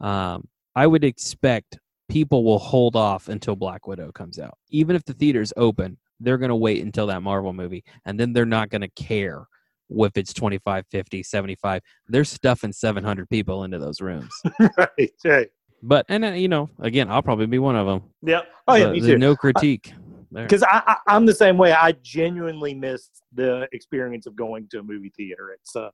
um, 0.00 0.46
I 0.76 0.86
would 0.86 1.04
expect 1.04 1.78
people 2.08 2.44
will 2.44 2.58
hold 2.58 2.94
off 2.94 3.28
until 3.28 3.56
Black 3.56 3.86
Widow 3.86 4.12
comes 4.12 4.38
out. 4.38 4.58
Even 4.68 4.94
if 4.94 5.04
the 5.04 5.14
theaters 5.14 5.52
open, 5.56 5.96
they're 6.20 6.38
going 6.38 6.50
to 6.50 6.56
wait 6.56 6.82
until 6.82 7.06
that 7.06 7.22
Marvel 7.22 7.54
movie, 7.54 7.84
and 8.04 8.20
then 8.20 8.34
they're 8.34 8.44
not 8.44 8.68
going 8.68 8.82
to 8.82 8.90
care 8.90 9.46
if 9.90 10.16
it's 10.16 10.32
25, 10.32 10.84
50, 10.90 11.22
75. 11.22 11.82
They're 12.08 12.24
stuffing 12.24 12.72
700 12.72 13.28
people 13.28 13.64
into 13.64 13.78
those 13.78 14.00
rooms. 14.00 14.32
right. 14.76 15.10
Right. 15.24 15.50
But 15.86 16.06
and 16.08 16.24
uh, 16.24 16.28
you 16.28 16.48
know, 16.48 16.70
again, 16.80 17.10
I'll 17.10 17.22
probably 17.22 17.46
be 17.46 17.58
one 17.58 17.76
of 17.76 17.86
them. 17.86 18.02
Yep. 18.22 18.46
Oh 18.66 18.74
yeah, 18.74 18.90
me 18.90 19.00
too. 19.00 19.18
No 19.18 19.36
critique. 19.36 19.92
because 20.32 20.62
I, 20.62 20.82
I 20.86 20.96
I'm 21.06 21.26
the 21.26 21.34
same 21.34 21.58
way. 21.58 21.72
I 21.72 21.92
genuinely 22.02 22.74
miss 22.74 23.10
the 23.34 23.68
experience 23.72 24.26
of 24.26 24.34
going 24.34 24.66
to 24.70 24.78
a 24.78 24.82
movie 24.82 25.12
theater. 25.14 25.50
It's 25.50 25.76
uh, 25.76 25.90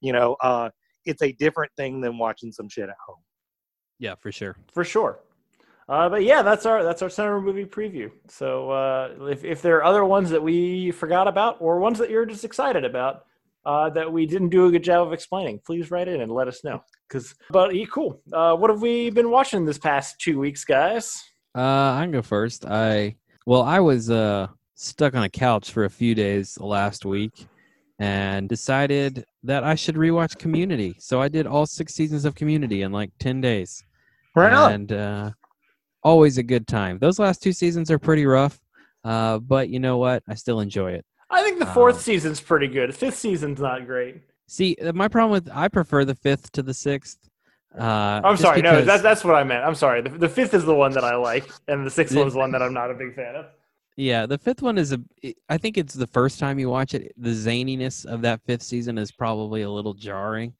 you 0.00 0.12
know, 0.12 0.36
uh, 0.42 0.70
it's 1.04 1.22
a 1.22 1.32
different 1.32 1.72
thing 1.76 2.00
than 2.00 2.18
watching 2.18 2.52
some 2.52 2.68
shit 2.68 2.88
at 2.88 2.94
home. 3.04 3.18
Yeah, 3.98 4.14
for 4.20 4.30
sure. 4.30 4.56
for 4.72 4.84
sure. 4.84 5.18
Uh, 5.88 6.08
but 6.08 6.22
yeah, 6.22 6.42
that's 6.42 6.64
our 6.64 6.84
that's 6.84 7.02
our 7.02 7.10
summer 7.10 7.40
movie 7.40 7.64
preview. 7.64 8.12
So 8.28 8.70
uh, 8.70 9.26
if 9.28 9.44
if 9.44 9.60
there 9.60 9.76
are 9.78 9.84
other 9.84 10.04
ones 10.04 10.30
that 10.30 10.42
we 10.42 10.92
forgot 10.92 11.26
about 11.26 11.56
or 11.60 11.80
ones 11.80 11.98
that 11.98 12.10
you're 12.10 12.26
just 12.26 12.44
excited 12.44 12.84
about 12.84 13.24
uh, 13.66 13.90
that 13.90 14.10
we 14.10 14.24
didn't 14.24 14.50
do 14.50 14.66
a 14.66 14.70
good 14.70 14.84
job 14.84 15.04
of 15.04 15.12
explaining, 15.12 15.60
please 15.66 15.90
write 15.90 16.06
in 16.06 16.20
and 16.20 16.30
let 16.30 16.46
us 16.46 16.62
know. 16.62 16.82
Cause 17.12 17.34
but 17.50 17.74
yeah, 17.74 17.84
cool. 17.92 18.20
Uh, 18.32 18.56
what 18.56 18.70
have 18.70 18.80
we 18.80 19.10
been 19.10 19.30
watching 19.30 19.66
this 19.66 19.76
past 19.78 20.18
two 20.18 20.38
weeks, 20.38 20.64
guys? 20.64 21.22
Uh, 21.54 21.60
I 21.60 21.98
can 22.04 22.10
go 22.10 22.22
first. 22.22 22.64
I 22.64 23.16
well, 23.46 23.62
I 23.62 23.80
was 23.80 24.10
uh 24.10 24.46
stuck 24.74 25.14
on 25.14 25.22
a 25.22 25.28
couch 25.28 25.70
for 25.72 25.84
a 25.84 25.90
few 25.90 26.14
days 26.14 26.58
last 26.58 27.04
week, 27.04 27.46
and 27.98 28.48
decided 28.48 29.26
that 29.42 29.62
I 29.62 29.74
should 29.74 29.96
rewatch 29.96 30.38
Community. 30.38 30.94
So 30.98 31.20
I 31.20 31.28
did 31.28 31.46
all 31.46 31.66
six 31.66 31.94
seasons 31.94 32.24
of 32.24 32.34
Community 32.34 32.80
in 32.80 32.92
like 32.92 33.10
ten 33.18 33.42
days, 33.42 33.84
Right 34.34 34.52
on. 34.52 34.72
and 34.72 34.92
uh, 34.92 35.30
always 36.02 36.38
a 36.38 36.42
good 36.42 36.66
time. 36.66 36.98
Those 36.98 37.18
last 37.18 37.42
two 37.42 37.52
seasons 37.52 37.90
are 37.90 37.98
pretty 37.98 38.24
rough, 38.24 38.58
uh, 39.04 39.38
but 39.38 39.68
you 39.68 39.80
know 39.80 39.98
what? 39.98 40.22
I 40.28 40.34
still 40.34 40.60
enjoy 40.60 40.92
it. 40.92 41.04
I 41.30 41.42
think 41.42 41.58
the 41.58 41.66
fourth 41.66 41.96
Um, 41.96 42.00
season's 42.00 42.40
pretty 42.40 42.68
good. 42.68 42.94
Fifth 42.94 43.18
season's 43.18 43.60
not 43.60 43.86
great. 43.86 44.16
See, 44.52 44.76
uh, 44.84 44.92
my 44.92 45.08
problem 45.08 45.30
with 45.32 45.48
I 45.50 45.68
prefer 45.68 46.04
the 46.04 46.14
fifth 46.14 46.52
to 46.52 46.62
the 46.62 46.74
sixth. 46.74 47.16
Uh, 47.74 48.20
I'm 48.22 48.36
sorry, 48.36 48.60
no, 48.60 48.82
that's 48.82 49.02
that's 49.02 49.24
what 49.24 49.34
I 49.34 49.44
meant. 49.44 49.64
I'm 49.64 49.74
sorry. 49.74 50.02
The, 50.02 50.10
the 50.10 50.28
fifth 50.28 50.52
is 50.52 50.66
the 50.66 50.74
one 50.74 50.92
that 50.92 51.04
I 51.04 51.16
like, 51.16 51.50
and 51.68 51.86
the 51.86 51.90
sixth 51.90 52.14
one's 52.14 52.34
the 52.34 52.38
one 52.38 52.52
that 52.52 52.60
I'm 52.60 52.74
not 52.74 52.90
a 52.90 52.94
big 52.94 53.14
fan 53.14 53.34
of. 53.34 53.46
Yeah, 53.96 54.26
the 54.26 54.36
fifth 54.36 54.60
one 54.60 54.76
is 54.76 54.92
a. 54.92 55.00
I 55.48 55.56
think 55.56 55.78
it's 55.78 55.94
the 55.94 56.06
first 56.06 56.38
time 56.38 56.58
you 56.58 56.68
watch 56.68 56.92
it. 56.92 57.14
The 57.16 57.30
zaniness 57.30 58.04
of 58.04 58.20
that 58.22 58.42
fifth 58.44 58.62
season 58.62 58.98
is 58.98 59.10
probably 59.10 59.62
a 59.62 59.70
little 59.70 59.94
jarring, 59.94 60.52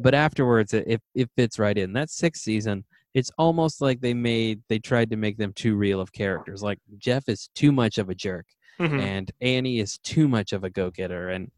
but 0.00 0.12
afterwards, 0.12 0.74
it 0.74 0.84
it, 0.88 1.02
it 1.14 1.30
fits 1.36 1.60
right 1.60 1.78
in. 1.78 1.92
That 1.92 2.10
sixth 2.10 2.42
season, 2.42 2.84
it's 3.14 3.30
almost 3.38 3.80
like 3.80 4.00
they 4.00 4.12
made 4.12 4.60
they 4.68 4.80
tried 4.80 5.08
to 5.10 5.16
make 5.16 5.36
them 5.38 5.52
too 5.52 5.76
real 5.76 6.00
of 6.00 6.12
characters. 6.12 6.64
Like 6.64 6.80
Jeff 6.98 7.28
is 7.28 7.48
too 7.54 7.70
much 7.70 7.98
of 7.98 8.08
a 8.08 8.14
jerk, 8.16 8.46
Mhm. 8.80 9.00
and 9.00 9.30
Annie 9.40 9.78
is 9.78 9.98
too 9.98 10.26
much 10.26 10.52
of 10.52 10.64
a 10.64 10.70
go 10.70 10.90
getter, 10.90 11.28
and 11.28 11.48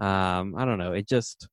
um, 0.00 0.54
I 0.56 0.64
don't 0.64 0.78
know. 0.78 0.92
It 0.92 1.06
just 1.06 1.48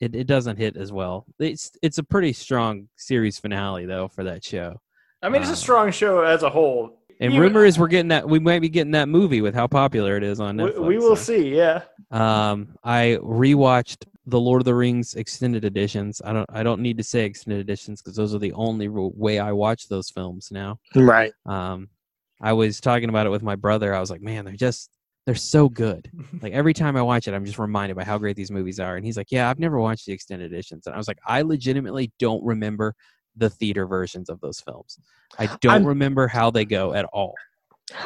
it, 0.00 0.14
it 0.14 0.26
doesn't 0.26 0.56
hit 0.58 0.76
as 0.76 0.92
well. 0.92 1.24
It's 1.38 1.70
it's 1.82 1.98
a 1.98 2.02
pretty 2.04 2.32
strong 2.32 2.88
series 2.96 3.38
finale 3.38 3.86
though 3.86 4.08
for 4.08 4.24
that 4.24 4.44
show. 4.44 4.80
I 5.22 5.28
mean, 5.30 5.40
it's 5.40 5.50
a 5.50 5.54
uh, 5.54 5.56
strong 5.56 5.90
show 5.90 6.22
as 6.22 6.42
a 6.42 6.50
whole. 6.50 7.00
And 7.18 7.32
You- 7.32 7.40
rumor 7.40 7.64
is 7.64 7.78
we're 7.78 7.88
getting 7.88 8.08
that 8.08 8.28
we 8.28 8.38
might 8.38 8.60
be 8.60 8.68
getting 8.68 8.92
that 8.92 9.08
movie 9.08 9.40
with 9.40 9.54
how 9.54 9.66
popular 9.66 10.16
it 10.18 10.22
is 10.22 10.38
on 10.38 10.56
We, 10.58 10.64
Netflix. 10.70 10.86
we 10.86 10.98
will 10.98 11.16
so. 11.16 11.32
see. 11.32 11.54
Yeah. 11.56 11.82
Um, 12.10 12.76
I 12.84 13.18
rewatched 13.22 14.04
the 14.26 14.38
Lord 14.38 14.60
of 14.60 14.66
the 14.66 14.74
Rings 14.74 15.14
extended 15.14 15.64
editions. 15.64 16.20
I 16.24 16.32
don't 16.34 16.50
I 16.52 16.62
don't 16.62 16.82
need 16.82 16.98
to 16.98 17.04
say 17.04 17.24
extended 17.24 17.60
editions 17.60 18.02
because 18.02 18.16
those 18.16 18.34
are 18.34 18.38
the 18.38 18.52
only 18.52 18.88
way 18.88 19.38
I 19.38 19.52
watch 19.52 19.88
those 19.88 20.10
films 20.10 20.48
now. 20.50 20.78
Right. 20.94 21.32
Um, 21.46 21.88
I 22.42 22.52
was 22.52 22.80
talking 22.80 23.08
about 23.08 23.26
it 23.26 23.30
with 23.30 23.42
my 23.42 23.56
brother. 23.56 23.94
I 23.94 24.00
was 24.00 24.10
like, 24.10 24.20
man, 24.20 24.44
they're 24.44 24.54
just 24.54 24.90
they're 25.26 25.34
so 25.34 25.68
good. 25.68 26.10
Like 26.42 26.52
every 26.52 26.74
time 26.74 26.96
I 26.96 27.02
watch 27.02 27.26
it, 27.28 27.34
I'm 27.34 27.44
just 27.44 27.58
reminded 27.58 27.96
by 27.96 28.04
how 28.04 28.18
great 28.18 28.36
these 28.36 28.50
movies 28.50 28.78
are. 28.78 28.96
And 28.96 29.04
he's 29.04 29.16
like, 29.16 29.32
yeah, 29.32 29.48
I've 29.50 29.58
never 29.58 29.78
watched 29.80 30.06
the 30.06 30.12
extended 30.12 30.52
editions. 30.52 30.86
And 30.86 30.94
I 30.94 30.98
was 30.98 31.08
like, 31.08 31.18
I 31.26 31.42
legitimately 31.42 32.12
don't 32.18 32.44
remember 32.44 32.94
the 33.36 33.48
theater 33.50 33.86
versions 33.86 34.28
of 34.28 34.40
those 34.40 34.60
films. 34.60 34.98
I 35.38 35.46
don't 35.60 35.72
I'm- 35.72 35.86
remember 35.86 36.28
how 36.28 36.50
they 36.50 36.64
go 36.64 36.94
at 36.94 37.06
all. 37.06 37.34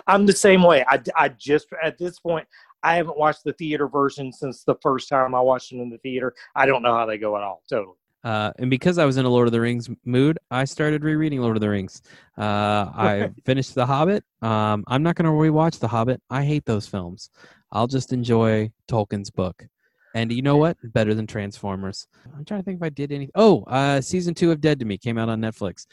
I'm 0.07 0.27
the 0.27 0.33
same 0.33 0.63
way. 0.63 0.85
I, 0.89 1.01
I 1.17 1.29
just 1.31 1.67
at 1.83 1.99
this 1.99 2.21
point 2.21 2.47
I 2.83 2.95
haven't 2.97 3.19
watched 3.19 3.45
the 3.45 3.53
theater 3.55 3.89
version 3.89 4.33
since 4.33 4.63
the 4.65 4.77
first 4.83 5.09
time 5.09 5.35
I 5.35 5.41
watched 5.41 5.73
it 5.73 5.79
in 5.81 5.91
the 5.91 5.99
theater. 5.99 6.35
I 6.55 6.67
don't 6.67 6.83
know 6.83 6.95
how 6.95 7.07
they 7.07 7.19
go 7.19 7.37
at 7.37 7.43
all. 7.43 7.63
Totally. 7.69 7.97
Uh, 8.23 8.53
and 8.59 8.71
because 8.71 8.99
I 8.99 9.05
was 9.05 9.17
in 9.17 9.25
a 9.25 9.29
Lord 9.29 9.49
of 9.49 9.53
the 9.53 9.61
Rings 9.61 9.89
mood, 10.05 10.39
I 10.51 10.65
started 10.65 11.05
rereading 11.05 11.41
Lord 11.41 11.57
of 11.57 11.61
the 11.61 11.71
Rings. 11.71 12.03
Uh, 12.37 12.91
I 12.95 13.31
finished 13.47 13.75
The 13.75 13.87
Hobbit. 13.87 14.25
Um, 14.43 14.85
I'm 14.87 15.03
not 15.03 15.15
going 15.17 15.25
to 15.25 15.31
rewatch 15.31 15.79
The 15.79 15.89
Hobbit. 15.89 16.21
I 16.29 16.45
hate 16.45 16.65
those 16.67 16.87
films. 16.87 17.31
I'll 17.73 17.87
just 17.87 18.13
enjoy 18.13 18.71
Tolkien's 18.89 19.31
book. 19.31 19.67
And 20.15 20.33
you 20.33 20.43
know 20.43 20.57
what? 20.57 20.77
Better 20.83 21.15
than 21.15 21.27
Transformers. 21.27 22.07
I'm 22.37 22.45
trying 22.45 22.61
to 22.61 22.65
think 22.65 22.79
if 22.79 22.83
I 22.83 22.89
did 22.89 23.13
anything. 23.13 23.33
Oh, 23.35 23.63
uh, 23.65 24.01
season 24.01 24.35
two 24.35 24.51
of 24.51 24.61
Dead 24.61 24.79
to 24.81 24.85
Me 24.85 24.99
came 24.99 25.19
out 25.19 25.29
on 25.29 25.41
Netflix. 25.41 25.87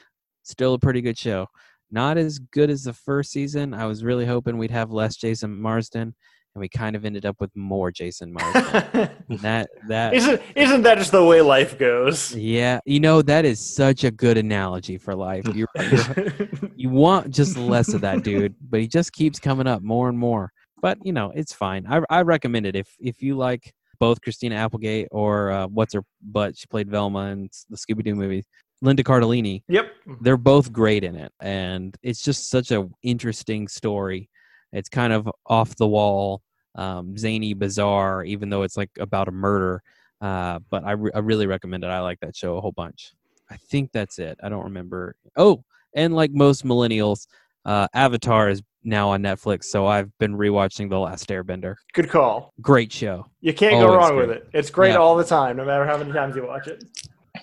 Still 0.43 0.73
a 0.73 0.79
pretty 0.79 1.01
good 1.01 1.17
show. 1.17 1.47
Not 1.91 2.17
as 2.17 2.39
good 2.39 2.69
as 2.69 2.83
the 2.83 2.93
first 2.93 3.31
season. 3.31 3.73
I 3.73 3.85
was 3.85 4.03
really 4.03 4.25
hoping 4.25 4.57
we'd 4.57 4.71
have 4.71 4.91
less 4.91 5.15
Jason 5.15 5.61
Marsden, 5.61 6.15
and 6.57 6.61
we 6.61 6.67
kind 6.67 6.95
of 6.95 7.05
ended 7.05 7.23
up 7.23 7.39
with 7.39 7.55
more 7.55 7.91
Jason 7.91 8.33
Marsden. 8.33 9.09
that 9.41 9.69
that 9.87 10.13
isn't 10.15 10.41
isn't 10.55 10.81
that 10.81 10.97
just 10.97 11.11
the 11.11 11.23
way 11.23 11.41
life 11.41 11.77
goes? 11.77 12.33
yeah, 12.35 12.79
you 12.83 12.99
know 12.99 13.21
that 13.21 13.45
is 13.45 13.59
such 13.59 14.03
a 14.03 14.09
good 14.09 14.37
analogy 14.39 14.97
for 14.97 15.15
life. 15.15 15.47
You're, 15.53 15.67
you're, 15.75 16.49
you 16.75 16.89
want 16.89 17.29
just 17.29 17.57
less 17.57 17.93
of 17.93 18.01
that 18.01 18.23
dude, 18.23 18.55
but 18.69 18.79
he 18.79 18.87
just 18.87 19.13
keeps 19.13 19.39
coming 19.39 19.67
up 19.67 19.81
more 19.83 20.09
and 20.09 20.17
more. 20.17 20.51
But 20.81 20.97
you 21.03 21.13
know, 21.13 21.31
it's 21.35 21.53
fine. 21.53 21.85
I 21.87 22.01
I 22.09 22.21
recommend 22.23 22.65
it 22.65 22.75
if 22.75 22.87
if 22.99 23.21
you 23.21 23.37
like 23.37 23.71
both 23.99 24.21
Christina 24.21 24.55
Applegate 24.55 25.07
or 25.11 25.51
uh, 25.51 25.67
what's 25.67 25.93
her 25.93 26.03
butt. 26.21 26.57
She 26.57 26.65
played 26.67 26.89
Velma 26.89 27.27
in 27.27 27.49
the 27.69 27.77
Scooby 27.77 28.03
Doo 28.03 28.15
movie. 28.15 28.43
Linda 28.81 29.03
Cardellini. 29.03 29.63
yep. 29.67 29.91
They're 30.21 30.37
both 30.37 30.71
great 30.71 31.03
in 31.03 31.15
it, 31.15 31.31
and 31.39 31.95
it's 32.03 32.21
just 32.21 32.49
such 32.49 32.71
a 32.71 32.87
interesting 33.01 33.67
story. 33.67 34.29
It's 34.71 34.89
kind 34.89 35.13
of 35.13 35.29
off 35.45 35.75
the 35.75 35.87
wall, 35.87 36.41
um, 36.77 37.17
zany, 37.17 37.53
bizarre, 37.53 38.23
even 38.23 38.49
though 38.49 38.63
it's 38.63 38.77
like 38.77 38.91
about 38.99 39.27
a 39.27 39.31
murder. 39.31 39.81
Uh, 40.21 40.59
but 40.69 40.83
I, 40.83 40.91
re- 40.93 41.11
I 41.13 41.19
really 41.19 41.45
recommend 41.47 41.83
it. 41.83 41.87
I 41.87 41.99
like 41.99 42.19
that 42.21 42.35
show 42.35 42.57
a 42.57 42.61
whole 42.61 42.71
bunch. 42.71 43.13
I 43.49 43.57
think 43.57 43.91
that's 43.91 44.19
it. 44.19 44.37
I 44.41 44.49
don't 44.49 44.63
remember. 44.63 45.15
Oh, 45.35 45.63
and 45.93 46.15
like 46.15 46.31
most 46.31 46.65
millennials, 46.65 47.27
uh, 47.65 47.87
Avatar 47.93 48.49
is 48.49 48.61
now 48.83 49.09
on 49.09 49.21
Netflix, 49.21 49.65
so 49.65 49.85
I've 49.85 50.15
been 50.17 50.35
rewatching 50.37 50.89
The 50.89 50.97
Last 50.99 51.27
Airbender. 51.29 51.75
Good 51.93 52.09
call. 52.09 52.53
Great 52.61 52.91
show. 52.91 53.25
You 53.41 53.53
can't 53.53 53.73
go 53.81 53.93
wrong 53.95 54.15
great. 54.15 54.27
with 54.29 54.37
it. 54.37 54.47
It's 54.53 54.69
great 54.69 54.91
Yeah. 54.91 54.97
all 54.97 55.15
the 55.17 55.25
time, 55.25 55.57
no 55.57 55.65
matter 55.65 55.85
how 55.85 55.97
many 55.97 56.11
times 56.13 56.35
you 56.35 56.45
watch 56.47 56.67
it. 56.67 56.83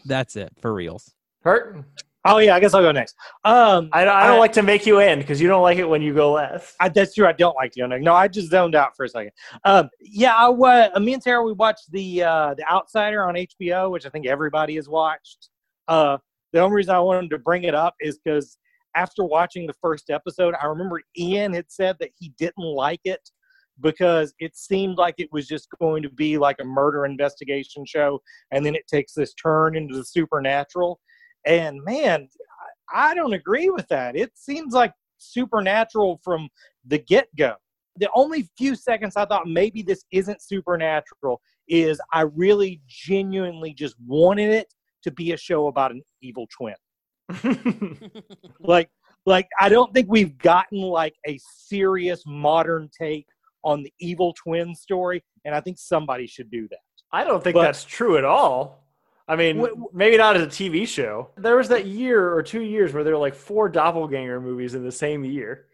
That's 0.07 0.37
it 0.37 0.53
for 0.61 0.72
reals. 0.72 1.12
Hurt? 1.43 1.85
Oh 2.27 2.39
yeah, 2.39 2.55
I 2.55 2.61
guess 2.61 2.72
I'll 2.72 2.83
go 2.83 2.91
next. 2.93 3.14
Um, 3.45 3.91
I, 3.93 4.03
I 4.03 4.05
don't 4.05 4.37
I- 4.37 4.39
like 4.39 4.53
to 4.55 4.62
make 4.62 4.87
you 4.87 4.99
end 4.99 5.20
because 5.20 5.41
you 5.41 5.49
don't 5.49 5.62
like 5.62 5.79
it 5.79 5.85
when 5.89 6.01
you 6.01 6.14
go 6.14 6.33
last. 6.33 6.75
I, 6.81 6.89
that's 6.89 7.14
true. 7.14 7.27
I 7.27 7.33
don't 7.33 7.55
like 7.55 7.72
the 7.72 7.83
Unknown. 7.83 8.03
No, 8.03 8.14
I 8.14 8.29
just 8.29 8.51
zoned 8.51 8.75
out 8.75 8.97
for 8.97 9.05
a 9.05 9.09
second. 9.09 9.33
Um, 9.64 9.91
yeah, 10.01 10.35
I, 10.35 10.49
uh, 10.49 11.01
me 11.01 11.14
and 11.14 11.22
Tara, 11.22 11.43
we 11.43 11.53
watched 11.53 11.91
the 11.91 12.22
uh, 12.22 12.55
the 12.55 12.64
Outsider 12.70 13.27
on 13.29 13.35
HBO, 13.35 13.91
which 13.91 14.07
I 14.07 14.09
think 14.09 14.27
everybody 14.27 14.77
has 14.77 14.89
watched. 14.89 15.51
Uh, 15.87 16.16
the 16.53 16.61
only 16.61 16.77
reason 16.77 16.95
I 16.95 17.01
wanted 17.01 17.31
to 17.31 17.39
bring 17.39 17.64
it 17.64 17.75
up 17.75 17.95
is 18.01 18.18
because 18.25 18.59
after 18.97 19.25
watching 19.25 19.66
the 19.66 19.75
first 19.83 20.09
episode, 20.09 20.55
I 20.62 20.66
remember 20.66 21.03
Ian 21.18 21.53
had 21.53 21.66
said 21.68 21.97
that 22.01 22.11
he 22.18 22.33
didn't 22.39 22.64
like 22.64 23.01
it 23.05 23.29
because 23.81 24.33
it 24.39 24.57
seemed 24.57 24.97
like 24.99 25.16
it 25.18 25.29
was 25.33 25.47
just 25.49 25.68
going 25.81 26.03
to 26.05 26.09
be 26.09 26.39
like 26.39 26.57
a 26.61 26.64
murder 26.64 27.05
investigation 27.05 27.85
show, 27.85 28.20
and 28.51 28.64
then 28.64 28.75
it 28.75 28.87
takes 28.87 29.12
this 29.12 29.35
turn 29.35 29.77
into 29.77 29.95
the 29.97 30.05
supernatural. 30.05 31.01
And 31.47 31.83
man, 31.85 32.29
I 32.93 33.11
I 33.11 33.15
don't 33.15 33.33
agree 33.33 33.71
with 33.71 33.89
that. 33.89 34.15
It 34.17 34.33
seems 34.35 34.73
like 34.75 34.93
supernatural 35.19 36.21
from 36.23 36.49
the 36.87 36.99
get 36.99 37.29
go. 37.37 37.55
The 37.97 38.09
only 38.15 38.49
few 38.59 38.75
seconds 38.75 39.17
I 39.17 39.25
thought 39.25 39.47
maybe 39.47 39.83
this 39.83 40.05
isn't 40.11 40.43
supernatural 40.43 41.41
is 41.69 42.01
I 42.13 42.23
really 42.23 42.83
genuinely 42.87 43.73
just 43.73 43.97
wanted 44.07 44.51
it 44.51 44.73
to 45.03 45.11
be 45.11 45.33
a 45.33 45.37
show 45.37 45.69
about 45.69 45.93
an 45.93 46.03
evil 46.23 46.47
twin. 46.57 46.75
Like, 48.61 48.91
like 49.27 49.49
I 49.61 49.69
don't 49.69 49.93
think 49.95 50.07
we've 50.11 50.37
gotten 50.39 50.79
like 50.81 51.15
a 51.27 51.39
serious 51.43 52.23
modern 52.27 52.89
take 52.99 53.27
on 53.63 53.83
the 53.83 53.93
evil 54.01 54.35
twin 54.35 54.75
story, 54.75 55.23
and 55.45 55.55
I 55.55 55.61
think 55.61 55.79
somebody 55.79 56.27
should 56.27 56.51
do 56.51 56.69
that. 56.69 56.79
I 57.13 57.25
don't 57.25 57.43
think 57.43 57.55
But- 57.55 57.63
that's 57.63 57.85
true 57.85 58.19
at 58.19 58.25
all. 58.25 58.84
I 59.27 59.37
mean, 59.37 59.59
Wh- 59.59 59.70
wh- 59.79 59.95
maybe 59.95 60.16
not 60.16 60.37
as 60.37 60.43
a 60.43 60.47
TV 60.47 60.87
show. 60.87 61.31
There 61.37 61.57
was 61.57 61.68
that 61.68 61.87
year 61.87 62.33
or 62.35 62.43
two 62.43 62.61
years 62.62 62.93
where 62.93 63.05
there 63.05 63.14
were 63.14 63.18
like 63.20 63.35
four 63.35 63.68
doppelganger 63.68 64.41
movies 64.41 64.75
in 64.75 64.85
the 64.85 64.93
same 64.93 65.25
year. 65.25 65.66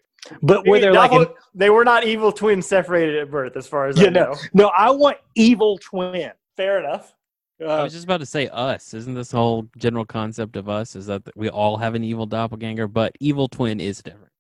But 0.43 0.67
were 0.67 0.79
they're 0.79 0.93
like, 0.93 1.13
an, 1.13 1.27
they 1.55 1.71
were 1.71 1.85
not 1.85 2.05
evil 2.05 2.31
twins 2.31 2.67
separated 2.67 3.17
at 3.17 3.31
birth, 3.31 3.57
as 3.57 3.67
far 3.67 3.87
as 3.87 3.99
Yeah, 3.99 4.09
I 4.09 4.11
know. 4.11 4.35
no, 4.53 4.69
I 4.69 4.91
want 4.91 5.17
evil 5.35 5.79
twin. 5.79 6.31
Fair 6.57 6.79
enough. 6.79 7.15
I 7.61 7.65
Uh, 7.65 7.83
was 7.85 7.93
just 7.93 8.05
about 8.05 8.21
to 8.21 8.27
say 8.27 8.49
us. 8.49 8.95
Isn't 8.95 9.15
this 9.15 9.33
whole 9.33 9.67
general 9.79 10.05
concept 10.05 10.57
of 10.57 10.69
us 10.69 10.95
is 10.95 11.07
that 11.07 11.23
we 11.37 11.49
all 11.49 11.77
have 11.77 11.95
an 11.95 12.05
evil 12.05 12.27
doppelganger, 12.27 12.87
but 12.87 13.13
evil 13.21 13.49
twin 13.49 13.81
is 13.81 14.03
different. 14.03 14.33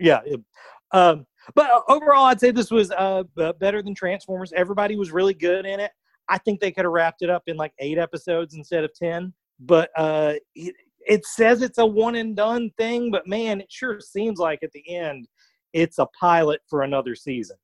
yeah 0.00 0.20
it- 0.24 0.40
um 0.92 1.26
but 1.54 1.68
overall 1.88 2.24
i'd 2.26 2.40
say 2.40 2.50
this 2.50 2.70
was 2.70 2.90
uh 2.92 3.22
better 3.60 3.82
than 3.82 3.94
transformers 3.94 4.52
everybody 4.54 4.96
was 4.96 5.10
really 5.10 5.34
good 5.34 5.66
in 5.66 5.80
it 5.80 5.90
i 6.28 6.38
think 6.38 6.60
they 6.60 6.72
could 6.72 6.84
have 6.84 6.92
wrapped 6.92 7.22
it 7.22 7.30
up 7.30 7.42
in 7.46 7.56
like 7.56 7.72
eight 7.78 7.98
episodes 7.98 8.54
instead 8.54 8.84
of 8.84 8.92
ten 8.94 9.32
but 9.60 9.90
uh 9.96 10.34
it, 10.54 10.74
it 11.06 11.24
says 11.24 11.62
it's 11.62 11.78
a 11.78 11.86
one 11.86 12.16
and 12.16 12.36
done 12.36 12.70
thing 12.76 13.10
but 13.10 13.26
man 13.26 13.60
it 13.60 13.70
sure 13.70 14.00
seems 14.00 14.38
like 14.38 14.62
at 14.62 14.72
the 14.72 14.94
end 14.94 15.26
it's 15.72 15.98
a 15.98 16.06
pilot 16.18 16.60
for 16.68 16.82
another 16.82 17.14
season 17.14 17.56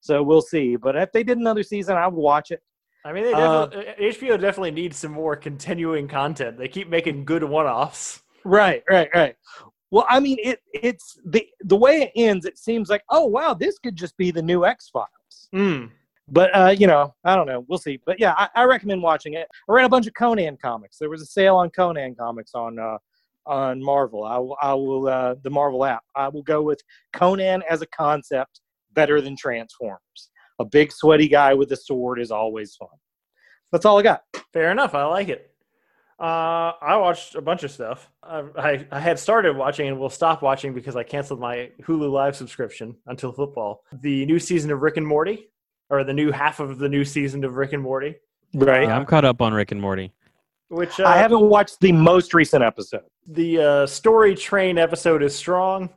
so 0.00 0.22
we'll 0.22 0.42
see 0.42 0.76
but 0.76 0.96
if 0.96 1.10
they 1.12 1.22
did 1.22 1.38
another 1.38 1.62
season 1.62 1.96
i 1.96 2.06
would 2.06 2.20
watch 2.20 2.50
it 2.50 2.62
I 3.04 3.12
mean, 3.12 3.22
they 3.22 3.34
Uh, 3.34 3.68
HBO 4.00 4.40
definitely 4.40 4.72
needs 4.72 4.96
some 4.96 5.12
more 5.12 5.36
continuing 5.36 6.08
content. 6.08 6.58
They 6.58 6.66
keep 6.66 6.88
making 6.88 7.24
good 7.24 7.44
one-offs. 7.44 8.20
Right, 8.44 8.82
right, 8.90 9.08
right. 9.14 9.36
Well, 9.92 10.06
I 10.08 10.18
mean, 10.18 10.38
it 10.42 10.60
it's 10.74 11.16
the 11.24 11.46
the 11.60 11.76
way 11.76 12.02
it 12.02 12.12
ends. 12.16 12.44
It 12.44 12.58
seems 12.58 12.88
like, 12.88 13.02
oh 13.10 13.26
wow, 13.26 13.54
this 13.54 13.78
could 13.78 13.94
just 13.94 14.16
be 14.16 14.32
the 14.32 14.42
new 14.42 14.64
X 14.64 14.90
Files. 14.90 15.48
Mm. 15.54 15.90
But 16.28 16.50
uh, 16.56 16.74
you 16.76 16.86
know, 16.86 17.14
I 17.24 17.36
don't 17.36 17.46
know. 17.46 17.64
We'll 17.68 17.78
see. 17.78 18.00
But 18.04 18.18
yeah, 18.18 18.34
I, 18.36 18.48
I 18.54 18.64
recommend 18.64 19.02
watching 19.02 19.34
it. 19.34 19.48
I 19.68 19.72
read 19.72 19.84
a 19.84 19.88
bunch 19.88 20.06
of 20.06 20.14
Conan 20.14 20.56
comics. 20.60 20.98
There 20.98 21.10
was 21.10 21.22
a 21.22 21.26
sale 21.26 21.56
on 21.56 21.70
Conan 21.70 22.14
comics 22.16 22.52
on 22.54 22.78
uh, 22.78 22.98
on 23.46 23.82
Marvel. 23.82 24.24
I 24.24 24.38
will, 24.38 24.56
I 24.60 24.74
will 24.74 25.08
uh, 25.08 25.34
the 25.42 25.50
Marvel 25.50 25.84
app. 25.84 26.02
I 26.14 26.28
will 26.28 26.42
go 26.42 26.62
with 26.62 26.80
Conan 27.12 27.62
as 27.70 27.82
a 27.82 27.86
concept 27.86 28.60
better 28.92 29.20
than 29.20 29.36
Transformers. 29.36 30.30
A 30.58 30.64
big 30.64 30.90
sweaty 30.90 31.28
guy 31.28 31.54
with 31.54 31.70
a 31.72 31.76
sword 31.76 32.18
is 32.18 32.30
always 32.30 32.74
fun. 32.74 32.88
That's 33.70 33.84
all 33.84 33.98
I 33.98 34.02
got. 34.02 34.22
Fair 34.52 34.72
enough. 34.72 34.94
I 34.94 35.04
like 35.04 35.28
it. 35.28 35.50
Uh, 36.18 36.72
I 36.80 36.96
watched 36.96 37.34
a 37.34 37.42
bunch 37.42 37.62
of 37.62 37.70
stuff. 37.70 38.10
I, 38.22 38.42
I, 38.56 38.86
I 38.90 39.00
had 39.00 39.18
started 39.18 39.54
watching 39.54 39.88
and 39.88 39.98
will 39.98 40.08
stop 40.08 40.40
watching 40.40 40.72
because 40.72 40.96
I 40.96 41.02
canceled 41.02 41.40
my 41.40 41.70
Hulu 41.82 42.10
Live 42.10 42.34
subscription 42.34 42.96
until 43.06 43.32
football. 43.32 43.82
The 44.00 44.24
new 44.24 44.38
season 44.38 44.70
of 44.70 44.80
Rick 44.80 44.96
and 44.96 45.06
Morty, 45.06 45.50
or 45.90 46.04
the 46.04 46.12
new 46.12 46.30
half 46.32 46.60
of 46.60 46.78
the 46.78 46.88
new 46.88 47.04
season 47.04 47.44
of 47.44 47.56
Rick 47.56 47.72
and 47.72 47.82
Morty, 47.82 48.16
Right. 48.54 48.84
Yeah, 48.88 48.96
I'm 48.96 49.04
caught 49.06 49.24
up 49.24 49.42
on 49.42 49.52
Rick 49.52 49.72
and 49.72 49.80
Morty. 49.80 50.12
which 50.68 50.98
uh, 51.00 51.04
I 51.04 51.16
haven't 51.18 51.42
watched 51.48 51.80
the 51.80 51.92
most 51.92 52.32
recent 52.34 52.62
episode. 52.62 53.02
the 53.26 53.58
uh, 53.60 53.86
story 53.86 54.34
train 54.34 54.78
episode 54.78 55.22
is 55.22 55.34
strong. 55.34 55.90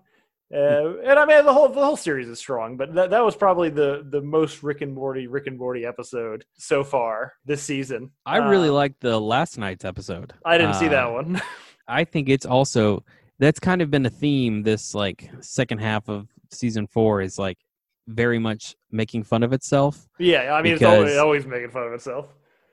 Uh, 0.52 0.98
and 1.06 1.20
I 1.20 1.26
mean 1.26 1.46
the 1.46 1.54
whole 1.54 1.70
the 1.70 1.84
whole 1.86 1.96
series 1.96 2.28
is 2.28 2.40
strong, 2.40 2.76
but 2.76 2.96
that, 2.96 3.12
that 3.12 3.24
was 3.24 3.36
probably 3.36 3.70
the 3.70 4.04
the 4.10 4.20
most 4.20 4.64
Rick 4.64 4.82
and 4.82 4.92
Morty 4.96 5.28
Rick 5.28 5.46
and 5.46 5.56
Morty 5.60 5.86
episode 5.86 6.44
so 6.58 6.84
far 6.84 7.34
this 7.46 7.62
season. 7.62 8.10
I 8.26 8.38
really 8.38 8.70
Uh, 8.70 8.74
liked 8.74 9.00
the 9.02 9.20
last 9.22 9.60
night's 9.60 9.86
episode. 9.86 10.34
I 10.44 10.58
didn't 10.58 10.74
see 10.74 10.88
that 10.88 11.06
Uh, 11.06 11.12
one. 11.12 11.42
I 11.88 12.04
think 12.04 12.30
it's 12.30 12.48
also 12.48 13.04
that's 13.38 13.60
kind 13.60 13.84
of 13.84 13.92
been 13.92 14.08
a 14.08 14.10
theme 14.10 14.64
this 14.64 14.96
like 14.96 15.30
second 15.40 15.78
half 15.82 16.10
of 16.10 16.28
season 16.52 16.88
four 16.88 17.22
is 17.22 17.38
like 17.38 17.60
very 18.08 18.40
much 18.40 18.76
making 18.92 19.24
fun 19.24 19.44
of 19.44 19.54
itself. 19.54 20.08
yeah, 20.18 20.54
I 20.54 20.62
mean 20.62 20.74
it's 20.74 20.84
always, 20.84 21.18
always 21.18 21.46
making 21.46 21.70
fun 21.70 21.88
of 21.88 21.94
itself. 21.94 22.28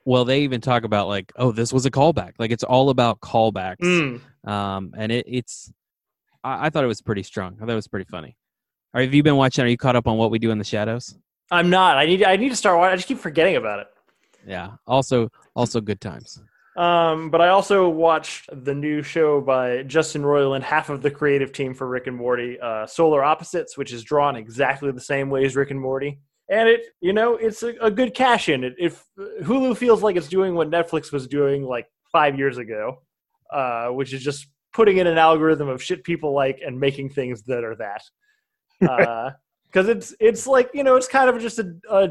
Well, 0.05 0.23
they 0.23 0.41
even 0.41 0.61
talk 0.61 0.83
about 0.83 1.09
like, 1.09 1.33
oh, 1.35 1.51
this 1.51 1.73
was 1.73 1.85
a 1.85 1.91
callback. 1.91 2.33
Like 2.39 2.51
it's 2.51 2.63
all 2.63 2.89
about 2.89 3.19
callbacks. 3.19 3.81
Mm. 3.81 4.21
Um, 4.49 4.93
and 4.97 5.11
it, 5.11 5.25
it's 5.27 5.71
I, 6.43 6.67
I 6.67 6.69
thought 6.69 6.83
it 6.83 6.87
was 6.87 7.01
pretty 7.01 7.23
strong. 7.23 7.57
I 7.57 7.65
thought 7.65 7.71
it 7.71 7.75
was 7.75 7.89
pretty 7.89 8.09
funny. 8.09 8.37
Right, 8.93 9.03
have 9.03 9.13
you 9.13 9.21
been 9.21 9.35
watching? 9.35 9.65
Are 9.65 9.67
you 9.67 9.77
caught 9.77 9.95
up 9.95 10.07
on 10.07 10.17
what 10.17 10.31
we 10.31 10.39
do 10.39 10.49
in 10.51 10.57
the 10.57 10.63
shadows? 10.63 11.17
I'm 11.51 11.69
not. 11.69 11.97
I 11.97 12.05
need 12.05 12.23
I 12.23 12.35
need 12.37 12.49
to 12.49 12.55
start 12.55 12.77
watching. 12.77 12.93
I 12.93 12.95
just 12.95 13.07
keep 13.07 13.19
forgetting 13.19 13.57
about 13.57 13.79
it. 13.79 13.87
Yeah. 14.45 14.71
Also, 14.87 15.29
also 15.55 15.81
good 15.81 16.01
times. 16.01 16.41
Um, 16.77 17.31
but 17.31 17.41
I 17.41 17.49
also 17.49 17.89
watched 17.89 18.49
the 18.53 18.75
new 18.75 19.01
show 19.01 19.41
by 19.41 19.81
Justin 19.83 20.21
Roiland, 20.21 20.61
half 20.61 20.89
of 20.89 21.01
the 21.01 21.09
creative 21.09 21.51
team 21.51 21.73
for 21.73 21.87
Rick 21.87 22.05
and 22.05 22.15
Morty, 22.15 22.59
uh, 22.59 22.85
Solar 22.85 23.23
Opposites, 23.23 23.75
which 23.77 23.91
is 23.91 24.03
drawn 24.03 24.35
exactly 24.35 24.91
the 24.91 25.01
same 25.01 25.31
way 25.31 25.43
as 25.43 25.55
Rick 25.55 25.71
and 25.71 25.81
Morty. 25.81 26.19
And 26.49 26.69
it, 26.69 26.85
you 27.01 27.13
know, 27.13 27.33
it's 27.35 27.63
a, 27.63 27.73
a 27.81 27.89
good 27.89 28.13
cash 28.13 28.47
in. 28.47 28.63
It, 28.63 28.75
if 28.77 29.03
Hulu 29.41 29.75
feels 29.75 30.03
like 30.03 30.15
it's 30.15 30.29
doing 30.29 30.53
what 30.53 30.69
Netflix 30.69 31.11
was 31.11 31.27
doing 31.27 31.63
like 31.63 31.87
five 32.11 32.37
years 32.37 32.59
ago, 32.59 33.01
uh, 33.51 33.87
which 33.87 34.13
is 34.13 34.23
just 34.23 34.47
putting 34.71 34.97
in 34.97 35.07
an 35.07 35.17
algorithm 35.17 35.69
of 35.69 35.81
shit 35.81 36.03
people 36.03 36.31
like 36.31 36.61
and 36.63 36.79
making 36.79 37.09
things 37.09 37.41
that 37.43 37.63
are 37.63 37.75
that. 37.77 38.03
Because 39.71 39.89
it's 39.89 40.15
it's 40.19 40.47
like 40.47 40.69
you 40.73 40.83
know 40.83 40.95
it's 40.95 41.07
kind 41.07 41.29
of 41.29 41.41
just 41.41 41.59
a, 41.59 41.75
a 41.89 42.09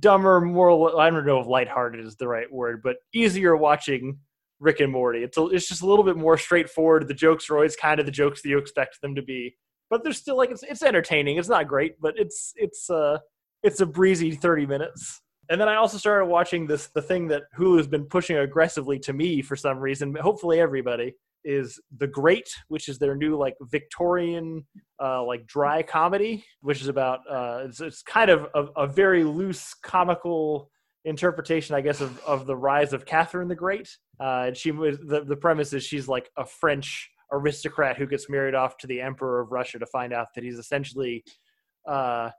dumber, 0.00 0.40
more 0.40 0.98
I 0.98 1.10
don't 1.10 1.26
know 1.26 1.40
if 1.40 1.46
lighthearted 1.46 2.04
is 2.04 2.16
the 2.16 2.28
right 2.28 2.50
word, 2.50 2.82
but 2.82 2.96
easier 3.12 3.56
watching 3.56 4.18
Rick 4.60 4.80
and 4.80 4.92
Morty. 4.92 5.22
It's 5.22 5.36
a, 5.36 5.46
it's 5.46 5.68
just 5.68 5.82
a 5.82 5.86
little 5.86 6.04
bit 6.04 6.16
more 6.16 6.38
straightforward. 6.38 7.06
The 7.06 7.14
jokes 7.14 7.48
are 7.50 7.56
always 7.56 7.76
kind 7.76 8.00
of 8.00 8.06
the 8.06 8.12
jokes 8.12 8.42
that 8.42 8.48
you 8.48 8.58
expect 8.58 9.00
them 9.00 9.14
to 9.14 9.22
be, 9.22 9.56
but 9.90 10.02
they're 10.02 10.12
still 10.12 10.36
like 10.36 10.50
it's 10.50 10.62
it's 10.62 10.82
entertaining. 10.82 11.36
It's 11.36 11.48
not 11.48 11.68
great, 11.68 12.00
but 12.00 12.14
it's 12.18 12.52
it's 12.56 12.88
uh 12.90 13.18
it's 13.62 13.80
a 13.80 13.86
breezy 13.86 14.32
thirty 14.32 14.66
minutes. 14.66 15.20
And 15.50 15.60
then 15.60 15.68
I 15.68 15.76
also 15.76 15.96
started 15.96 16.26
watching 16.26 16.66
this 16.66 16.88
the 16.88 17.02
thing 17.02 17.28
that 17.28 17.44
Hulu's 17.56 17.86
been 17.86 18.04
pushing 18.04 18.36
aggressively 18.36 18.98
to 19.00 19.12
me 19.12 19.42
for 19.42 19.56
some 19.56 19.78
reason. 19.78 20.14
Hopefully 20.14 20.60
everybody 20.60 21.14
is 21.44 21.80
The 21.98 22.06
Great, 22.06 22.48
which 22.68 22.88
is 22.88 22.98
their 22.98 23.16
new 23.16 23.36
like 23.36 23.54
Victorian 23.62 24.66
uh, 25.02 25.24
like 25.24 25.46
dry 25.46 25.82
comedy, 25.82 26.44
which 26.60 26.80
is 26.80 26.88
about 26.88 27.20
uh, 27.30 27.62
it's, 27.64 27.80
it's 27.80 28.02
kind 28.02 28.30
of 28.30 28.48
a, 28.54 28.82
a 28.82 28.86
very 28.86 29.24
loose 29.24 29.74
comical 29.82 30.70
interpretation, 31.04 31.74
I 31.74 31.80
guess, 31.80 32.00
of, 32.00 32.20
of 32.24 32.46
the 32.46 32.56
rise 32.56 32.92
of 32.92 33.06
Catherine 33.06 33.48
the 33.48 33.54
Great. 33.54 33.88
Uh, 34.20 34.44
and 34.48 34.56
she 34.56 34.70
was 34.70 34.98
the, 34.98 35.24
the 35.24 35.36
premise 35.36 35.72
is 35.72 35.84
she's 35.84 36.08
like 36.08 36.28
a 36.36 36.44
French 36.44 37.08
aristocrat 37.32 37.96
who 37.96 38.06
gets 38.06 38.28
married 38.28 38.54
off 38.54 38.76
to 38.78 38.86
the 38.86 39.00
Emperor 39.00 39.40
of 39.40 39.52
Russia 39.52 39.78
to 39.78 39.86
find 39.86 40.12
out 40.12 40.28
that 40.34 40.44
he's 40.44 40.58
essentially 40.58 41.22
uh, 41.88 42.30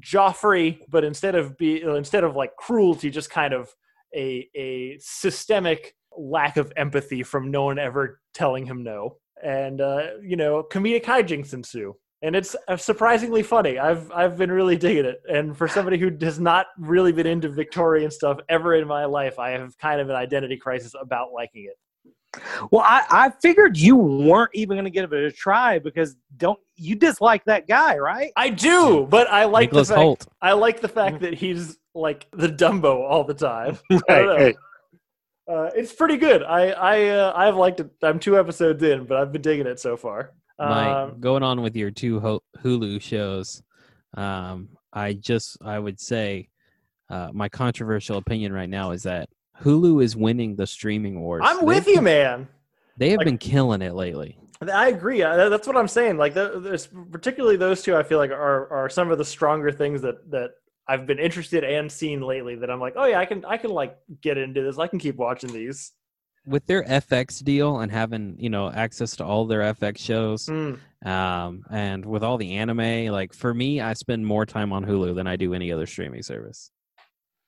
Joffrey, 0.00 0.78
but 0.88 1.04
instead 1.04 1.34
of 1.34 1.56
be 1.58 1.82
instead 1.82 2.24
of 2.24 2.36
like 2.36 2.56
cruelty, 2.56 3.10
just 3.10 3.30
kind 3.30 3.52
of 3.52 3.70
a 4.14 4.48
a 4.56 4.96
systemic 5.00 5.94
lack 6.18 6.56
of 6.56 6.72
empathy 6.76 7.22
from 7.22 7.50
no 7.50 7.64
one 7.64 7.78
ever 7.78 8.20
telling 8.34 8.66
him 8.66 8.82
no, 8.82 9.16
and 9.42 9.80
uh, 9.80 10.08
you 10.22 10.36
know 10.36 10.62
comedic 10.70 11.04
hijinks 11.04 11.52
ensue, 11.54 11.94
and 12.22 12.34
it's 12.36 12.56
uh, 12.68 12.76
surprisingly 12.76 13.42
funny. 13.42 13.78
I've 13.78 14.10
I've 14.12 14.36
been 14.36 14.50
really 14.52 14.76
digging 14.76 15.04
it, 15.04 15.20
and 15.28 15.56
for 15.56 15.68
somebody 15.68 15.98
who 15.98 16.10
has 16.22 16.38
not 16.40 16.66
really 16.78 17.12
been 17.12 17.26
into 17.26 17.48
Victorian 17.48 18.10
stuff 18.10 18.38
ever 18.48 18.74
in 18.74 18.86
my 18.88 19.04
life, 19.04 19.38
I 19.38 19.50
have 19.50 19.76
kind 19.78 20.00
of 20.00 20.10
an 20.10 20.16
identity 20.16 20.56
crisis 20.56 20.94
about 21.00 21.32
liking 21.32 21.64
it. 21.64 21.76
Well, 22.72 22.82
I, 22.84 23.04
I 23.10 23.30
figured 23.42 23.76
you 23.76 23.96
weren't 23.96 24.50
even 24.54 24.74
going 24.76 24.84
to 24.86 24.90
give 24.90 25.12
it 25.12 25.24
a 25.24 25.30
try 25.30 25.78
because 25.78 26.16
don't 26.36 26.58
you 26.76 26.96
dislike 26.96 27.44
that 27.44 27.68
guy, 27.68 27.96
right? 27.96 28.32
I 28.36 28.50
do, 28.50 29.06
but 29.08 29.28
I 29.30 29.44
like 29.44 29.68
Nicholas 29.68 29.88
the 29.88 29.94
fact 29.94 30.02
Holt. 30.02 30.26
I 30.42 30.52
like 30.52 30.80
the 30.80 30.88
fact 30.88 31.20
that 31.20 31.34
he's 31.34 31.78
like 31.94 32.26
the 32.32 32.48
Dumbo 32.48 33.08
all 33.08 33.22
the 33.22 33.34
time. 33.34 33.78
I 33.90 33.94
don't 33.96 34.08
Right, 34.08 34.26
know. 34.26 34.36
right. 34.36 34.56
Uh, 35.46 35.70
it's 35.74 35.92
pretty 35.92 36.16
good. 36.16 36.42
I 36.42 36.70
I 36.70 37.08
uh, 37.08 37.32
I've 37.36 37.56
liked 37.56 37.80
it. 37.80 37.90
I'm 38.02 38.18
two 38.18 38.38
episodes 38.38 38.82
in, 38.82 39.04
but 39.04 39.18
I've 39.18 39.32
been 39.32 39.42
digging 39.42 39.66
it 39.66 39.78
so 39.78 39.96
far. 39.96 40.32
Mike, 40.58 40.86
Um, 40.88 41.20
going 41.20 41.42
on 41.42 41.60
with 41.62 41.76
your 41.76 41.90
two 41.90 42.20
Ho- 42.20 42.42
Hulu 42.62 43.00
shows, 43.02 43.62
um, 44.16 44.68
I 44.92 45.12
just 45.14 45.58
I 45.62 45.78
would 45.78 46.00
say 46.00 46.48
uh, 47.10 47.30
my 47.32 47.48
controversial 47.48 48.16
opinion 48.18 48.52
right 48.52 48.68
now 48.68 48.92
is 48.92 49.02
that 49.02 49.28
Hulu 49.62 50.02
is 50.02 50.16
winning 50.16 50.56
the 50.56 50.66
streaming 50.66 51.20
wars. 51.20 51.42
I'm 51.44 51.64
with 51.64 51.84
They've- 51.84 51.96
you, 51.96 52.02
man. 52.02 52.48
They 52.96 53.10
have 53.10 53.18
Like- 53.18 53.26
been 53.26 53.38
killing 53.38 53.82
it 53.82 53.94
lately. 53.94 54.38
I 54.72 54.88
agree. 54.88 55.22
I, 55.22 55.48
that's 55.50 55.66
what 55.66 55.76
I'm 55.76 55.88
saying. 55.88 56.16
Like, 56.16 56.32
there's, 56.32 56.88
particularly 57.10 57.56
those 57.56 57.82
two, 57.82 57.96
I 57.96 58.02
feel 58.04 58.16
like 58.18 58.30
are 58.30 58.72
are 58.72 58.88
some 58.88 59.10
of 59.10 59.18
the 59.18 59.24
stronger 59.24 59.70
things 59.72 60.00
that 60.02 60.30
that 60.30 60.52
I've 60.86 61.06
been 61.06 61.18
interested 61.18 61.64
and 61.64 61.90
seen 61.90 62.20
lately. 62.20 62.56
That 62.56 62.70
I'm 62.70 62.80
like, 62.80 62.94
oh 62.96 63.06
yeah, 63.06 63.18
I 63.18 63.24
can 63.26 63.44
I 63.44 63.56
can 63.56 63.70
like 63.70 63.96
get 64.20 64.36
into 64.38 64.62
this. 64.62 64.78
I 64.78 64.86
can 64.86 64.98
keep 64.98 65.16
watching 65.16 65.52
these. 65.52 65.92
With 66.46 66.66
their 66.66 66.82
FX 66.84 67.42
deal 67.42 67.78
and 67.80 67.90
having 67.90 68.36
you 68.38 68.50
know 68.50 68.70
access 68.70 69.16
to 69.16 69.24
all 69.24 69.46
their 69.46 69.60
FX 69.74 69.98
shows, 69.98 70.46
Mm. 70.46 70.78
um, 71.06 71.64
and 71.70 72.04
with 72.04 72.22
all 72.22 72.36
the 72.36 72.52
anime, 72.56 73.06
like 73.12 73.32
for 73.32 73.54
me, 73.54 73.80
I 73.80 73.94
spend 73.94 74.26
more 74.26 74.44
time 74.44 74.72
on 74.72 74.84
Hulu 74.84 75.14
than 75.14 75.26
I 75.26 75.36
do 75.36 75.54
any 75.54 75.72
other 75.72 75.86
streaming 75.86 76.22
service, 76.22 76.70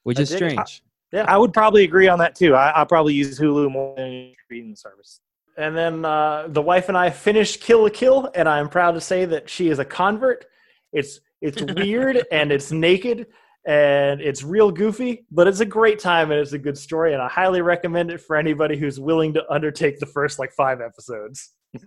which 0.04 0.18
I 0.18 0.22
is 0.22 0.30
dig 0.30 0.42
it. 0.42 0.50
strange. 0.52 0.82
I 1.14 1.36
would 1.38 1.52
probably 1.52 1.84
agree 1.84 2.08
on 2.08 2.18
that 2.20 2.34
too. 2.34 2.54
I, 2.54 2.82
I 2.82 2.84
probably 2.84 3.14
use 3.14 3.38
Hulu 3.38 3.70
more 3.70 3.94
than 3.96 4.06
any 4.06 4.36
streaming 4.44 4.76
service. 4.76 5.20
And 5.58 5.74
then 5.76 6.04
uh, 6.04 6.48
the 6.48 6.60
wife 6.60 6.88
and 6.90 6.98
I 6.98 7.08
finished 7.10 7.60
Kill 7.62 7.82
la 7.84 7.88
Kill, 7.90 8.30
and 8.34 8.46
I'm 8.48 8.68
proud 8.68 8.92
to 8.92 9.00
say 9.00 9.24
that 9.26 9.48
she 9.48 9.68
is 9.68 9.78
a 9.78 9.84
convert. 9.84 10.44
It's 10.92 11.20
it's 11.40 11.60
weird 11.76 12.24
and 12.32 12.50
it's 12.52 12.70
naked 12.72 13.26
and 13.66 14.20
it's 14.20 14.42
real 14.44 14.70
goofy, 14.70 15.26
but 15.30 15.48
it's 15.48 15.60
a 15.60 15.64
great 15.66 15.98
time 15.98 16.30
and 16.30 16.40
it's 16.40 16.52
a 16.52 16.58
good 16.58 16.78
story, 16.78 17.12
and 17.14 17.20
I 17.22 17.28
highly 17.28 17.60
recommend 17.62 18.10
it 18.12 18.20
for 18.20 18.36
anybody 18.36 18.76
who's 18.76 19.00
willing 19.00 19.34
to 19.34 19.44
undertake 19.52 19.98
the 19.98 20.06
first 20.06 20.38
like 20.38 20.52
five 20.52 20.80
episodes. 20.80 21.52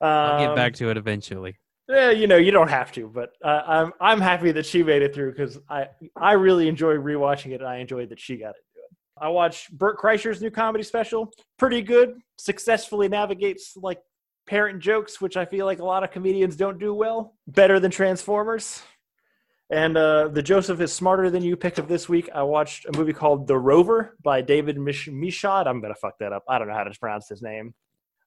I'll 0.00 0.38
get 0.38 0.50
Um, 0.50 0.54
back 0.54 0.74
to 0.74 0.90
it 0.90 0.96
eventually. 0.96 1.56
Yeah, 1.88 2.10
you 2.10 2.26
know, 2.26 2.36
you 2.36 2.50
don't 2.50 2.68
have 2.68 2.92
to, 2.92 3.10
but 3.14 3.30
uh, 3.44 3.62
I'm 3.66 3.92
I'm 4.00 4.20
happy 4.20 4.52
that 4.52 4.64
she 4.66 4.82
made 4.82 5.02
it 5.02 5.14
through 5.14 5.32
because 5.32 5.58
I 5.68 5.88
I 6.16 6.32
really 6.32 6.66
enjoy 6.68 6.94
rewatching 6.94 7.52
it. 7.52 7.60
and 7.60 7.66
I 7.68 7.76
enjoyed 7.76 8.08
that 8.10 8.20
she 8.20 8.36
got 8.38 8.50
it. 8.50 8.62
I 9.20 9.28
watched 9.28 9.70
Bert 9.76 9.98
Kreischer's 9.98 10.40
new 10.42 10.50
comedy 10.50 10.82
special. 10.82 11.30
Pretty 11.58 11.82
good. 11.82 12.18
Successfully 12.38 13.08
navigates 13.08 13.76
like 13.76 14.00
parent 14.46 14.80
jokes, 14.80 15.20
which 15.20 15.36
I 15.36 15.44
feel 15.44 15.66
like 15.66 15.78
a 15.78 15.84
lot 15.84 16.04
of 16.04 16.10
comedians 16.10 16.56
don't 16.56 16.78
do 16.78 16.94
well. 16.94 17.34
Better 17.46 17.80
than 17.80 17.90
Transformers. 17.90 18.82
And 19.70 19.96
uh, 19.96 20.28
the 20.28 20.42
Joseph 20.42 20.80
is 20.80 20.92
smarter 20.92 21.30
than 21.30 21.42
you 21.42 21.56
pick 21.56 21.78
of 21.78 21.88
this 21.88 22.08
week. 22.08 22.28
I 22.34 22.42
watched 22.42 22.84
a 22.86 22.96
movie 22.96 23.14
called 23.14 23.46
The 23.46 23.56
Rover 23.56 24.16
by 24.22 24.42
David 24.42 24.78
Mish- 24.78 25.08
Michôd. 25.08 25.66
I'm 25.66 25.80
gonna 25.80 25.94
fuck 25.94 26.18
that 26.20 26.32
up. 26.32 26.44
I 26.48 26.58
don't 26.58 26.68
know 26.68 26.74
how 26.74 26.84
to 26.84 26.98
pronounce 26.98 27.28
his 27.28 27.42
name. 27.42 27.74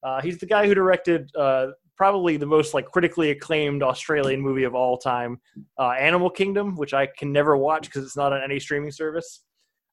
Uh, 0.04 0.22
he's 0.22 0.40
the 0.40 0.46
guy 0.46 0.66
who 0.66 0.74
directed 0.74 1.30
uh, 1.36 1.68
probably 1.96 2.38
the 2.38 2.46
most 2.46 2.74
like 2.74 2.86
critically 2.86 3.32
acclaimed 3.32 3.84
Australian 3.84 4.42
movie 4.42 4.64
of 4.64 4.76
all 4.76 4.98
time, 4.98 5.40
uh, 5.80 5.92
Animal 5.92 6.30
Kingdom, 6.30 6.76
which 6.76 6.94
I 6.94 7.08
can 7.08 7.32
never 7.32 7.56
watch 7.56 7.86
because 7.86 8.04
it's 8.04 8.18
not 8.18 8.34
on 8.34 8.42
any 8.42 8.60
streaming 8.60 8.92
service. 8.92 9.44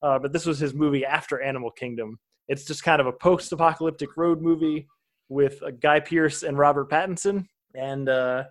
Uh, 0.02 0.18
but 0.18 0.32
this 0.32 0.44
was 0.44 0.58
his 0.58 0.74
movie 0.74 1.04
after 1.04 1.40
Animal 1.40 1.70
Kingdom. 1.70 2.18
It's 2.48 2.64
just 2.64 2.84
kind 2.84 3.00
of 3.00 3.06
a 3.06 3.12
post-apocalyptic 3.12 4.16
road 4.16 4.42
movie 4.42 4.86
with 5.28 5.62
uh, 5.62 5.70
Guy 5.70 6.00
Pearce 6.00 6.42
and 6.42 6.58
Robert 6.58 6.90
Pattinson, 6.90 7.46
and 7.74 8.08
uh, 8.08 8.44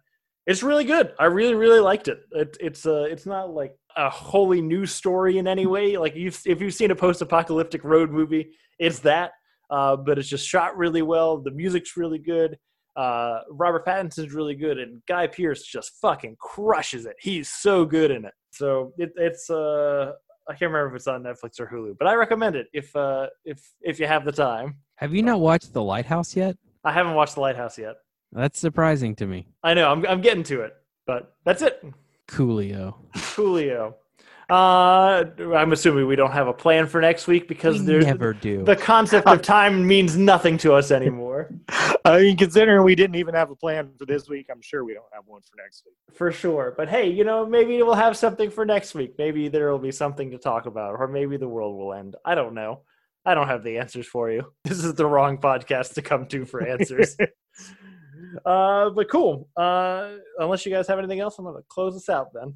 it's 0.45 0.63
really 0.63 0.83
good. 0.83 1.13
I 1.19 1.25
really, 1.25 1.55
really 1.55 1.79
liked 1.79 2.07
it. 2.07 2.19
it 2.31 2.57
it's 2.59 2.85
uh, 2.85 3.05
it's 3.09 3.25
not 3.25 3.53
like 3.53 3.75
a 3.95 4.09
wholly 4.09 4.61
new 4.61 4.85
story 4.85 5.37
in 5.37 5.47
any 5.47 5.65
way. 5.65 5.97
Like 5.97 6.15
you've, 6.15 6.41
if 6.45 6.61
you've 6.61 6.73
seen 6.73 6.91
a 6.91 6.95
post-apocalyptic 6.95 7.83
road 7.83 8.11
movie, 8.11 8.51
it's 8.79 8.99
that. 8.99 9.31
Uh, 9.69 9.95
but 9.95 10.19
it's 10.19 10.27
just 10.29 10.47
shot 10.47 10.77
really 10.77 11.01
well. 11.01 11.37
The 11.37 11.51
music's 11.51 11.97
really 11.97 12.19
good. 12.19 12.57
Uh, 12.95 13.39
Robert 13.49 13.85
Pattinson's 13.85 14.33
really 14.33 14.55
good, 14.55 14.77
and 14.77 15.01
Guy 15.07 15.25
Pearce 15.27 15.63
just 15.63 15.93
fucking 16.01 16.35
crushes 16.39 17.05
it. 17.05 17.15
He's 17.19 17.49
so 17.49 17.85
good 17.85 18.11
in 18.11 18.25
it. 18.25 18.33
So 18.51 18.93
it, 18.97 19.11
it's 19.15 19.49
uh, 19.49 20.11
I 20.47 20.51
can't 20.53 20.71
remember 20.71 20.89
if 20.89 20.95
it's 20.95 21.07
on 21.07 21.23
Netflix 21.23 21.59
or 21.59 21.67
Hulu, 21.67 21.97
but 21.97 22.07
I 22.07 22.15
recommend 22.15 22.55
it 22.55 22.67
if 22.73 22.95
uh, 22.95 23.27
if 23.45 23.61
if 23.81 23.99
you 23.99 24.07
have 24.07 24.25
the 24.25 24.31
time. 24.31 24.75
Have 24.95 25.13
you 25.13 25.23
not 25.23 25.39
watched 25.39 25.73
The 25.73 25.83
Lighthouse 25.83 26.35
yet? 26.35 26.57
I 26.83 26.91
haven't 26.91 27.13
watched 27.13 27.35
The 27.35 27.41
Lighthouse 27.41 27.77
yet. 27.77 27.95
That's 28.31 28.59
surprising 28.59 29.15
to 29.17 29.25
me. 29.25 29.47
I 29.63 29.73
know 29.73 29.89
I'm 29.91 30.05
I'm 30.05 30.21
getting 30.21 30.43
to 30.43 30.61
it, 30.61 30.73
but 31.07 31.35
that's 31.45 31.61
it. 31.61 31.83
Coolio. 32.27 32.95
Coolio. 33.15 33.95
Uh, 34.49 35.23
I'm 35.55 35.71
assuming 35.71 36.07
we 36.07 36.15
don't 36.15 36.31
have 36.31 36.47
a 36.47 36.53
plan 36.53 36.87
for 36.87 36.99
next 36.99 37.27
week 37.27 37.47
because 37.47 37.79
We 37.79 37.85
there's 37.85 38.05
never 38.05 38.33
do. 38.33 38.63
the 38.63 38.75
concept 38.75 39.27
of 39.27 39.41
time 39.57 39.85
means 39.87 40.17
nothing 40.17 40.57
to 40.59 40.73
us 40.73 40.91
anymore. 40.91 41.49
I 42.05 42.19
mean, 42.19 42.37
considering 42.37 42.83
we 42.83 42.95
didn't 42.95 43.15
even 43.15 43.33
have 43.35 43.51
a 43.51 43.55
plan 43.55 43.91
for 43.97 44.05
this 44.05 44.27
week, 44.27 44.47
I'm 44.51 44.61
sure 44.61 44.83
we 44.83 44.93
don't 44.93 45.05
have 45.13 45.23
one 45.25 45.41
for 45.41 45.55
next 45.57 45.83
week. 45.85 45.95
For 46.15 46.31
sure. 46.31 46.73
But 46.75 46.89
hey, 46.89 47.09
you 47.09 47.23
know, 47.23 47.45
maybe 47.45 47.81
we'll 47.81 47.93
have 47.93 48.17
something 48.17 48.49
for 48.49 48.65
next 48.65 48.93
week. 48.93 49.15
Maybe 49.17 49.47
there 49.47 49.71
will 49.71 49.79
be 49.79 49.91
something 49.91 50.31
to 50.31 50.37
talk 50.37 50.65
about, 50.65 50.95
or 50.99 51.07
maybe 51.07 51.37
the 51.37 51.47
world 51.47 51.77
will 51.77 51.93
end. 51.93 52.15
I 52.25 52.35
don't 52.35 52.53
know. 52.53 52.81
I 53.25 53.33
don't 53.35 53.47
have 53.47 53.63
the 53.63 53.77
answers 53.77 54.05
for 54.07 54.29
you. 54.29 54.53
This 54.65 54.83
is 54.83 54.95
the 54.95 55.05
wrong 55.05 55.37
podcast 55.37 55.93
to 55.93 56.01
come 56.01 56.25
to 56.27 56.45
for 56.45 56.65
answers. 56.67 57.15
uh, 58.45 58.89
but 58.89 59.09
cool. 59.09 59.47
Uh, 59.55 60.15
unless 60.39 60.65
you 60.65 60.71
guys 60.73 60.87
have 60.87 60.99
anything 60.99 61.21
else, 61.21 61.39
I'm 61.39 61.45
going 61.45 61.55
to 61.55 61.63
close 61.69 61.93
this 61.93 62.09
out 62.09 62.33
then. 62.33 62.53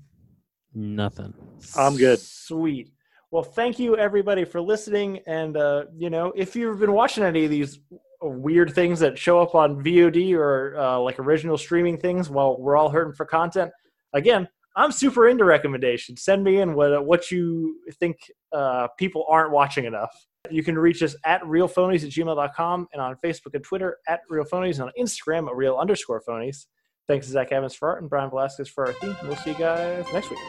Nothing. 0.73 1.33
I'm 1.75 1.95
good. 1.95 2.19
Sweet. 2.19 2.91
Well, 3.31 3.43
thank 3.43 3.77
you 3.77 3.97
everybody 3.97 4.45
for 4.45 4.61
listening. 4.61 5.19
And 5.27 5.57
uh, 5.57 5.85
you 5.95 6.09
know, 6.09 6.31
if 6.35 6.55
you've 6.55 6.79
been 6.79 6.93
watching 6.93 7.23
any 7.23 7.45
of 7.45 7.51
these 7.51 7.79
weird 8.21 8.73
things 8.73 8.99
that 8.99 9.17
show 9.17 9.39
up 9.41 9.53
on 9.53 9.83
VOD 9.83 10.33
or 10.33 10.77
uh, 10.77 10.99
like 10.99 11.19
original 11.19 11.57
streaming 11.57 11.97
things 11.97 12.29
while 12.29 12.59
we're 12.59 12.77
all 12.77 12.89
hurting 12.89 13.13
for 13.13 13.25
content, 13.25 13.71
again, 14.13 14.47
I'm 14.77 14.91
super 14.91 15.27
into 15.27 15.43
recommendations. 15.43 16.21
Send 16.23 16.43
me 16.43 16.61
in 16.61 16.75
what 16.75 17.05
what 17.05 17.31
you 17.31 17.79
think 17.99 18.17
uh, 18.53 18.87
people 18.97 19.25
aren't 19.27 19.51
watching 19.51 19.85
enough. 19.85 20.13
You 20.49 20.63
can 20.63 20.77
reach 20.77 21.03
us 21.03 21.15
at 21.25 21.41
realphonies 21.41 22.03
at 22.03 22.11
gmail.com 22.11 22.87
and 22.93 23.01
on 23.01 23.15
Facebook 23.15 23.53
and 23.55 23.63
Twitter 23.63 23.97
at 24.07 24.21
realphonies 24.31 24.79
and 24.79 24.83
on 24.83 24.91
Instagram 24.97 25.47
at 25.49 25.55
real 25.55 25.77
underscore 25.77 26.21
phonies. 26.25 26.67
Thanks 27.07 27.25
to 27.27 27.31
Zach 27.31 27.51
Evans 27.51 27.73
for 27.73 27.89
art 27.89 28.01
and 28.01 28.09
Brian 28.09 28.29
Velasquez 28.29 28.67
for 28.67 28.87
our 28.87 28.93
theme. 28.93 29.15
We'll 29.23 29.37
see 29.37 29.51
you 29.51 29.57
guys 29.57 30.05
next 30.13 30.29
week. 30.29 30.39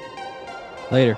Later. 0.91 1.17